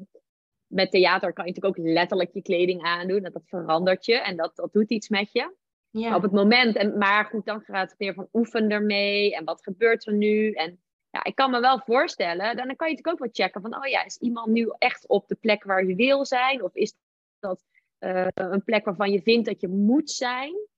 met 0.67 0.91
theater 0.91 1.33
kan 1.33 1.47
je 1.47 1.51
natuurlijk 1.51 1.79
ook 1.79 1.87
letterlijk 1.87 2.31
je 2.33 2.43
kleding 2.43 2.83
aandoen. 2.83 3.25
En 3.25 3.33
dat 3.33 3.43
verandert 3.47 4.05
je 4.05 4.15
en 4.15 4.37
dat, 4.37 4.57
dat 4.57 4.73
doet 4.73 4.91
iets 4.91 5.09
met 5.09 5.33
je. 5.33 5.55
ja. 5.91 6.17
Op 6.17 6.23
het 6.23 6.33
moment, 6.33 6.77
en, 6.77 6.99
maar 6.99 7.25
goed, 7.25 7.45
dan 7.45 7.61
gaat 7.61 7.91
het 7.91 7.99
meer 7.99 8.15
van 8.15 8.29
oefen 8.33 8.71
ermee 8.71 9.37
en 9.37 9.45
wat 9.45 9.63
gebeurt 9.63 10.07
er 10.07 10.15
nu? 10.15 10.53
En 10.53 10.81
ja, 11.11 11.25
ik 11.25 11.35
kan 11.35 11.51
me 11.51 11.61
wel 11.61 11.81
voorstellen, 11.81 12.57
dan 12.57 12.77
kan 12.77 12.89
je 12.89 12.95
natuurlijk 12.95 13.09
ook 13.09 13.19
wel 13.19 13.29
checken 13.33 13.61
van, 13.61 13.77
oh 13.77 13.87
ja, 13.87 14.05
is 14.05 14.17
iemand 14.17 14.49
nu 14.49 14.73
echt 14.79 15.07
op 15.07 15.29
de 15.29 15.35
plek 15.35 15.65
waar 15.65 15.85
je 15.85 15.95
wil 15.95 16.25
zijn? 16.25 16.63
Of 16.63 16.75
is 16.75 16.95
dat 17.39 17.65
eh, 17.99 18.27
een 18.35 18.65
plek 18.65 18.85
waarvan 18.85 19.11
je 19.11 19.23
vindt 19.23 19.47
dat 19.47 19.61
je 19.61 19.69
moet 19.69 20.11
zijn? 20.11 20.69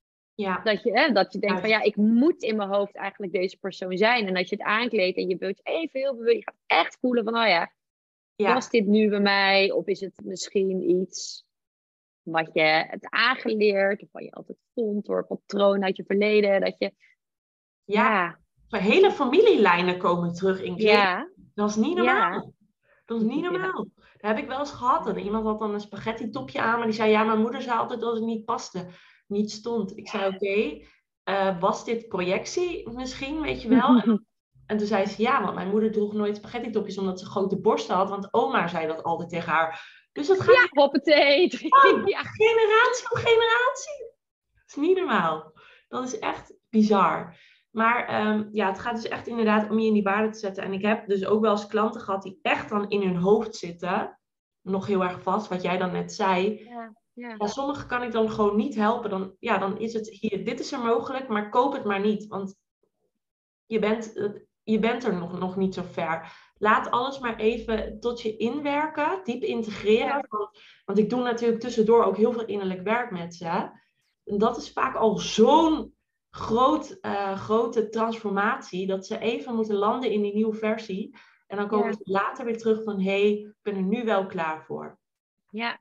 ja. 0.41 0.61
Dat 0.63 0.83
je, 0.83 0.91
hè, 0.91 1.11
dat 1.11 1.33
je 1.33 1.39
denkt 1.39 1.59
van, 1.59 1.69
ja, 1.69 1.81
ik 1.81 1.95
moet 1.95 2.43
in 2.43 2.55
mijn 2.55 2.69
hoofd 2.69 2.95
eigenlijk 2.95 3.33
deze 3.33 3.57
persoon 3.57 3.97
zijn. 3.97 4.27
En 4.27 4.35
als 4.35 4.49
je 4.49 4.55
het 4.55 4.65
aankleedt 4.65 5.17
en 5.17 5.27
je 5.27 5.37
wilt 5.37 5.57
je 5.57 5.63
even 5.63 5.99
heel 5.99 6.15
bewust, 6.15 6.35
je 6.35 6.43
gaat 6.43 6.61
echt 6.65 6.97
voelen 6.99 7.23
van, 7.23 7.37
oh 7.37 7.47
ja, 7.47 7.71
ja. 8.35 8.53
was 8.53 8.69
dit 8.69 8.85
nu 8.85 9.09
bij 9.09 9.19
mij? 9.19 9.71
Of 9.71 9.85
is 9.85 9.99
het 9.99 10.21
misschien 10.23 10.89
iets 10.89 11.45
wat 12.21 12.49
je 12.53 12.61
hebt 12.61 13.09
aangeleerd? 13.09 14.03
Of 14.03 14.09
wat 14.11 14.23
je 14.23 14.31
altijd 14.31 14.57
vond 14.73 15.05
door 15.05 15.25
patroon 15.25 15.83
uit 15.83 15.97
je 15.97 16.03
verleden? 16.03 16.61
Dat 16.61 16.75
je, 16.77 16.93
Ja, 17.83 18.39
ja, 18.67 18.79
hele 18.79 19.11
familielijnen 19.11 19.97
komen 19.97 20.33
terug 20.33 20.61
in 20.61 20.75
kleding. 20.75 20.97
ja, 20.97 21.29
Dat 21.53 21.69
is 21.69 21.75
niet 21.75 21.95
normaal. 21.95 22.33
Ja. 22.33 22.51
Dat 23.05 23.21
is 23.21 23.27
niet 23.27 23.41
normaal. 23.41 23.87
Dat 24.21 24.31
heb 24.31 24.37
ik 24.37 24.47
wel 24.47 24.59
eens 24.59 24.71
gehad. 24.71 25.07
En 25.07 25.19
iemand 25.19 25.45
had 25.45 25.59
dan 25.59 25.73
een 25.73 25.79
spaghetti 25.79 26.29
topje 26.29 26.61
aan, 26.61 26.77
maar 26.77 26.87
die 26.87 26.95
zei, 26.95 27.11
ja, 27.11 27.23
mijn 27.23 27.41
moeder 27.41 27.61
zei 27.61 27.77
altijd 27.77 27.99
dat 27.99 28.13
het 28.13 28.23
niet 28.23 28.45
paste, 28.45 28.87
niet 29.27 29.51
stond. 29.51 29.97
Ik 29.97 30.07
zei, 30.07 30.35
oké, 30.35 30.85
eh, 31.23 31.59
was 31.59 31.85
dit 31.85 32.07
projectie 32.07 32.89
misschien, 32.89 33.41
weet 33.41 33.61
je 33.61 33.69
wel? 33.69 33.99
En, 33.99 34.27
en 34.67 34.77
toen 34.77 34.87
zei 34.87 35.05
ze, 35.05 35.21
ja, 35.21 35.41
want 35.41 35.55
mijn 35.55 35.69
moeder 35.69 35.91
droeg 35.91 36.13
nooit 36.13 36.35
spaghetti 36.35 36.69
topjes 36.69 36.97
omdat 36.97 37.19
ze 37.19 37.25
grote 37.25 37.61
borsten 37.61 37.95
had, 37.95 38.09
want 38.09 38.33
oma 38.33 38.67
zei 38.67 38.87
dat 38.87 39.03
altijd 39.03 39.29
tegen 39.29 39.51
haar. 39.51 39.99
Dus 40.11 40.27
dat 40.27 40.41
gaat 40.41 40.55
ja. 40.55 40.67
Oh. 41.91 42.07
ja. 42.15 42.21
generatie 42.23 43.11
op 43.11 43.17
generatie. 43.17 44.13
Dat 44.53 44.67
is 44.67 44.75
niet 44.75 44.97
normaal. 44.97 45.53
Dat 45.87 46.03
is 46.03 46.19
echt 46.19 46.53
bizar. 46.69 47.37
Maar 47.71 48.07
ehm, 48.07 48.47
ja, 48.51 48.67
het 48.67 48.79
gaat 48.79 48.95
dus 48.95 49.07
echt 49.07 49.27
inderdaad 49.27 49.69
om 49.69 49.79
je 49.79 49.87
in 49.87 49.93
die 49.93 50.03
waarde 50.03 50.29
te 50.29 50.39
zetten. 50.39 50.63
En 50.63 50.73
ik 50.73 50.81
heb 50.81 51.07
dus 51.07 51.25
ook 51.25 51.41
wel 51.41 51.51
eens 51.51 51.67
klanten 51.67 52.01
gehad 52.01 52.23
die 52.23 52.39
echt 52.41 52.69
dan 52.69 52.89
in 52.89 53.01
hun 53.01 53.15
hoofd 53.15 53.55
zitten. 53.55 54.19
Nog 54.61 54.87
heel 54.87 55.03
erg 55.03 55.21
vast, 55.21 55.47
wat 55.47 55.61
jij 55.61 55.77
dan 55.77 55.91
net 55.91 56.13
zei. 56.13 56.63
Ja, 56.63 56.93
ja. 57.13 57.35
Ja, 57.37 57.47
sommige 57.47 57.85
kan 57.85 58.03
ik 58.03 58.11
dan 58.11 58.31
gewoon 58.31 58.55
niet 58.55 58.75
helpen. 58.75 59.09
Dan, 59.09 59.35
ja, 59.39 59.57
dan 59.57 59.79
is 59.79 59.93
het 59.93 60.09
hier, 60.09 60.45
dit 60.45 60.59
is 60.59 60.71
er 60.71 60.79
mogelijk, 60.79 61.27
maar 61.27 61.49
koop 61.49 61.73
het 61.73 61.83
maar 61.83 61.99
niet. 61.99 62.27
Want 62.27 62.55
je 63.65 63.79
bent, 63.79 64.13
je 64.63 64.79
bent 64.79 65.03
er 65.03 65.15
nog, 65.15 65.39
nog 65.39 65.55
niet 65.55 65.73
zo 65.73 65.83
ver. 65.91 66.33
Laat 66.57 66.91
alles 66.91 67.19
maar 67.19 67.35
even 67.35 67.99
tot 67.99 68.21
je 68.21 68.37
inwerken, 68.37 69.19
diep 69.23 69.43
integreren. 69.43 70.05
Ja. 70.05 70.25
Want, 70.29 70.59
want 70.85 70.97
ik 70.97 71.09
doe 71.09 71.21
natuurlijk 71.21 71.61
tussendoor 71.61 72.03
ook 72.03 72.17
heel 72.17 72.31
veel 72.31 72.45
innerlijk 72.45 72.83
werk 72.83 73.11
met 73.11 73.35
ze. 73.35 73.69
En 74.23 74.37
dat 74.37 74.57
is 74.57 74.71
vaak 74.71 74.95
al 74.95 75.17
zo'n 75.17 75.93
groot, 76.31 76.97
eh, 77.01 77.37
grote 77.39 77.89
transformatie, 77.89 78.87
dat 78.87 79.05
ze 79.05 79.19
even 79.19 79.55
moeten 79.55 79.75
landen 79.75 80.11
in 80.11 80.21
die 80.21 80.33
nieuwe 80.33 80.53
versie. 80.55 81.15
En 81.47 81.57
dan 81.57 81.67
komen 81.67 81.87
Ja. 81.87 81.93
ze 81.93 81.99
later 82.03 82.45
weer 82.45 82.57
terug 82.57 82.83
van, 82.83 82.99
hé, 83.01 83.21
hey, 83.21 83.31
ik 83.31 83.55
ben 83.61 83.75
er 83.75 83.81
nu 83.83 84.03
wel 84.03 84.25
klaar 84.25 84.63
voor. 84.65 84.99
ja, 85.49 85.71
En 85.71 85.79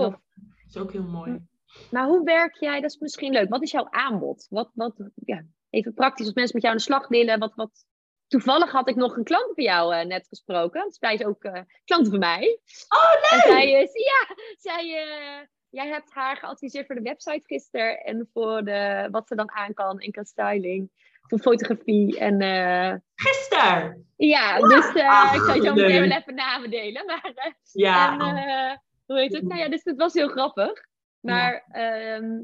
tof. 0.00 0.10
dat 0.12 0.20
is 0.68 0.76
ook 0.76 0.92
heel 0.92 1.02
mooi. 1.02 1.46
Maar 1.90 2.06
hoe 2.06 2.24
werk 2.24 2.56
jij? 2.56 2.80
Dat 2.80 2.90
is 2.90 2.98
misschien 2.98 3.32
leuk. 3.32 3.48
Wat 3.48 3.62
is 3.62 3.70
jouw 3.70 3.86
aanbod? 3.90 4.46
Wat, 4.50 4.70
wat, 4.74 4.94
ja, 5.14 5.44
even 5.70 5.94
praktisch, 5.94 6.26
als 6.26 6.34
mensen 6.34 6.54
met 6.54 6.62
jou 6.62 6.74
aan 6.74 6.80
de 6.80 6.86
slag 6.86 7.08
willen. 7.08 7.38
Wat, 7.38 7.54
wat... 7.54 7.86
Toevallig 8.26 8.72
had 8.72 8.88
ik 8.88 8.96
nog 8.96 9.16
een 9.16 9.24
klant 9.24 9.54
van 9.54 9.64
jou 9.64 9.94
eh, 9.94 10.06
net 10.06 10.26
gesproken. 10.28 10.84
Dus 10.84 10.96
zij 10.98 11.14
is 11.14 11.24
ook 11.24 11.42
eh 11.44 11.62
klant 11.84 12.08
van 12.08 12.18
mij. 12.18 12.60
Oh, 12.88 13.30
En 13.32 13.36
leuk! 13.36 13.46
zij 13.46 13.70
is, 13.82 13.90
ja, 13.92 14.34
zij, 14.56 15.48
jij 15.76 15.88
hebt 15.88 16.12
haar 16.12 16.36
geadviseerd 16.36 16.86
voor 16.86 16.94
de 16.94 17.02
website 17.02 17.42
gisteren. 17.46 18.04
En 18.04 18.28
voor 18.32 18.64
de, 18.64 19.08
wat 19.10 19.28
ze 19.28 19.34
dan 19.34 19.50
aan 19.50 19.74
kan 19.74 20.00
in 20.00 20.12
qua 20.12 20.24
styling. 20.24 20.90
Voor 21.20 21.38
fotografie. 21.38 22.18
En 22.18 22.40
eh, 22.40 22.94
Gisteren! 23.14 24.06
ja, 24.16 24.58
dus 24.58 24.94
eh, 24.94 25.08
Ach, 25.08 25.34
ik 25.34 25.54
je 25.54 25.66
zo 25.66 25.74
meteen 25.74 26.08
wel 26.08 26.18
even 26.18 26.34
namen 26.34 26.70
delen. 26.70 27.06
Maar 27.06 27.32
eh, 27.34 27.52
Ja, 27.72 28.12
en, 28.12 28.82
hoe 29.06 29.18
heet 29.18 29.32
het? 29.32 29.42
Nou 29.42 29.60
ja, 29.60 29.68
dus 29.68 29.84
het 29.84 29.96
was 29.96 30.14
heel 30.14 30.28
grappig. 30.28 30.86
Maar 31.20 31.64
ehm, 31.68 32.42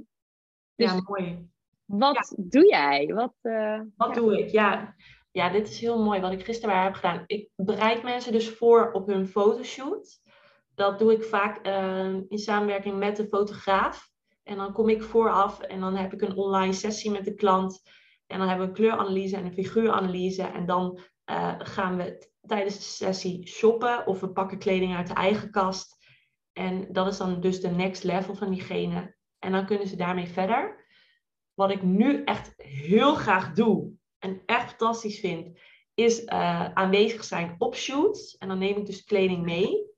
dus 0.77 0.91
ja, 0.93 1.01
mooi. 1.07 1.51
Wat 1.85 2.35
doe 2.39 2.69
jij? 2.69 3.07
Wat, 3.15 3.35
uh, 3.43 3.81
wat 3.97 4.15
doe 4.15 4.39
ik? 4.39 4.49
Ja. 4.51 4.95
ja, 5.31 5.49
dit 5.49 5.69
is 5.69 5.81
heel 5.81 6.03
mooi 6.03 6.21
wat 6.21 6.33
ik 6.33 6.45
gisteren 6.45 6.83
heb 6.83 6.95
gedaan. 6.95 7.25
Ik 7.27 7.49
bereid 7.57 8.03
mensen 8.03 8.33
dus 8.33 8.49
voor 8.49 8.93
op 8.93 9.07
hun 9.07 9.27
fotoshoot. 9.27 10.21
Dat 10.75 10.99
doe 10.99 11.13
ik 11.13 11.25
vaak 11.25 11.67
uh, 11.67 12.15
in 12.29 12.39
samenwerking 12.39 12.99
met 12.99 13.17
de 13.17 13.27
fotograaf. 13.27 14.11
En 14.43 14.57
dan 14.57 14.73
kom 14.73 14.89
ik 14.89 15.03
vooraf 15.03 15.61
en 15.61 15.81
dan 15.81 15.97
heb 15.97 16.13
ik 16.13 16.23
een 16.23 16.37
online 16.37 16.73
sessie 16.73 17.11
met 17.11 17.25
de 17.25 17.35
klant. 17.35 17.83
En 18.27 18.39
dan 18.39 18.49
hebben 18.49 18.67
we 18.67 18.73
een 18.73 18.79
kleuranalyse 18.79 19.37
en 19.37 19.45
een 19.45 19.53
figuuranalyse. 19.53 20.43
En 20.43 20.67
dan 20.67 20.99
uh, 21.31 21.55
gaan 21.59 21.97
we 21.97 22.29
tijdens 22.47 22.77
de 22.77 22.83
sessie 22.83 23.47
shoppen 23.47 24.07
of 24.07 24.21
we 24.21 24.33
pakken 24.33 24.59
kleding 24.59 24.97
uit 24.97 25.07
de 25.07 25.15
eigen 25.15 25.51
kast. 25.51 25.97
En 26.53 26.93
dat 26.93 27.07
is 27.07 27.17
dan 27.17 27.41
dus 27.41 27.61
de 27.61 27.69
next 27.69 28.05
level 28.05 28.35
van 28.35 28.51
diegene. 28.51 29.17
En 29.39 29.53
dan 29.53 29.67
kunnen 29.67 29.87
ze 29.87 29.97
daarmee 29.97 30.29
verder. 30.29 30.87
Wat 31.55 31.71
ik 31.71 31.83
nu 31.83 32.25
echt 32.25 32.53
heel 32.57 33.15
graag 33.15 33.53
doe 33.53 33.93
en 34.19 34.43
echt 34.47 34.69
fantastisch 34.69 35.21
vind, 35.21 35.59
is 35.95 36.23
uh, 36.23 36.65
aanwezig 36.65 37.25
zijn 37.25 37.55
op 37.59 37.77
shoots. 37.77 38.37
En 38.37 38.49
dan 38.49 38.59
neem 38.59 38.77
ik 38.77 38.87
dus 38.87 39.05
kleding 39.05 39.45
mee. 39.45 39.92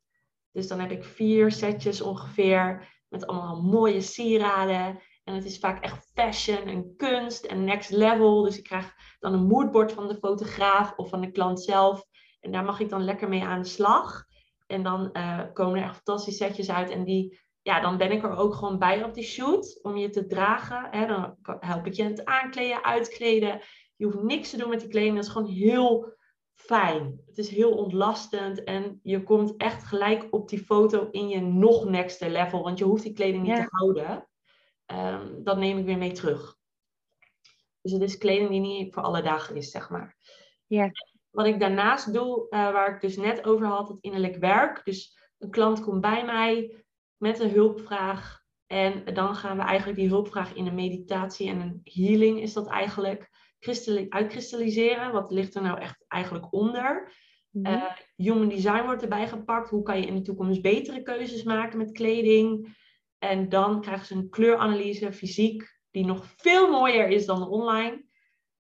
Dus 0.55 0.69
dan 0.69 0.81
heb 0.81 0.91
ik 0.91 1.05
vier 1.05 1.53
setjes 1.53 2.01
ongeveer 2.01 2.89
met 3.09 3.27
allemaal 3.27 3.63
mooie 3.63 4.01
sieraden. 4.01 5.01
En 5.25 5.35
het 5.35 5.45
is 5.45 5.59
vaak 5.59 5.85
echt 5.85 6.11
fashion 6.15 6.69
en 6.69 6.97
kunst 6.97 7.45
en 7.45 7.65
next 7.65 7.91
level. 7.91 8.43
Dus 8.43 8.59
ik 8.59 8.65
krijg 8.65 8.95
dan 9.19 9.33
een 9.33 9.47
moodboard 9.47 9.93
van 9.93 10.09
de 10.09 10.17
fotograaf 10.17 10.93
of 10.97 11.09
van 11.09 11.21
de 11.21 11.31
klant 11.31 11.63
zelf. 11.63 12.05
En 12.41 12.53
daar 12.53 12.65
mag 12.65 12.81
ik 12.81 12.89
dan 12.89 13.05
lekker 13.05 13.29
mee 13.29 13.43
aan 13.43 13.63
de 13.63 13.69
slag. 13.69 14.25
En 14.67 14.83
dan 14.83 15.11
uh, 15.13 15.41
komen 15.53 15.79
er 15.79 15.85
echt 15.85 15.95
fantastische 15.95 16.45
setjes 16.45 16.71
uit. 16.71 16.91
En 16.91 17.05
die, 17.05 17.41
ja, 17.63 17.81
dan 17.81 17.97
ben 17.97 18.13
ik 18.13 18.23
er 18.23 18.37
ook 18.37 18.55
gewoon 18.55 18.79
bij 18.79 19.05
op 19.05 19.15
die 19.15 19.25
shoot 19.25 19.79
om 19.83 19.97
je 19.97 20.11
te 20.11 20.27
dragen. 20.27 20.89
Hè? 20.91 21.07
Dan 21.07 21.37
help 21.43 21.87
ik 21.87 21.93
je 21.93 22.05
het 22.05 22.25
aankleden, 22.25 22.85
uitkleden. 22.85 23.61
Je 23.97 24.05
hoeft 24.05 24.23
niks 24.23 24.51
te 24.51 24.57
doen 24.57 24.69
met 24.69 24.81
die 24.81 24.89
kleding. 24.89 25.15
Dat 25.15 25.25
is 25.25 25.31
gewoon 25.31 25.53
heel 25.53 26.13
fijn. 26.55 27.21
Het 27.27 27.39
is 27.39 27.49
heel 27.49 27.77
ontlastend. 27.77 28.65
En 28.65 29.01
je 29.03 29.23
komt 29.23 29.57
echt 29.57 29.85
gelijk 29.85 30.27
op 30.31 30.49
die 30.49 30.65
foto 30.65 31.09
in 31.11 31.29
je 31.29 31.41
nog 31.41 31.85
next 31.85 32.21
level. 32.21 32.63
Want 32.63 32.79
je 32.79 32.85
hoeft 32.85 33.03
die 33.03 33.13
kleding 33.13 33.43
niet 33.43 33.57
te 33.57 33.67
houden. 33.69 34.29
Um, 34.87 35.45
dat 35.45 35.57
neem 35.57 35.79
ik 35.79 35.85
weer 35.85 35.99
mee 35.99 36.13
terug. 36.13 36.57
Dus 37.81 37.93
het 37.93 38.03
is 38.03 38.19
kleding 38.19 38.51
die 38.51 38.61
niet 38.61 38.95
voor 38.95 39.03
alle 39.03 39.23
dagen 39.23 39.57
is, 39.57 39.71
zeg 39.71 39.91
maar. 39.91 40.17
Ja. 40.67 40.91
Wat 41.31 41.47
ik 41.47 41.61
daarnaast 41.61 42.13
doe, 42.13 42.47
uh, 42.51 42.73
waar 42.73 42.95
ik 42.95 43.01
dus 43.01 43.17
net 43.17 43.45
over 43.45 43.67
had, 43.67 43.89
het 43.89 43.99
innerlijk 44.01 44.37
werk. 44.37 44.85
Dus 44.85 45.19
een 45.39 45.51
klant 45.51 45.81
komt 45.81 46.01
bij 46.01 46.25
mij 46.25 46.85
met 47.17 47.39
een 47.39 47.51
hulpvraag. 47.51 48.43
En 48.67 49.15
dan 49.15 49.35
gaan 49.35 49.57
we 49.57 49.63
eigenlijk 49.63 49.99
die 49.99 50.09
hulpvraag 50.09 50.55
in 50.55 50.67
een 50.67 50.75
meditatie 50.75 51.49
en 51.49 51.61
een 51.61 51.81
healing 51.85 52.41
is 52.41 52.53
dat 52.53 52.67
eigenlijk 52.67 53.31
uitkristalliseren. 54.09 55.13
Wat 55.13 55.31
ligt 55.31 55.55
er 55.55 55.63
nou 55.63 55.81
echt 55.81 56.05
eigenlijk 56.09 56.53
onder? 56.53 57.13
Mm 57.51 57.65
-hmm. 57.65 57.75
uh, 57.75 57.91
human 58.17 58.49
design 58.49 58.85
wordt 58.85 59.03
erbij 59.03 59.29
gepakt. 59.29 59.71
Hoe 59.71 59.83
kan 59.83 60.01
je 60.01 60.07
in 60.07 60.15
de 60.15 60.23
toekomst 60.23 60.63
betere 60.63 61.03
keuzes 61.03 61.43
maken 61.43 61.79
met 61.79 61.93
kleding? 61.93 62.77
En 63.19 63.49
dan 63.49 63.81
krijgen 63.81 64.07
ze 64.07 64.15
een 64.15 64.29
kleuranalyse, 64.29 65.13
fysiek, 65.13 65.79
die 65.91 66.05
nog 66.05 66.27
veel 66.37 66.71
mooier 66.71 67.09
is 67.09 67.27
dan 67.27 67.49
online. 67.49 68.05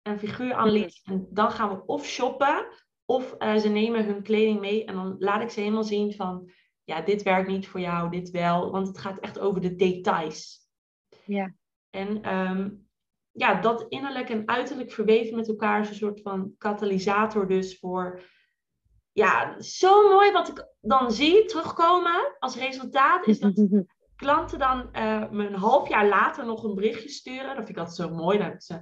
Een 0.02 0.20
figuuranalyse. 0.20 1.02
En 1.04 1.28
dan 1.30 1.52
gaan 1.52 1.70
we 1.70 1.86
of 1.86 2.06
shoppen, 2.06 2.68
of 3.06 3.36
uh, 3.40 3.56
ze 3.56 3.70
nemen 3.70 4.06
hun 4.06 4.24
kleding 4.24 4.60
mee. 4.60 4.86
En 4.86 4.96
dan 4.96 5.16
laat 5.20 5.42
ik 5.42 5.50
ze 5.50 5.60
helemaal 5.60 5.84
zien 5.84 6.14
van, 6.14 6.52
ja, 6.84 7.02
dit 7.02 7.24
werkt 7.24 7.48
niet 7.48 7.68
voor 7.68 7.80
jou, 7.80 8.10
dit 8.10 8.30
wel. 8.30 8.72
Want 8.72 8.88
het 8.88 8.98
gaat 8.98 9.20
echt 9.20 9.40
over 9.40 9.62
de 9.62 9.76
details. 9.76 10.70
Ja. 11.26 11.54
En 11.90 12.36
um, 12.36 12.90
ja, 13.32 13.62
dat 13.62 13.86
innerlijk 13.90 14.30
en 14.30 14.48
uiterlijk 14.48 14.92
verweven 14.92 15.36
met 15.36 15.48
elkaar 15.48 15.82
is 15.82 15.90
een 15.90 15.96
soort 15.96 16.22
van 16.22 16.56
katalysator 16.58 17.48
dus 17.48 17.80
voor... 17.80 18.22
Ja, 19.14 19.62
zo 19.62 20.10
mooi 20.10 20.32
wat 20.32 20.48
ik 20.48 20.68
dan 20.82 21.12
zie 21.12 21.46
terugkomen 21.46 22.36
als 22.40 22.56
resultaat 22.56 23.28
is 23.28 23.40
dat 23.40 23.54
klanten 24.16 24.60
dan 24.60 24.90
uh, 24.94 25.30
me 25.30 25.48
een 25.48 25.56
half 25.56 25.90
jaar 25.90 26.08
later 26.08 26.46
nog 26.46 26.64
een 26.64 26.76
berichtje 26.76 27.10
sturen. 27.10 27.48
Dat 27.48 27.56
vind 27.56 27.70
ik 27.70 27.78
altijd 27.78 27.96
zo 27.96 28.10
mooi. 28.10 28.38
Dat 28.38 28.64
ze 28.64 28.82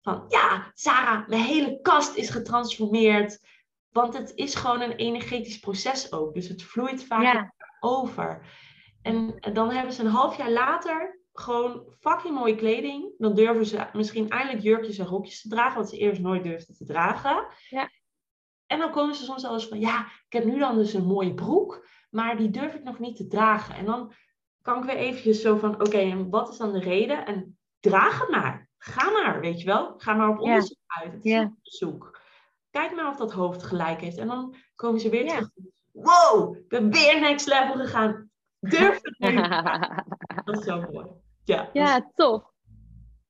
van, 0.00 0.24
ja, 0.28 0.70
Sarah, 0.74 1.28
mijn 1.28 1.42
hele 1.42 1.80
kast 1.80 2.16
is 2.16 2.30
getransformeerd. 2.30 3.38
Want 3.90 4.18
het 4.18 4.32
is 4.34 4.54
gewoon 4.54 4.80
een 4.80 4.96
energetisch 4.96 5.58
proces 5.58 6.12
ook. 6.12 6.34
Dus 6.34 6.48
het 6.48 6.62
vloeit 6.62 7.04
vaak 7.04 7.22
ja. 7.22 7.54
over. 7.80 8.46
En 9.02 9.38
dan 9.52 9.70
hebben 9.70 9.92
ze 9.92 10.02
een 10.02 10.10
half 10.10 10.36
jaar 10.36 10.50
later 10.50 11.19
gewoon 11.32 11.94
fucking 12.00 12.34
mooie 12.34 12.54
kleding. 12.54 13.14
Dan 13.18 13.34
durven 13.34 13.66
ze 13.66 13.86
misschien 13.92 14.30
eindelijk 14.30 14.62
jurkjes 14.62 14.98
en 14.98 15.06
rokjes 15.06 15.42
te 15.42 15.48
dragen, 15.48 15.78
wat 15.78 15.88
ze 15.88 15.98
eerst 15.98 16.20
nooit 16.20 16.42
durfden 16.42 16.76
te 16.76 16.84
dragen. 16.84 17.46
Ja. 17.68 17.90
En 18.66 18.78
dan 18.78 18.90
komen 18.90 19.14
ze 19.14 19.24
soms 19.24 19.42
wel 19.42 19.52
eens 19.52 19.68
van, 19.68 19.80
ja, 19.80 20.06
ik 20.26 20.32
heb 20.32 20.44
nu 20.44 20.58
dan 20.58 20.76
dus 20.76 20.94
een 20.94 21.06
mooie 21.06 21.34
broek, 21.34 21.86
maar 22.10 22.36
die 22.36 22.50
durf 22.50 22.74
ik 22.74 22.82
nog 22.82 22.98
niet 22.98 23.16
te 23.16 23.26
dragen. 23.26 23.74
En 23.74 23.84
dan 23.84 24.12
kan 24.62 24.78
ik 24.78 24.84
weer 24.84 24.96
eventjes 24.96 25.40
zo 25.40 25.56
van, 25.56 25.74
oké, 25.74 25.98
en 25.98 26.30
wat 26.30 26.48
is 26.48 26.56
dan 26.56 26.72
de 26.72 26.80
reden? 26.80 27.26
En 27.26 27.58
draag 27.80 28.20
het 28.20 28.28
maar. 28.28 28.68
Ga 28.78 29.10
maar, 29.10 29.40
weet 29.40 29.60
je 29.60 29.66
wel. 29.66 29.94
Ga 29.96 30.14
maar 30.14 30.28
op 30.28 30.40
onderzoek 30.40 30.78
ja. 30.86 31.02
uit. 31.02 31.12
Het 31.12 31.24
is 31.24 31.30
ja. 31.30 31.40
onderzoek. 31.40 32.20
Kijk 32.70 32.94
maar 32.94 33.08
of 33.08 33.16
dat 33.16 33.32
hoofd 33.32 33.62
gelijk 33.62 34.00
heeft. 34.00 34.16
En 34.16 34.26
dan 34.26 34.54
komen 34.74 35.00
ze 35.00 35.08
weer 35.08 35.28
terug. 35.28 35.50
Wow, 35.92 36.56
ik 36.56 36.68
ben 36.68 36.90
weer 36.90 37.20
next 37.20 37.46
level 37.46 37.74
gegaan. 37.74 38.30
Durf 38.60 38.98
het 39.02 39.18
nu. 39.18 39.40
dat 40.50 40.60
is 40.60 40.66
zo 40.66 40.80
mooi. 40.92 41.06
Ja, 41.44 41.70
ja 41.72 42.10
tof. 42.14 42.50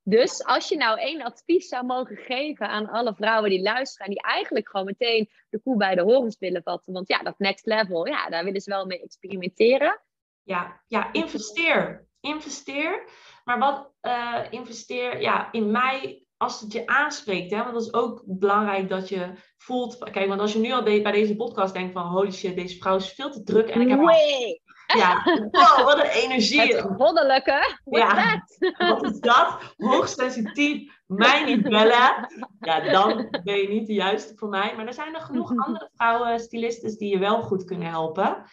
Dus 0.02 0.44
als 0.44 0.68
je 0.68 0.76
nou 0.76 0.98
één 0.98 1.22
advies 1.22 1.68
zou 1.68 1.86
mogen 1.86 2.16
geven 2.16 2.68
aan 2.68 2.88
alle 2.88 3.14
vrouwen 3.14 3.50
die 3.50 3.62
luisteren 3.62 4.06
en 4.06 4.12
die 4.12 4.22
eigenlijk 4.22 4.68
gewoon 4.68 4.86
meteen 4.86 5.30
de 5.50 5.60
koe 5.60 5.76
bij 5.76 5.94
de 5.94 6.02
horens 6.02 6.38
willen 6.38 6.62
vatten, 6.62 6.92
want 6.92 7.08
ja, 7.08 7.18
dat 7.18 7.38
next 7.38 7.66
level, 7.66 8.06
ja, 8.06 8.28
daar 8.28 8.44
willen 8.44 8.60
ze 8.60 8.70
wel 8.70 8.86
mee 8.86 9.02
experimenteren. 9.02 10.00
Ja, 10.42 10.82
ja 10.86 11.12
investeer. 11.12 12.08
Investeer. 12.20 13.04
Maar 13.44 13.58
wat 13.58 13.92
uh, 14.02 14.40
investeer 14.50 15.20
ja, 15.20 15.52
in 15.52 15.70
mij 15.70 16.24
als 16.36 16.60
het 16.60 16.72
je 16.72 16.86
aanspreekt. 16.86 17.50
Hè? 17.50 17.56
Want 17.56 17.72
dat 17.72 17.82
is 17.82 17.92
ook 17.92 18.22
belangrijk 18.26 18.88
dat 18.88 19.08
je 19.08 19.32
voelt. 19.56 19.98
Kijk, 19.98 20.28
want 20.28 20.40
als 20.40 20.52
je 20.52 20.58
nu 20.58 20.72
al 20.72 20.82
bij 20.82 21.12
deze 21.12 21.36
podcast 21.36 21.74
denkt 21.74 21.92
van 21.92 22.06
holy 22.06 22.30
shit, 22.30 22.56
deze 22.56 22.76
vrouw 22.76 22.96
is 22.96 23.12
veel 23.12 23.30
te 23.30 23.42
druk. 23.42 23.68
En 23.68 23.80
ik 23.80 23.88
heb. 23.88 23.98
Ja, 24.98 25.22
wow, 25.50 25.84
wat 25.84 25.98
een 25.98 26.10
energie. 26.10 26.60
Het 26.60 26.80
goddelijke. 26.96 27.76
Ja, 27.84 28.44
wat 28.78 29.04
is 29.04 29.20
dat? 29.20 29.74
Hoogsensitief, 29.76 31.00
mij 31.06 31.44
niet 31.44 31.62
bellen. 31.62 32.28
Ja, 32.60 32.80
dan 32.80 33.28
ben 33.44 33.56
je 33.56 33.68
niet 33.68 33.86
de 33.86 33.92
juiste 33.92 34.32
voor 34.36 34.48
mij. 34.48 34.72
Maar 34.76 34.86
er 34.86 34.94
zijn 34.94 35.14
er 35.14 35.20
genoeg 35.20 35.50
andere 35.66 35.90
vrouwen, 35.94 36.40
stylistes, 36.40 36.96
die 36.96 37.10
je 37.10 37.18
wel 37.18 37.42
goed 37.42 37.64
kunnen 37.64 37.88
helpen. 37.88 38.44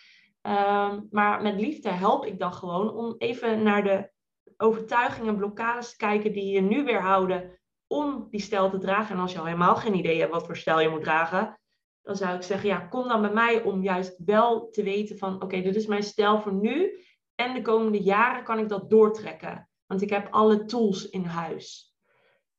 Um, 0.41 1.07
maar 1.11 1.41
met 1.41 1.59
liefde 1.59 1.89
help 1.89 2.25
ik 2.25 2.39
dan 2.39 2.53
gewoon 2.53 2.93
om 2.93 3.15
even 3.17 3.63
naar 3.63 3.83
de 3.83 4.09
overtuigingen 4.57 5.29
en 5.29 5.37
blokkades 5.37 5.89
te 5.89 5.97
kijken 5.97 6.33
die 6.33 6.53
je 6.53 6.61
nu 6.61 6.83
weer 6.83 7.01
houden 7.01 7.59
om 7.87 8.27
die 8.29 8.41
stijl 8.41 8.69
te 8.69 8.77
dragen. 8.77 9.15
En 9.15 9.21
als 9.21 9.31
je 9.31 9.39
al 9.39 9.45
helemaal 9.45 9.75
geen 9.75 9.95
idee 9.95 10.19
hebt 10.19 10.31
wat 10.31 10.45
voor 10.45 10.57
stijl 10.57 10.79
je 10.79 10.89
moet 10.89 11.03
dragen, 11.03 11.59
dan 12.07 12.15
zou 12.15 12.35
ik 12.35 12.41
zeggen, 12.41 12.69
ja, 12.69 12.79
kom 12.79 13.07
dan 13.07 13.21
bij 13.21 13.33
mij 13.33 13.61
om 13.61 13.83
juist 13.83 14.15
wel 14.25 14.69
te 14.69 14.83
weten 14.83 15.17
van, 15.17 15.41
oké, 15.41 15.61
dit 15.61 15.75
is 15.75 15.85
mijn 15.85 16.03
stijl 16.03 16.41
voor 16.41 16.53
nu. 16.53 17.05
En 17.35 17.53
de 17.53 17.61
komende 17.61 18.01
jaren 18.01 18.43
kan 18.43 18.59
ik 18.59 18.69
dat 18.69 18.89
doortrekken. 18.89 19.69
Want 19.85 20.01
ik 20.01 20.09
heb 20.09 20.27
alle 20.31 20.65
tools 20.65 21.09
in 21.09 21.23
huis. 21.23 21.95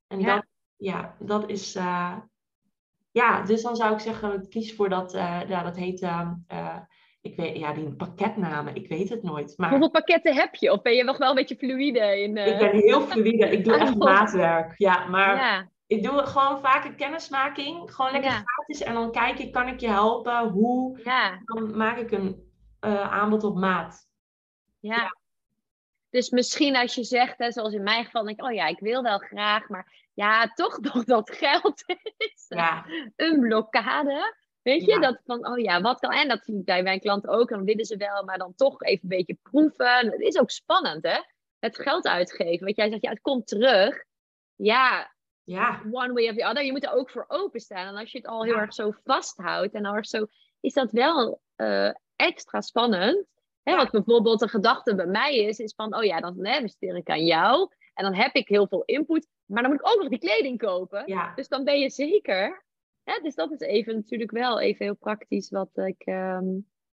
En 0.07 0.21
ja. 0.21 0.35
dat, 0.35 0.47
ja, 0.77 1.17
dat 1.19 1.51
is, 1.51 1.77
uh, 1.77 2.17
ja, 3.11 3.43
dus 3.43 3.63
dan 3.63 3.77
zou 3.77 3.93
ik 3.93 4.01
zeggen, 4.01 4.49
kies 4.49 4.75
voor 4.75 4.89
dat, 4.89 5.15
uh, 5.15 5.41
ja, 5.49 5.63
dat 5.63 5.77
heet, 5.77 6.03
uh, 6.03 6.31
ik 7.21 7.37
weet, 7.37 7.57
ja, 7.57 7.73
die 7.73 7.97
pakketnamen, 7.97 8.75
ik 8.75 8.89
weet 8.89 9.09
het 9.09 9.23
nooit. 9.23 9.55
Maar... 9.57 9.71
Hoeveel 9.71 9.91
pakketten 9.91 10.35
heb 10.35 10.55
je? 10.55 10.73
Of 10.73 10.83
ben 10.83 10.95
je 10.95 11.05
nog 11.05 11.19
wel 11.19 11.29
een 11.29 11.35
beetje 11.35 11.57
fluïde 11.57 12.21
in... 12.23 12.37
Ik 12.37 12.59
ben 12.59 12.77
heel 12.77 13.01
fluïde, 13.01 13.51
ik 13.51 13.65
doe 13.65 13.79
echt 13.81 13.97
maatwerk. 13.97 14.75
Ja, 14.77 15.07
maar... 15.07 15.37
Ja 15.37 15.77
ik 15.89 16.03
doe 16.03 16.27
gewoon 16.27 16.61
vaak 16.61 16.85
een 16.85 16.97
kennismaking. 16.97 17.95
Gewoon 17.95 18.13
lekker 18.13 18.31
ja. 18.31 18.43
gratis. 18.45 18.81
En 18.81 18.95
dan 18.95 19.13
kijk 19.13 19.39
ik, 19.39 19.53
kan 19.53 19.69
ik 19.69 19.81
je 19.81 19.89
helpen? 19.89 20.49
Hoe? 20.49 21.01
Ja. 21.05 21.43
Dan 21.45 21.77
maak 21.77 21.97
ik 21.97 22.11
een 22.11 22.53
uh, 22.81 23.13
aanbod 23.13 23.45
op 23.45 23.57
maat. 23.57 24.09
Ja. 24.81 24.97
ja. 24.97 25.17
Dus 26.11 26.31
misschien 26.31 26.77
als 26.77 26.95
je 26.95 27.05
zegt, 27.05 27.39
hè, 27.39 27.53
zoals 27.53 27.73
in 27.73 27.83
mijn 27.83 28.05
geval, 28.05 28.25
denk 28.25 28.41
ik, 28.41 28.47
oh 28.47 28.53
ja, 28.53 28.67
ik 28.67 28.81
wil 28.81 29.03
wel 29.03 29.19
graag, 29.19 29.69
maar 29.69 30.09
ja, 30.15 30.47
toch 30.47 30.81
nog 30.93 31.05
dat 31.05 31.31
geld 31.31 31.85
is 32.17 32.47
ja. 32.49 32.87
een 33.17 33.41
blokkade. 33.41 34.37
Weet 34.63 34.85
je, 34.85 35.01
dat 35.01 35.21
van, 35.25 35.47
oh 35.47 35.59
ja, 35.59 35.81
wat 35.81 36.01
kan, 36.01 36.13
en 36.13 36.29
dat 36.29 36.45
zie 36.45 36.59
ik 36.59 36.65
bij 36.65 36.83
mijn 36.83 37.01
klanten 37.01 37.31
ook, 37.31 37.49
dan 37.49 37.65
willen 37.65 37.85
ze 37.85 37.97
wel, 37.97 38.25
maar 38.25 38.39
dan 38.39 38.55
toch 38.55 38.83
even 38.83 39.03
een 39.03 39.17
beetje 39.17 39.39
proeven. 39.43 40.11
Het 40.11 40.21
is 40.21 40.39
ook 40.39 40.51
spannend, 40.51 41.05
hè? 41.05 41.19
Het 41.59 41.79
geld 41.79 42.07
uitgeven. 42.07 42.65
Want 42.65 42.77
jij 42.77 42.89
zegt, 42.89 43.03
ja, 43.03 43.11
het 43.11 43.21
komt 43.21 43.47
terug. 43.47 44.05
Ja, 44.55 45.17
ja. 45.49 45.83
one 45.91 46.13
way 46.13 46.29
of 46.29 46.37
the 46.37 46.45
other. 46.45 46.65
Je 46.65 46.73
moet 46.73 46.85
er 46.85 46.93
ook 46.93 47.11
voor 47.11 47.25
openstaan. 47.29 47.87
En 47.87 47.97
als 47.97 48.13
je 48.13 48.19
het 48.19 48.27
al 48.27 48.45
heel 48.45 48.55
ja. 48.55 48.61
erg 48.61 48.75
zo 48.75 48.93
vasthoudt 49.05 49.75
en 49.75 49.83
dan 49.83 50.05
zo, 50.05 50.27
is 50.61 50.73
dat 50.73 50.91
wel 50.91 51.41
uh, 51.57 51.91
extra 52.17 52.61
spannend. 52.61 53.27
Hè? 53.63 53.73
Ja. 53.73 53.77
Wat 53.77 53.91
bijvoorbeeld 53.91 54.41
de 54.41 54.49
gedachte 54.49 54.95
bij 54.95 55.07
mij 55.07 55.37
is, 55.37 55.59
is 55.59 55.75
van, 55.75 55.97
oh 55.97 56.05
ja, 56.05 56.21
dan 56.21 56.47
hè, 56.47 56.57
investeer 56.57 56.97
ik 56.97 57.11
aan 57.11 57.25
jou. 57.25 57.69
En 57.95 58.05
dan 58.05 58.15
heb 58.15 58.35
ik 58.35 58.49
heel 58.49 58.67
veel 58.67 58.83
input, 58.85 59.29
maar 59.45 59.63
dan 59.63 59.71
moet 59.71 59.81
ik 59.81 59.89
ook 59.89 60.01
nog 60.01 60.09
die 60.09 60.19
kleding 60.19 60.59
kopen. 60.59 61.03
Ja. 61.07 61.33
Dus 61.35 61.49
dan 61.49 61.65
ben 61.65 61.79
je 61.79 61.91
zeker. 61.91 62.65
Hè? 63.05 63.21
Dus 63.23 63.35
dat 63.35 63.53
is 63.53 63.61
even 63.61 63.95
natuurlijk 63.95 64.31
wel 64.31 64.61
even 64.61 64.85
heel 64.85 64.97
praktisch 64.97 65.51
wat 65.51 65.71
ik 65.75 66.03
ehm, 66.03 66.47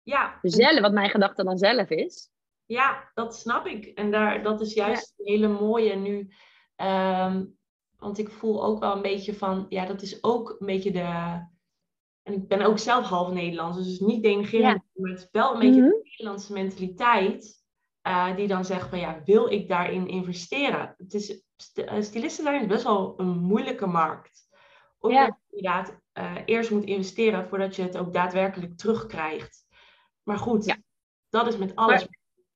Ja. 0.03 0.39
zelf, 0.43 0.81
wat 0.81 0.93
mijn 0.93 1.11
gedachte 1.11 1.45
dan 1.45 1.59
zelf 1.59 1.91
is. 1.91 2.31
Ja, 2.67 3.11
dat 3.15 3.37
snap 3.37 3.67
ik. 3.67 3.87
En 3.87 4.11
daar, 4.11 4.43
dat 4.43 4.61
is 4.61 4.75
juist 4.75 5.15
een 5.17 5.27
hele 5.27 5.49
mooie 5.49 5.95
nu. 5.95 6.29
Ehm, 6.77 7.45
want 8.05 8.19
ik 8.19 8.31
voel 8.31 8.65
ook 8.65 8.81
wel 8.81 8.97
een 8.97 9.03
beetje 9.03 9.35
van, 9.35 9.67
ja, 9.69 9.87
dat 9.87 10.03
is 10.03 10.23
ook 10.25 10.57
een 10.59 10.67
beetje 10.67 10.91
de. 10.93 11.43
En 12.23 12.33
ik 12.33 12.49
ben 12.49 12.63
ook 12.63 12.79
zelf 12.79 13.07
half 13.07 13.33
Nederlands, 13.33 13.77
dus 13.79 13.99
niet 14.01 14.23
denigrerend, 14.23 14.83
maar 14.95 15.11
het 15.11 15.19
is 15.21 15.29
wel 15.33 15.53
een 15.53 15.59
beetje 15.61 15.81
Mhm. 15.81 15.91
de 15.91 16.01
Nederlandse 16.05 16.53
mentaliteit. 16.53 17.63
eh, 18.03 18.37
die 18.37 18.47
dan 18.49 18.65
zegt 18.65 18.89
van 18.89 18.99
ja, 18.99 19.21
wil 19.25 19.51
ik 19.51 19.69
daarin 19.69 20.09
investeren? 20.09 20.95
Het 20.99 21.15
is, 21.15 21.31
eh, 21.75 22.01
stylisten 22.03 22.45
zijn 22.45 22.61
is 22.61 22.67
best 22.67 22.85
wel 22.85 23.15
een 23.17 23.39
moeilijke 23.39 23.87
markt. 23.87 24.49
Omdat 24.99 25.19
Ja. 25.19 25.25
je 25.27 25.57
inderdaad 25.57 26.01
eh, 26.13 26.35
eerst 26.45 26.71
moet 26.71 26.85
investeren 26.85 27.49
voordat 27.49 27.77
je 27.77 27.83
het 27.83 27.97
ook 27.97 28.13
daadwerkelijk 28.13 28.77
terugkrijgt. 28.77 29.67
Maar 30.23 30.39
goed, 30.39 30.65
Ja. 30.65 30.77
dat 31.29 31.47
is 31.47 31.57
met 31.57 31.75
alles. 31.77 32.07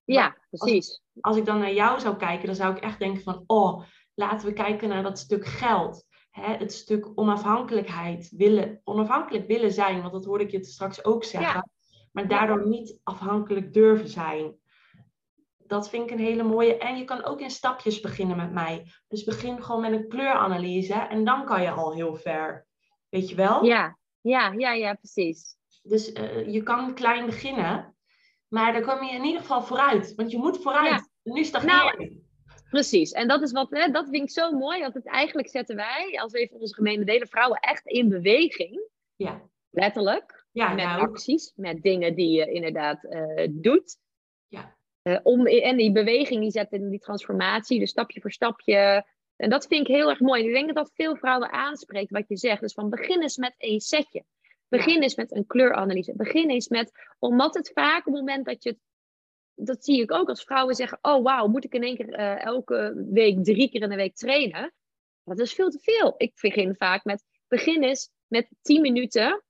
Ja, 0.04 0.36
precies. 0.50 1.02
als 1.20 1.36
ik 1.36 1.44
dan 1.46 1.58
naar 1.58 1.72
jou 1.74 2.00
zou 2.00 2.16
kijken, 2.16 2.46
dan 2.46 2.54
zou 2.56 2.76
ik 2.76 2.82
echt 2.82 2.98
denken 2.98 3.22
van, 3.22 3.44
oh, 3.46 3.82
laten 4.18 4.48
we 4.48 4.52
kijken 4.52 4.88
naar 4.88 5.02
dat 5.02 5.18
stuk 5.18 5.46
geld. 5.46 6.06
Hè? 6.30 6.54
Het 6.56 6.72
stuk 6.72 7.08
onafhankelijkheid, 7.14 8.30
willen, 8.36 8.80
onafhankelijk 8.84 9.46
willen 9.46 9.72
zijn, 9.72 10.00
want 10.00 10.12
dat 10.12 10.24
hoorde 10.24 10.44
ik 10.44 10.50
je 10.50 10.64
straks 10.64 11.04
ook 11.04 11.24
zeggen. 11.24 11.70
Maar 12.12 12.28
daardoor 12.28 12.68
niet 12.68 13.00
afhankelijk 13.02 13.72
durven 13.72 14.08
zijn. 14.08 14.56
Dat 15.56 15.88
vind 15.88 16.04
ik 16.04 16.10
een 16.10 16.24
hele 16.24 16.42
mooie. 16.42 16.78
En 16.78 16.96
je 16.96 17.04
kan 17.04 17.24
ook 17.24 17.40
in 17.40 17.50
stapjes 17.50 18.00
beginnen 18.00 18.36
met 18.36 18.52
mij. 18.52 18.92
Dus 19.08 19.24
begin 19.24 19.62
gewoon 19.62 19.80
met 19.80 19.92
een 19.92 20.08
kleuranalyse 20.08 20.94
en 20.94 21.24
dan 21.24 21.44
kan 21.44 21.62
je 21.62 21.70
al 21.70 21.94
heel 21.94 22.16
ver. 22.16 22.66
Weet 23.08 23.28
je 23.28 23.34
wel? 23.34 23.64
Ja, 23.64 23.98
ja, 24.20 24.52
ja, 24.52 24.72
ja, 24.72 24.94
precies. 24.94 25.56
Dus 25.82 26.12
eh, 26.12 26.52
je 26.52 26.62
kan 26.62 26.94
klein 26.94 27.26
beginnen, 27.26 27.96
maar 28.48 28.72
dan 28.72 28.82
kom 28.82 29.02
je 29.02 29.14
in 29.14 29.24
ieder 29.24 29.40
geval 29.40 29.62
vooruit. 29.62 30.14
Want 30.14 30.30
je 30.30 30.38
moet 30.38 30.62
vooruit. 30.62 31.10
Nu 31.22 31.44
stagneer 31.44 32.00
je. 32.00 32.26
Precies. 32.70 33.12
En 33.12 33.28
dat 33.28 33.42
is 33.42 33.52
wat, 33.52 33.70
hè, 33.70 33.90
dat 33.90 34.08
vind 34.08 34.22
ik 34.22 34.30
zo 34.30 34.52
mooi. 34.52 34.80
Want 34.80 34.94
het 34.94 35.06
eigenlijk 35.06 35.48
zetten 35.48 35.76
wij, 35.76 36.18
als 36.20 36.32
even 36.32 36.60
onze 36.60 36.74
gemene 36.74 37.04
delen, 37.04 37.28
vrouwen 37.28 37.58
echt 37.58 37.86
in 37.86 38.08
beweging. 38.08 38.88
Ja. 39.16 39.42
Letterlijk. 39.70 40.46
Ja, 40.52 40.74
met 40.74 40.84
nou, 40.84 41.00
acties, 41.00 41.52
met 41.56 41.82
dingen 41.82 42.14
die 42.14 42.30
je 42.30 42.52
inderdaad 42.52 43.04
eh, 43.04 43.48
doet. 43.50 43.98
Ja. 44.48 44.76
Eh, 45.02 45.18
om, 45.22 45.46
en 45.46 45.76
die 45.76 45.92
beweging 45.92 46.40
die 46.40 46.50
zet 46.50 46.72
in 46.72 46.90
die 46.90 46.98
transformatie, 46.98 47.78
dus 47.78 47.90
stapje 47.90 48.20
voor 48.20 48.32
stapje. 48.32 49.06
En 49.36 49.50
dat 49.50 49.66
vind 49.66 49.88
ik 49.88 49.94
heel 49.94 50.08
erg 50.08 50.20
mooi. 50.20 50.46
Ik 50.46 50.52
denk 50.52 50.66
dat 50.66 50.76
dat 50.76 50.92
veel 50.94 51.16
vrouwen 51.16 51.52
aanspreekt, 51.52 52.10
wat 52.10 52.28
je 52.28 52.36
zegt. 52.36 52.60
Dus 52.60 52.72
van 52.72 52.90
begin 52.90 53.22
eens 53.22 53.36
met 53.36 53.54
een 53.58 53.80
setje. 53.80 54.24
Begin 54.68 55.02
eens 55.02 55.14
met 55.14 55.32
een 55.32 55.46
kleuranalyse. 55.46 56.16
Begin 56.16 56.50
eens 56.50 56.68
met, 56.68 56.92
omdat 57.18 57.54
het 57.54 57.70
vaak 57.74 57.98
op 57.98 58.12
het 58.12 58.22
moment 58.22 58.44
dat 58.44 58.62
je 58.62 58.68
het 58.70 58.78
dat 59.58 59.84
zie 59.84 60.02
ik 60.02 60.12
ook 60.12 60.28
als 60.28 60.44
vrouwen 60.44 60.74
zeggen: 60.74 60.98
Oh, 61.02 61.22
wauw, 61.22 61.46
moet 61.46 61.64
ik 61.64 61.74
in 61.74 61.82
één 61.82 61.96
keer 61.96 62.12
eh, 62.12 62.44
elke 62.44 63.06
week 63.10 63.44
drie 63.44 63.70
keer 63.70 63.82
in 63.82 63.88
de 63.88 63.96
week 63.96 64.16
trainen? 64.16 64.72
Dat 65.24 65.38
is 65.38 65.54
veel 65.54 65.70
te 65.70 65.78
veel. 65.78 66.14
Ik 66.16 66.32
begin 66.40 66.74
vaak 66.74 67.04
met: 67.04 67.24
begin 67.48 67.82
eens 67.82 68.10
met 68.26 68.48
10 68.62 68.80
minuten 68.80 69.42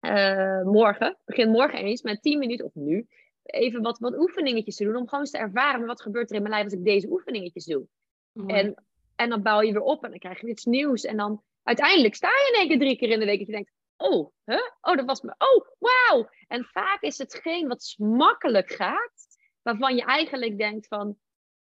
eh, 0.00 0.62
morgen. 0.62 1.18
Begin 1.24 1.50
morgen 1.50 1.78
eens 1.78 2.02
met 2.02 2.22
10 2.22 2.38
minuten 2.38 2.64
of 2.64 2.74
nu. 2.74 3.06
Even 3.42 3.82
wat, 3.82 3.98
wat 3.98 4.18
oefeningetjes 4.18 4.76
te 4.76 4.84
doen. 4.84 4.96
Om 4.96 5.04
gewoon 5.04 5.20
eens 5.20 5.30
te 5.30 5.38
ervaren 5.38 5.86
wat 5.86 6.02
gebeurt 6.02 6.30
er 6.30 6.36
in 6.36 6.42
mijn 6.42 6.54
lijf 6.54 6.64
als 6.64 6.72
ik 6.72 6.84
deze 6.84 7.10
oefeningetjes 7.10 7.64
doe. 7.64 7.86
mooi. 8.32 8.54
En, 8.54 8.84
en 9.16 9.28
dan 9.28 9.42
bouw 9.42 9.60
je 9.60 9.72
weer 9.72 9.82
op 9.82 10.04
en 10.04 10.10
dan 10.10 10.18
krijg 10.18 10.40
je 10.40 10.48
iets 10.48 10.64
nieuws. 10.64 11.04
En 11.04 11.16
dan 11.16 11.42
uiteindelijk 11.62 12.14
sta 12.14 12.28
je 12.28 12.52
in 12.52 12.58
één 12.60 12.68
keer 12.68 12.78
drie 12.78 12.96
keer 12.96 13.10
in 13.10 13.18
de 13.18 13.24
week. 13.24 13.38
Dat 13.38 13.46
je 13.46 13.52
denkt: 13.52 13.72
Oh, 13.96 14.30
huh? 14.44 14.70
oh, 14.80 14.96
dat 14.96 15.04
was 15.04 15.20
me. 15.20 15.34
Oh, 15.38 15.66
wauw. 15.78 16.28
En 16.48 16.64
vaak 16.64 17.02
is 17.02 17.18
hetgeen 17.18 17.68
wat 17.68 17.94
makkelijk 17.96 18.70
gaat 18.70 19.35
waarvan 19.66 19.96
je 19.96 20.02
eigenlijk 20.04 20.58
denkt 20.58 20.86
van, 20.86 21.08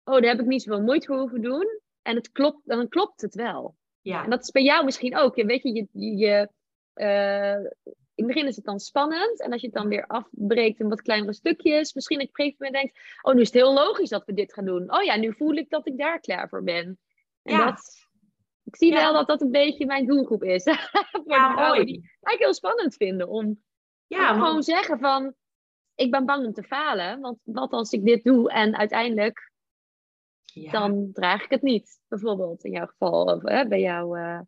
oh, 0.05 0.15
daar 0.15 0.31
heb 0.31 0.41
ik 0.41 0.47
niet 0.47 0.63
zoveel 0.63 0.83
moeite 0.83 1.07
voor 1.07 1.19
hoeven 1.19 1.41
doen. 1.43 1.81
En 2.03 2.17
het 2.17 2.33
klopt, 2.33 2.61
dan 2.65 2.89
klopt 2.89 3.21
het 3.21 3.35
wel. 3.35 3.77
ja. 4.01 4.25
En 4.25 4.31
dat 4.31 4.43
is 4.43 4.51
bij 4.51 4.63
jou 4.63 4.85
misschien 4.85 5.17
ook. 5.17 5.37
Je, 5.37 5.45
weet 5.45 5.63
je, 5.63 5.87
je, 5.93 6.17
je, 6.17 6.49
eh, 6.93 7.55
in 8.15 8.25
het 8.25 8.27
begin 8.27 8.47
is 8.47 8.57
het 8.57 8.65
dan 8.65 8.79
spannend. 8.81 9.41
En 9.41 9.53
als 9.53 9.61
je 9.61 9.67
het 9.67 9.77
dan 9.77 9.89
weer 9.89 10.07
afbreekt 10.07 10.81
in 10.81 10.89
wat 10.89 11.03
kleinere 11.03 11.33
stukjes, 11.33 11.95
misschien 11.95 12.19
dat 12.19 12.27
je 12.27 12.33
op 12.33 12.39
een 12.39 12.45
gegeven 12.45 12.67
moment 12.67 12.83
denkt, 12.93 13.19
oh, 13.23 13.35
nu 13.35 13.41
is 13.41 13.47
het 13.53 13.57
heel 13.63 13.73
logisch 13.73 14.09
dat 14.09 14.25
we 14.25 14.35
dit 14.35 14.53
gaan 14.53 14.65
doen. 14.65 14.95
Oh 14.95 15.03
ja, 15.03 15.17
nu 15.17 15.33
voel 15.35 15.55
ik 15.55 15.71
dat 15.71 15.87
ik 15.87 15.99
daar 15.99 16.21
klaar 16.21 16.49
voor 16.49 16.63
ben. 16.63 16.99
En 17.43 17.55
Ja. 17.55 17.65
dat, 17.65 18.07
ik 18.65 18.77
zie 18.77 18.93
Ja. 18.93 19.01
wel 19.01 19.13
dat 19.13 19.27
dat 19.27 19.41
een 19.41 19.51
beetje 19.51 19.87
mijn 19.87 20.07
doelgroep 20.07 20.43
is. 20.43 20.63
voor 21.13 21.23
Ja, 21.25 21.49
de 21.49 21.53
vrouwen 21.55 21.57
mooi. 21.77 21.85
die 21.85 21.95
het 21.97 22.05
eigenlijk 22.23 22.39
heel 22.41 22.55
spannend 22.55 22.95
vinden 22.95 23.29
om 23.29 23.63
ja, 24.07 24.33
gewoon 24.35 24.63
zeggen 24.63 24.99
van, 24.99 25.35
ik 25.95 26.11
ben 26.11 26.27
bang 26.27 26.47
om 26.47 26.53
te 26.53 26.63
falen. 26.63 27.21
Want 27.21 27.39
wat 27.43 27.73
als 27.73 27.93
ik 27.93 28.05
dit 28.05 28.25
doe 28.25 28.51
en 28.51 28.77
uiteindelijk 28.77 29.53
ja. 30.45 30.71
dan 30.71 31.11
draag 31.13 31.45
ik 31.45 31.51
het 31.51 31.63
niet. 31.63 32.01
Bijvoorbeeld 32.09 32.65
in 32.65 32.71
jouw 32.71 32.87
geval, 32.87 33.25
of 33.25 33.43
hè, 33.43 33.69
bij 33.69 33.81
jou 33.81 34.19
eh, 34.19 34.41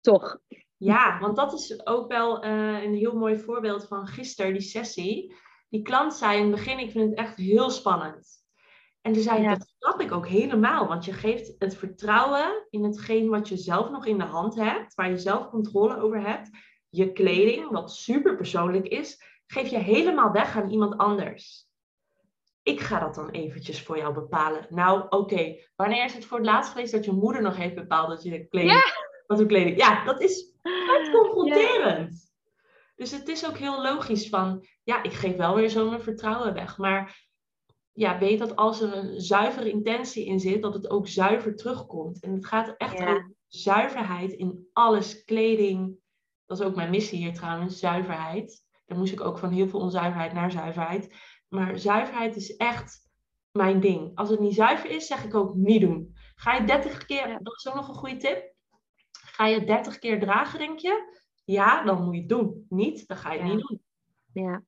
toch. 0.00 0.38
Ja, 0.76 1.18
want 1.20 1.36
dat 1.36 1.52
is 1.52 1.86
ook 1.86 2.08
wel 2.08 2.42
eh, 2.42 2.82
een 2.82 2.94
heel 2.94 3.16
mooi 3.16 3.38
voorbeeld 3.38 3.86
van 3.86 4.06
gisteren, 4.06 4.52
die 4.52 4.60
sessie. 4.62 5.34
Die 5.68 5.82
klant 5.82 6.14
zei 6.14 6.36
in 6.36 6.42
het 6.42 6.54
begin, 6.54 6.78
ik 6.78 6.90
vind 6.90 7.10
het 7.10 7.18
echt 7.18 7.36
heel 7.36 7.70
spannend. 7.70 8.36
En 9.00 9.12
toen 9.12 9.22
zei 9.22 9.36
ik, 9.38 9.44
Ja. 9.44 9.54
dat 9.54 9.74
snap 9.78 10.00
ik 10.00 10.12
ook 10.12 10.26
helemaal. 10.26 10.86
Want 10.86 11.04
je 11.04 11.12
geeft 11.12 11.54
het 11.58 11.76
vertrouwen 11.76 12.66
in 12.70 12.84
hetgeen 12.84 13.28
wat 13.28 13.48
je 13.48 13.56
zelf 13.56 13.90
nog 13.90 14.06
in 14.06 14.18
de 14.18 14.24
hand 14.24 14.54
hebt. 14.54 14.94
Waar 14.94 15.10
je 15.10 15.18
zelf 15.18 15.48
controle 15.48 16.00
over 16.00 16.20
hebt. 16.20 16.50
Je 16.88 17.12
kleding, 17.12 17.70
wat 17.70 17.92
super 17.92 18.36
persoonlijk 18.36 18.86
is, 18.86 19.22
geef 19.50 19.68
je 19.68 19.78
helemaal 19.78 20.32
weg 20.32 20.56
aan 20.56 20.70
iemand 20.70 20.96
anders. 20.96 21.66
Ik 22.62 22.80
ga 22.80 22.98
dat 22.98 23.14
dan 23.14 23.30
eventjes 23.30 23.82
voor 23.82 23.96
jou 23.96 24.14
bepalen. 24.14 24.66
Nou, 24.70 25.06
oké. 25.08 25.56
Wanneer 25.76 26.04
is 26.04 26.14
het 26.14 26.24
voor 26.24 26.36
het 26.36 26.46
laatst 26.46 26.72
geweest 26.72 26.92
dat 26.92 27.04
je 27.04 27.12
moeder 27.12 27.42
nog 27.42 27.56
heeft 27.56 27.74
bepaald 27.74 28.08
dat 28.08 28.22
je 28.22 28.30
de 28.30 28.46
kleding... 28.48 29.06
Wat 29.26 29.38
voor 29.38 29.46
kleding... 29.46 29.78
Ja, 29.78 30.04
dat 30.04 30.20
is 30.20 30.52
vet 30.62 31.10
confronterend. 31.12 32.32
Dus 32.96 33.10
het 33.10 33.28
is 33.28 33.46
ook 33.46 33.56
heel 33.56 33.82
logisch 33.82 34.28
van, 34.28 34.66
ja, 34.84 35.02
ik 35.02 35.12
geef 35.12 35.36
wel 35.36 35.54
weer 35.54 35.68
zo 35.68 35.88
mijn 35.88 36.02
vertrouwen 36.02 36.54
weg. 36.54 36.78
Maar 36.78 37.26
ja, 37.92 38.18
weet 38.18 38.38
dat 38.38 38.56
als 38.56 38.80
er 38.80 38.96
een 38.96 39.20
zuivere 39.20 39.70
intentie 39.70 40.24
in 40.26 40.40
zit, 40.40 40.62
dat 40.62 40.74
het 40.74 40.90
ook 40.90 41.08
zuiver 41.08 41.56
terugkomt. 41.56 42.22
En 42.22 42.32
het 42.32 42.46
gaat 42.46 42.74
echt 42.76 42.98
Ja. 42.98 43.08
over 43.10 43.34
zuiverheid 43.46 44.32
in 44.32 44.68
alles. 44.72 45.24
Kleding, 45.24 45.96
dat 46.46 46.58
is 46.58 46.64
ook 46.64 46.74
mijn 46.74 46.90
missie 46.90 47.18
hier 47.18 47.34
trouwens, 47.34 47.78
zuiverheid. 47.78 48.66
Daar 48.88 48.98
moest 48.98 49.12
ik 49.12 49.20
ook 49.20 49.38
van 49.38 49.50
heel 49.50 49.68
veel 49.68 49.80
onzuiverheid 49.80 50.32
naar 50.32 50.50
zuiverheid. 50.50 51.14
Maar 51.48 51.78
zuiverheid 51.78 52.36
is 52.36 52.56
echt 52.56 53.08
mijn 53.52 53.80
ding. 53.80 54.10
Als 54.16 54.28
het 54.28 54.40
niet 54.40 54.54
zuiver 54.54 54.90
is, 54.90 55.06
zeg 55.06 55.24
ik 55.24 55.34
ook 55.34 55.54
niet 55.54 55.80
doen. 55.80 56.14
Ga 56.34 56.52
je 56.54 56.64
30 56.64 57.04
keer, 57.06 57.28
Ja. 57.28 57.38
dat 57.42 57.54
is 57.56 57.66
ook 57.68 57.74
nog 57.74 57.88
een 57.88 57.94
goede 57.94 58.16
tip. 58.16 58.54
Ga 59.10 59.46
je 59.46 59.64
30 59.64 59.98
keer 59.98 60.20
dragen, 60.20 60.58
denk 60.58 60.78
je? 60.78 61.16
Ja, 61.44 61.84
dan 61.84 62.04
moet 62.04 62.14
je 62.14 62.20
het 62.20 62.28
doen. 62.28 62.66
Niet, 62.68 63.06
dan 63.06 63.16
ga 63.16 63.32
je 63.32 63.38
het 63.38 63.48
Ja. 63.48 63.54
niet 63.54 63.66
doen. 63.68 63.82
Ja, 64.32 64.62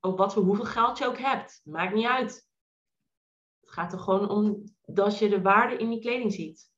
Ook 0.00 0.18
wat 0.18 0.32
voor 0.32 0.42
hoeveel 0.42 0.64
geld 0.64 0.98
je 0.98 1.06
ook 1.06 1.18
hebt. 1.18 1.60
Maakt 1.64 1.94
niet 1.94 2.06
uit. 2.06 2.48
Het 3.60 3.70
gaat 3.70 3.92
er 3.92 3.98
gewoon 3.98 4.28
om 4.30 4.64
dat 4.84 5.18
je 5.18 5.28
de 5.28 5.42
waarde 5.42 5.76
in 5.76 5.88
die 5.90 6.00
kleding 6.00 6.32
ziet. 6.32 6.70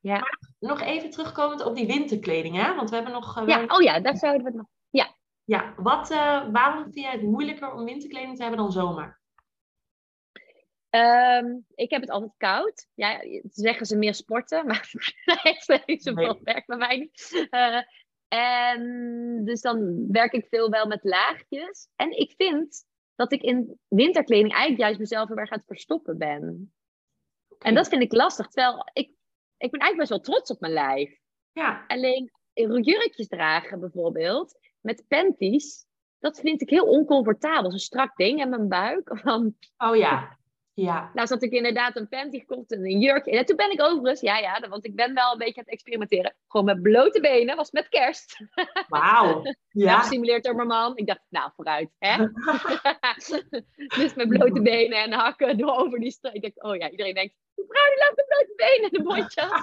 Ja. 0.00 0.18
Maar 0.18 0.38
nog 0.58 0.80
even 0.80 1.10
terugkomend 1.10 1.64
op 1.64 1.74
die 1.76 1.86
winterkleding, 1.86 2.56
hè? 2.56 2.74
Want 2.74 2.88
we 2.90 2.94
hebben 2.94 3.12
nog. 3.14 3.36
eh, 3.36 3.46
ja. 3.46 3.64
oh 3.66 3.82
ja, 3.82 4.00
daar 4.00 4.16
zouden 4.16 4.42
we 4.42 4.48
het 4.48 4.56
nog. 4.56 4.66
Ja, 5.44 5.74
wat, 5.76 6.10
eh, 6.10 6.50
waarom 6.52 6.82
vind 6.82 6.94
jij 6.94 7.12
het 7.12 7.22
moeilijker 7.22 7.72
om 7.72 7.84
winterkleding 7.84 8.36
te 8.36 8.42
hebben 8.42 8.60
dan 8.60 8.72
zomer? 8.72 9.20
Ehm, 10.90 11.58
ik 11.74 11.90
heb 11.90 12.00
het 12.00 12.10
altijd 12.10 12.32
koud. 12.36 12.88
Ja, 12.94 13.20
zeggen 13.42 13.86
ze 13.86 13.96
meer 13.96 14.14
sporten, 14.14 14.66
maar 14.66 14.90
niet 15.86 16.02
zoveel 16.02 16.32
Nee. 16.32 16.40
werk 16.42 16.66
bij 16.66 16.76
mij 16.76 16.96
niet. 16.96 17.46
Eh, 17.50 17.82
en 18.28 19.44
dus 19.44 19.60
dan 19.60 20.06
werk 20.10 20.32
ik 20.32 20.46
veel 20.48 20.70
wel 20.70 20.86
met 20.86 21.04
laagjes. 21.04 21.88
En 21.96 22.18
ik 22.18 22.34
vind 22.36 22.84
dat 23.14 23.32
ik 23.32 23.42
in 23.42 23.78
winterkleding 23.88 24.52
eigenlijk 24.52 24.80
juist 24.80 24.98
mezelf 24.98 25.30
aan 25.30 25.46
het 25.48 25.66
verstoppen 25.66 26.18
ben. 26.18 26.72
En 27.58 27.74
dat 27.74 27.88
vind 27.88 28.02
ik 28.02 28.12
lastig. 28.12 28.48
Terwijl 28.48 28.88
ik, 28.92 29.10
ik 29.56 29.70
ben 29.70 29.80
eigenlijk 29.80 29.96
best 29.96 30.10
wel 30.10 30.20
trots 30.20 30.50
op 30.50 30.60
mijn 30.60 30.72
lijf. 30.72 31.18
Ja, 31.52 31.84
Alleen 31.86 32.30
jurkjes 32.82 33.28
dragen 33.28 33.80
bijvoorbeeld, 33.80 34.58
met 34.82 35.04
panties, 35.08 35.84
dat 36.18 36.40
vind 36.40 36.62
ik 36.62 36.70
heel 36.70 36.84
oncomfortabel. 36.84 37.70
Zo'n 37.70 37.78
strak 37.78 38.16
ding 38.16 38.40
en 38.40 38.48
mijn 38.48 38.68
buik. 38.68 39.10
Oh 39.76 39.96
ja. 39.96 40.38
Ja. 40.74 41.10
Nou 41.14 41.28
had 41.28 41.42
ik 41.42 41.52
inderdaad 41.52 41.96
een 41.96 42.08
panty 42.08 42.38
gekocht 42.38 42.72
en 42.72 42.84
een 42.84 42.98
jurkje. 42.98 43.30
En 43.30 43.44
toen 43.44 43.56
ben 43.56 43.72
ik 43.72 43.82
overigens, 43.82 44.20
ja, 44.20 44.38
ja, 44.38 44.68
want 44.68 44.84
ik 44.84 44.96
ben 44.96 45.14
wel 45.14 45.32
een 45.32 45.38
beetje 45.38 45.56
aan 45.56 45.64
het 45.64 45.72
experimenteren. 45.72 46.34
Gewoon 46.48 46.66
met 46.66 46.82
blote 46.82 47.20
benen, 47.20 47.56
was 47.56 47.70
met 47.70 47.88
kerst. 47.88 48.36
Wauw. 48.88 49.42
Ja. 49.74 49.98
Gesimuleerd 49.98 50.44
door 50.44 50.54
mijn 50.54 50.68
man. 50.68 50.96
Ik 50.96 51.06
dacht, 51.06 51.20
nou, 51.28 51.50
vooruit, 51.56 51.90
hè? 51.98 52.16
dus 53.98 54.14
met 54.14 54.28
blote 54.28 54.62
benen 54.62 54.98
en 55.02 55.12
hakken 55.12 55.58
door 55.58 55.76
over 55.76 56.00
die 56.00 56.10
straat. 56.10 56.34
Ik 56.34 56.42
dacht, 56.42 56.62
oh 56.62 56.76
ja, 56.76 56.90
iedereen 56.90 57.14
denkt, 57.14 57.34
die 57.54 57.64
vrouw 57.68 57.84
die 57.94 58.04
loopt 58.04 58.16
met 58.16 58.26
blote 58.26 58.52
benen 58.56 58.90
en 58.90 58.98
de 58.98 59.02
bontjas. 59.02 59.60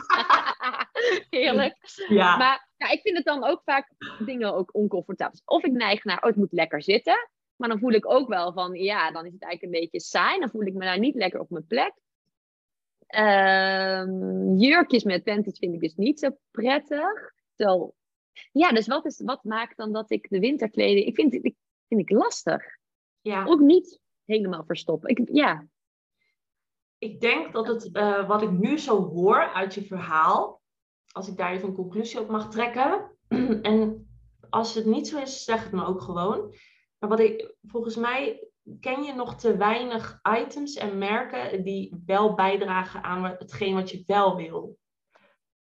Heerlijk. 1.39 1.77
Ja. 2.07 2.37
Maar 2.37 2.67
ja, 2.77 2.89
ik 2.89 3.01
vind 3.01 3.17
het 3.17 3.25
dan 3.25 3.43
ook 3.43 3.61
vaak 3.65 3.91
dingen 4.19 4.53
ook 4.53 4.75
oncomfortabel. 4.75 5.39
Of 5.45 5.63
ik 5.63 5.71
neig 5.71 6.03
naar, 6.03 6.17
oh, 6.17 6.23
het 6.23 6.35
moet 6.35 6.51
lekker 6.51 6.83
zitten. 6.83 7.29
Maar 7.59 7.69
dan 7.69 7.79
voel 7.79 7.91
ik 7.91 8.11
ook 8.11 8.27
wel 8.27 8.53
van, 8.53 8.73
ja, 8.73 9.11
dan 9.11 9.25
is 9.25 9.33
het 9.33 9.41
eigenlijk 9.41 9.73
een 9.73 9.81
beetje 9.81 9.99
saai. 9.99 10.39
Dan 10.39 10.49
voel 10.49 10.65
ik 10.65 10.73
me 10.73 10.85
daar 10.85 10.99
niet 10.99 11.15
lekker 11.15 11.39
op 11.39 11.49
mijn 11.49 11.65
plek. 11.67 11.93
Ehm, 13.07 14.53
jurkjes 14.55 15.03
met 15.03 15.23
panties 15.23 15.59
vind 15.59 15.73
ik 15.73 15.79
dus 15.79 15.95
niet 15.95 16.19
zo 16.19 16.29
prettig. 16.51 17.33
Zo. 17.55 17.93
Ja, 18.51 18.71
dus 18.71 18.87
wat, 18.87 19.05
is, 19.05 19.21
wat 19.25 19.43
maakt 19.43 19.77
dan 19.77 19.91
dat 19.91 20.11
ik 20.11 20.29
de 20.29 20.39
winterkleding... 20.39 21.05
Ik 21.05 21.15
vind, 21.15 21.33
ik, 21.33 21.55
vind 21.87 22.01
ik 22.01 22.09
lastig. 22.09 22.63
ja. 23.21 23.45
Ook 23.45 23.59
niet 23.59 23.99
helemaal 24.25 24.63
verstoppen. 24.63 25.09
Ik, 25.09 25.29
ja, 25.31 25.67
Ik 26.97 27.21
denk 27.21 27.53
dat 27.53 27.67
het, 27.67 27.91
eh, 27.91 28.27
wat 28.27 28.41
ik 28.41 28.51
nu 28.51 28.77
zo 28.77 29.03
hoor 29.03 29.53
uit 29.53 29.73
je 29.73 29.83
verhaal, 29.83 30.61
als 31.11 31.27
ik 31.27 31.37
daar 31.37 31.51
even 31.51 31.67
een 31.67 31.75
conclusie 31.75 32.19
op 32.19 32.29
mag 32.29 32.49
trekken. 32.49 33.17
en 33.61 34.07
als 34.49 34.75
het 34.75 34.85
niet 34.85 35.07
zo 35.07 35.19
is, 35.21 35.43
zeg 35.43 35.63
het 35.63 35.71
me 35.71 35.85
ook 35.85 36.01
gewoon. 36.01 36.53
Maar 36.99 37.09
wat 37.09 37.19
ik, 37.19 37.53
volgens 37.61 37.95
mij 37.95 38.47
ken 38.79 39.03
je 39.03 39.13
nog 39.13 39.35
te 39.39 39.57
weinig 39.57 40.19
items 40.39 40.75
en 40.75 40.97
merken 40.97 41.63
die 41.63 42.01
wel 42.05 42.35
bijdragen 42.35 43.03
aan 43.03 43.23
hetgeen 43.23 43.73
wat 43.75 43.89
je 43.89 44.03
wel 44.05 44.35
wil. 44.35 44.77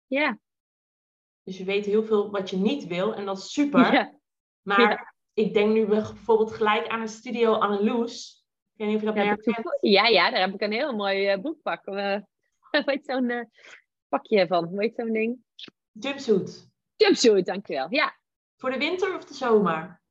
ja, 0.07 0.39
Dus 1.43 1.59
je 1.59 1.65
weet 1.65 1.87
heel 1.87 2.05
veel 2.05 2.31
wat 2.31 2.51
je 2.51 2.57
niet 2.57 2.87
wil 2.87 3.15
en 3.15 3.25
dat 3.25 3.39
is 3.39 3.53
super. 3.53 3.93
ja. 3.93 4.15
Maar 4.63 5.15
ik 5.33 5.55
denk 5.55 5.73
nu 5.73 5.87
bijvoorbeeld 5.87 6.53
gelijk 6.53 6.87
aan 6.89 7.01
een 7.01 7.09
studio 7.09 7.53
Anneloes. 7.53 8.45
Ik 8.73 8.79
weet 8.79 8.87
niet 8.89 8.97
of 8.97 9.03
je 9.03 9.07
dat 9.07 9.17
Ja, 9.17 9.25
merk 9.25 9.45
dat- 9.45 9.55
kent. 9.55 9.79
ja, 9.81 10.07
ja, 10.07 10.31
daar 10.31 10.41
heb 10.41 10.55
ik 10.55 10.61
een 10.61 10.73
heel 10.73 10.93
mooi 10.95 11.37
boekpak. 11.39 11.87
eh 11.87 12.21
hoe 12.71 12.83
heet 12.85 13.05
zo'n 13.11 13.31
eh, 13.31 13.45
pakje 14.09 14.47
van? 14.47 14.79
Heet 14.81 14.95
zo'n 14.95 15.13
ding? 15.13 15.39
Jumpsuit. 15.93 16.71
Jumpsuit, 16.97 17.47
dankjewel. 17.47 17.87
Ja, 17.91 18.17
Voor 18.57 18.71
de 18.71 18.79
winter 18.79 19.17
of 19.17 19.25
de 19.25 19.35
zomer? 19.35 20.02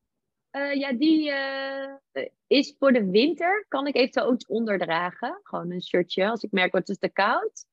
Eh, 0.52 0.74
ja, 0.74 0.92
die 0.92 1.30
eh, 1.30 2.26
is 2.46 2.74
voor 2.78 2.92
de 2.92 3.10
winter. 3.10 3.64
Kan 3.68 3.86
ik 3.86 3.94
eventueel 3.96 4.26
ook 4.26 4.34
iets 4.34 4.46
onderdragen. 4.46 5.40
Gewoon 5.42 5.70
een 5.70 5.82
shirtje 5.82 6.28
als 6.30 6.42
ik 6.42 6.50
merk 6.52 6.72
wat 6.72 6.88
is 6.88 6.98
te 6.98 7.08
koud. 7.08 7.64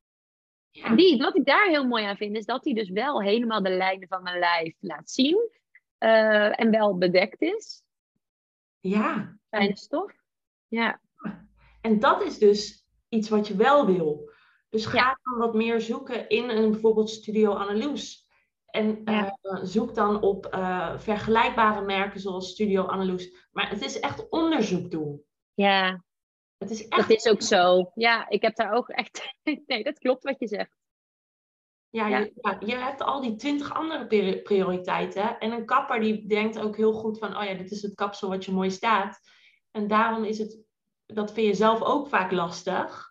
Ja. 0.71 0.85
En 0.85 0.95
die, 0.95 1.17
wat 1.17 1.35
ik 1.37 1.45
daar 1.45 1.67
heel 1.67 1.87
mooi 1.87 2.03
aan 2.03 2.17
vind, 2.17 2.35
is 2.37 2.45
dat 2.45 2.63
hij 2.63 2.73
dus 2.73 2.89
wel 2.89 3.21
helemaal 3.21 3.63
de 3.63 3.69
lijnen 3.69 4.07
van 4.07 4.23
mijn 4.23 4.39
lijf 4.39 4.75
laat 4.79 5.09
zien. 5.09 5.49
Eh, 5.97 6.59
en 6.59 6.71
wel 6.71 6.97
bedekt 6.97 7.41
is. 7.41 7.81
ja. 8.79 9.37
Fijne 9.49 9.77
stof. 9.77 10.11
Ja, 10.67 11.01
En 11.81 11.99
dat 11.99 12.23
is 12.23 12.37
dus 12.37 12.85
iets 13.09 13.29
wat 13.29 13.47
je 13.47 13.55
wel 13.55 13.85
wil. 13.85 14.31
Dus 14.69 14.85
ga 14.85 14.97
Ja. 14.97 15.19
dan 15.23 15.37
wat 15.37 15.53
meer 15.53 15.81
zoeken 15.81 16.29
in 16.29 16.49
een 16.49 16.71
bijvoorbeeld 16.71 17.09
Studio 17.09 17.51
Anneloes. 17.53 18.27
En 18.71 19.01
Ja. 19.05 19.37
eh, 19.41 19.59
zoek 19.63 19.95
dan 19.95 20.21
op 20.21 20.45
eh, 20.45 20.99
vergelijkbare 20.99 21.81
merken 21.81 22.19
zoals 22.19 22.49
Studio 22.49 22.83
Anneloes. 22.83 23.47
Maar 23.51 23.69
het 23.69 23.81
is 23.81 23.99
echt 23.99 24.29
onderzoek 24.29 24.91
doen. 24.91 25.23
ja 25.53 26.03
Het 26.57 26.69
is 26.69 26.87
echt, 26.87 27.07
dat 27.07 27.17
is 27.17 27.27
ook 27.27 27.41
zo. 27.41 27.91
Ja, 27.95 28.29
ik 28.29 28.41
heb 28.41 28.55
daar 28.55 28.71
ook 28.73 28.89
echt... 28.89 29.33
Nee, 29.67 29.83
dat 29.83 29.99
klopt 29.99 30.23
wat 30.23 30.39
je 30.39 30.47
zegt. 30.47 30.77
ja, 31.89 32.07
ja. 32.07 32.17
Je, 32.17 32.31
ja, 32.41 32.57
je 32.65 32.75
hebt 32.75 33.01
al 33.01 33.21
die 33.21 33.35
twintig 33.35 33.73
andere 33.73 34.07
pri- 34.07 34.41
prioriteiten. 34.41 35.39
En 35.39 35.51
een 35.51 35.65
kapper 35.65 35.99
die 35.99 36.27
denkt 36.27 36.59
ook 36.59 36.77
heel 36.77 36.93
goed 36.93 37.19
van, 37.19 37.37
oh 37.37 37.43
ja, 37.43 37.53
dit 37.53 37.71
is 37.71 37.81
het 37.81 37.95
kapsel 37.95 38.29
wat 38.29 38.45
je 38.45 38.51
mooi 38.51 38.71
staat. 38.71 39.19
En 39.71 39.87
daarom 39.87 40.23
is 40.23 40.37
het, 40.37 40.59
dat 41.05 41.31
vind 41.33 41.47
je 41.47 41.53
zelf 41.53 41.81
ook 41.81 42.07
vaak 42.07 42.31
lastig. 42.31 43.08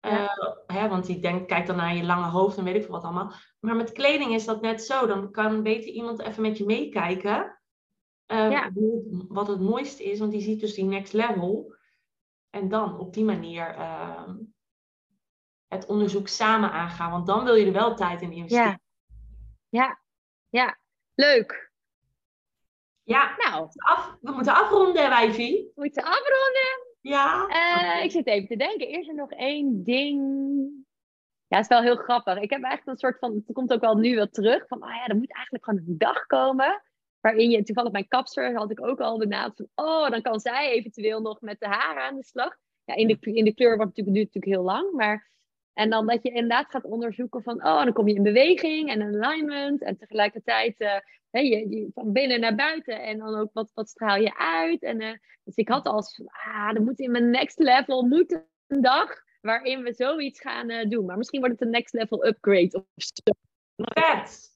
Ja. 0.00 0.36
Eh, 0.36 0.76
hè, 0.76 0.88
want 0.88 1.06
die 1.06 1.20
denkt, 1.20 1.46
kijk 1.46 1.66
dan 1.66 1.76
naar 1.76 1.94
je 1.96 2.04
lange 2.04 2.28
hoofd 2.28 2.58
en 2.58 2.64
weet 2.64 2.74
ik 2.74 2.82
veel 2.82 2.90
wat 2.92 3.04
allemaal. 3.04 3.32
Maar 3.60 3.76
met 3.76 3.92
kleding 3.92 4.34
is 4.34 4.44
dat 4.44 4.60
net 4.60 4.82
zo. 4.82 5.06
Dan 5.06 5.30
kan 5.30 5.62
beter 5.62 5.90
iemand 5.90 6.20
even 6.20 6.42
met 6.42 6.58
je 6.58 6.64
meekijken. 6.64 7.54
eh, 8.26 8.50
Ja. 8.50 8.70
hoe- 8.74 9.24
wat 9.28 9.46
het 9.48 9.60
mooiste 9.60 10.04
is, 10.04 10.18
want 10.18 10.32
die 10.32 10.40
ziet 10.40 10.60
dus 10.60 10.74
die 10.74 10.84
next 10.84 11.12
level. 11.12 11.74
En 12.50 12.68
dan 12.68 12.98
op 12.98 13.14
die 13.14 13.24
manier 13.24 13.66
eh, 13.74 14.32
het 15.68 15.86
onderzoek 15.86 16.28
samen 16.28 16.72
aangaan. 16.72 17.10
Want 17.10 17.26
dan 17.26 17.44
wil 17.44 17.54
je 17.54 17.66
er 17.66 17.72
wel 17.72 17.94
tijd 17.94 18.22
in 18.22 18.32
investeren. 18.32 18.80
Ja. 19.68 19.84
Ja, 19.84 20.00
ja. 20.48 20.78
Leuk. 21.14 21.72
Ja, 23.02 23.34
Nou, 23.36 23.68
af, 23.76 24.16
we 24.20 24.30
moeten 24.32 24.54
afronden, 24.54 25.08
wijfie. 25.08 25.62
we 25.64 25.70
moeten 25.74 26.02
afronden. 26.04 26.89
Ja. 27.00 27.46
Eh, 27.48 28.04
ik 28.04 28.10
zit 28.10 28.26
even 28.26 28.48
te 28.48 28.56
denken. 28.56 28.88
Eerst 28.88 29.08
er 29.08 29.14
nog 29.14 29.30
één 29.30 29.84
ding. 29.84 30.20
Ja, 31.46 31.56
het 31.56 31.70
is 31.70 31.76
wel 31.76 31.82
heel 31.82 31.96
grappig. 31.96 32.40
Ik 32.40 32.50
heb 32.50 32.62
eigenlijk 32.62 32.86
een 32.86 32.96
soort 32.96 33.18
van. 33.18 33.34
Het 33.34 33.52
komt 33.52 33.72
ook 33.72 33.80
wel 33.80 33.96
nu 33.96 34.14
wel 34.14 34.28
terug. 34.28 34.66
Van, 34.66 34.80
ah 34.80 34.94
ja, 34.94 35.06
er 35.06 35.16
moet 35.16 35.34
eigenlijk 35.34 35.64
gewoon 35.64 35.80
een 35.86 35.98
dag 35.98 36.26
komen. 36.26 36.82
Waarin 37.20 37.50
je, 37.50 37.62
toevallig 37.62 37.92
mijn 37.92 38.08
kapster 38.08 38.54
had 38.56 38.70
ik 38.70 38.86
ook 38.86 39.00
al 39.00 39.18
benaderd. 39.18 39.56
Van, 39.56 39.86
oh, 39.86 40.10
dan 40.10 40.22
kan 40.22 40.40
zij 40.40 40.70
eventueel 40.70 41.20
nog 41.20 41.40
met 41.40 41.60
de 41.60 41.66
haren 41.66 42.02
aan 42.02 42.16
de 42.16 42.24
slag. 42.24 42.56
Ja, 42.84 42.94
in 42.94 43.06
de, 43.06 43.18
in 43.20 43.44
de 43.44 43.54
kleur 43.54 43.76
wordt 43.76 43.96
natuurlijk, 43.96 44.16
duurt 44.16 44.34
natuurlijk 44.34 44.54
heel 44.54 44.72
lang. 44.72 44.92
Maar, 44.92 45.30
en 45.72 45.90
dan 45.90 46.06
dat 46.06 46.22
je 46.22 46.28
inderdaad 46.28 46.70
gaat 46.70 46.84
onderzoeken 46.84 47.42
van. 47.42 47.56
Oh, 47.56 47.84
dan 47.84 47.92
kom 47.92 48.08
je 48.08 48.14
in 48.14 48.22
beweging 48.22 48.90
en 48.90 49.02
alignment. 49.02 49.82
En 49.82 49.96
tegelijkertijd. 49.96 50.78
hè, 51.30 51.40
je, 51.40 51.68
je, 51.68 51.90
van 51.94 52.12
binnen 52.12 52.40
naar 52.40 52.54
buiten. 52.54 53.02
En 53.02 53.18
dan 53.18 53.34
ook 53.34 53.52
wat, 53.52 53.70
wat 53.74 53.88
straal 53.88 54.16
je 54.16 54.38
uit. 54.38 54.82
En, 54.82 55.00
eh, 55.00 55.18
dus 55.44 55.54
ik 55.54 55.68
had 55.68 55.86
als 55.86 56.22
ah, 56.26 56.70
er 56.74 56.82
moet 56.82 57.00
in 57.00 57.10
mijn 57.10 57.30
next 57.30 57.58
level 57.58 58.02
moet 58.02 58.42
een 58.66 58.80
dag 58.82 59.22
waarin 59.40 59.82
we 59.82 59.92
zoiets 59.92 60.40
gaan 60.40 60.70
eh, 60.70 60.88
doen. 60.88 61.04
Maar 61.04 61.16
misschien 61.16 61.40
wordt 61.40 61.54
het 61.58 61.64
een 61.64 61.72
next 61.72 61.94
level 61.94 62.26
upgrade 62.26 62.76
of 62.76 62.84
zo. 62.96 63.32
Vet. 63.76 64.48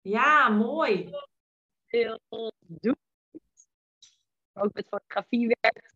Ja, 0.00 0.48
mooi. 0.48 1.10
Heel 1.86 2.20
doen. 2.58 2.96
Ook 4.52 4.72
met 4.72 4.88
fotografie 4.88 5.56
werkt. 5.60 5.94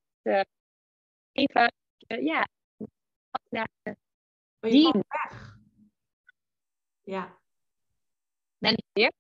even, 1.33 1.73
ja. 2.07 2.47
Ja, 3.55 3.67
Maar 4.61 4.71
je 4.71 4.93
Die- 4.93 5.05
weg. 5.09 5.59
Ja. 7.03 7.39
ben 8.59 8.73
ik 8.73 8.85
weer. 8.93 9.13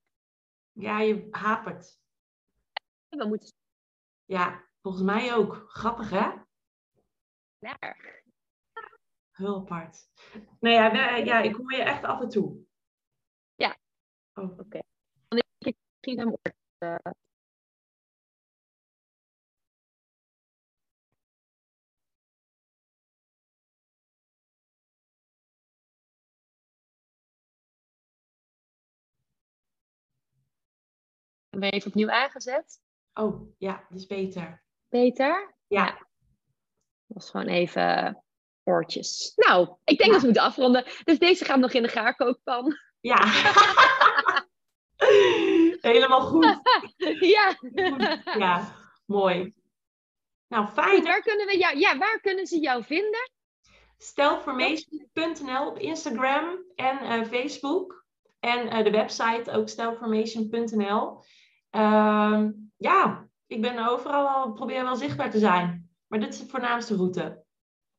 ja, 0.72 1.00
je 1.00 1.28
hapert. 1.30 1.98
We 3.08 3.26
moeten 3.26 3.52
Ja, 4.24 4.68
volgens 4.82 5.04
mij 5.04 5.34
ook. 5.34 5.64
Grappig, 5.68 6.10
hè? 6.10 6.32
naar. 7.58 8.22
Heel 9.30 9.56
apart. 9.56 10.08
Nou 10.60 10.74
ja, 10.74 10.90
we- 10.90 11.24
ja, 11.24 11.40
ik 11.40 11.54
hoor 11.54 11.72
je 11.72 11.82
echt 11.82 12.04
af 12.04 12.20
en 12.20 12.28
toe. 12.28 12.64
Ja. 13.54 13.78
Oh. 14.34 14.56
Dan 14.56 14.82
is 15.28 15.42
het 15.58 15.76
misschien 15.90 16.18
een 16.20 16.38
eh, 31.54 31.60
Ben 31.60 31.70
even 31.72 31.88
opnieuw 31.88 32.10
aangezet? 32.10 32.80
oh, 33.14 33.54
ja, 33.58 33.84
dat 33.88 33.98
is 33.98 34.06
beter. 34.06 34.64
Beter? 34.88 35.54
Ja. 35.66 35.84
Dat 35.84 35.96
was 37.06 37.30
gewoon 37.30 37.46
even 37.46 38.18
oortjes. 38.64 39.32
Nou, 39.36 39.76
ik 39.84 39.98
denk 39.98 40.10
dat 40.10 40.20
we 40.20 40.26
moeten 40.26 40.42
afronden. 40.44 40.84
Dus 41.04 41.18
deze 41.18 41.44
gaat 41.44 41.58
nog 41.58 41.72
in 41.72 41.82
de 41.82 41.88
gaarkookpan. 41.88 42.76
Ja. 43.00 43.16
Helemaal 45.80 46.20
goed. 46.20 46.60
ja. 47.36 47.58
Ja, 48.38 48.74
mooi. 49.06 49.54
Nou, 50.48 50.64
Goed, 50.66 50.74
fijn. 50.74 51.02
waar 51.02 51.22
kunnen 51.22 51.46
we 51.46 51.58
jou, 51.58 51.78
ja, 51.78 51.98
waar 51.98 52.20
kunnen 52.20 52.46
ze 52.46 52.58
jou 52.60 52.84
vinden? 52.84 53.30
Stelformation.nl 53.98 55.66
op 55.66 55.78
Instagram 55.78 56.64
en 56.74 56.98
eh, 56.98 57.24
Facebook. 57.24 58.04
En 58.40 58.68
eh, 58.68 58.84
de 58.84 58.90
website 58.90 59.50
ook 59.50 59.68
stelformation.nl. 59.68 61.22
Ehm, 61.74 62.50
ja, 62.76 63.28
ik 63.46 63.60
ben 63.60 63.88
overal 63.88 64.28
al, 64.28 64.52
probeer 64.52 64.82
wel 64.82 64.96
zichtbaar 64.96 65.30
te 65.30 65.38
zijn. 65.38 65.90
Maar 66.06 66.20
dit 66.20 66.28
is 66.28 66.38
de 66.38 66.46
voornaamste 66.46 66.96
route. 66.96 67.44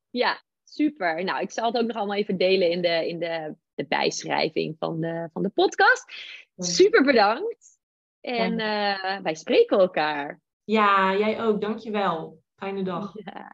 Ja, 0.09 0.41
super. 0.63 1.23
Nou, 1.23 1.41
ik 1.41 1.51
zal 1.51 1.65
het 1.65 1.77
ook 1.77 1.87
nog 1.87 1.95
allemaal 1.95 2.15
even 2.15 2.37
delen 2.37 2.69
in 2.69 2.81
de, 2.81 3.07
in 3.07 3.19
de, 3.19 3.55
de 3.73 3.85
bijschrijving 3.87 4.75
van 4.79 5.01
de, 5.01 5.29
van 5.33 5.43
de 5.43 5.49
podcast. 5.49 6.13
Super 6.57 7.03
bedankt. 7.03 7.79
En 8.21 8.59
eh, 8.59 9.21
wij 9.21 9.35
spreken 9.35 9.79
elkaar. 9.79 10.41
Ja, 10.63 11.15
jij 11.17 11.43
ook. 11.43 11.61
Dankjewel. 11.61 12.43
Fijne 12.55 12.83
dag. 12.83 13.13
Ja. 13.13 13.51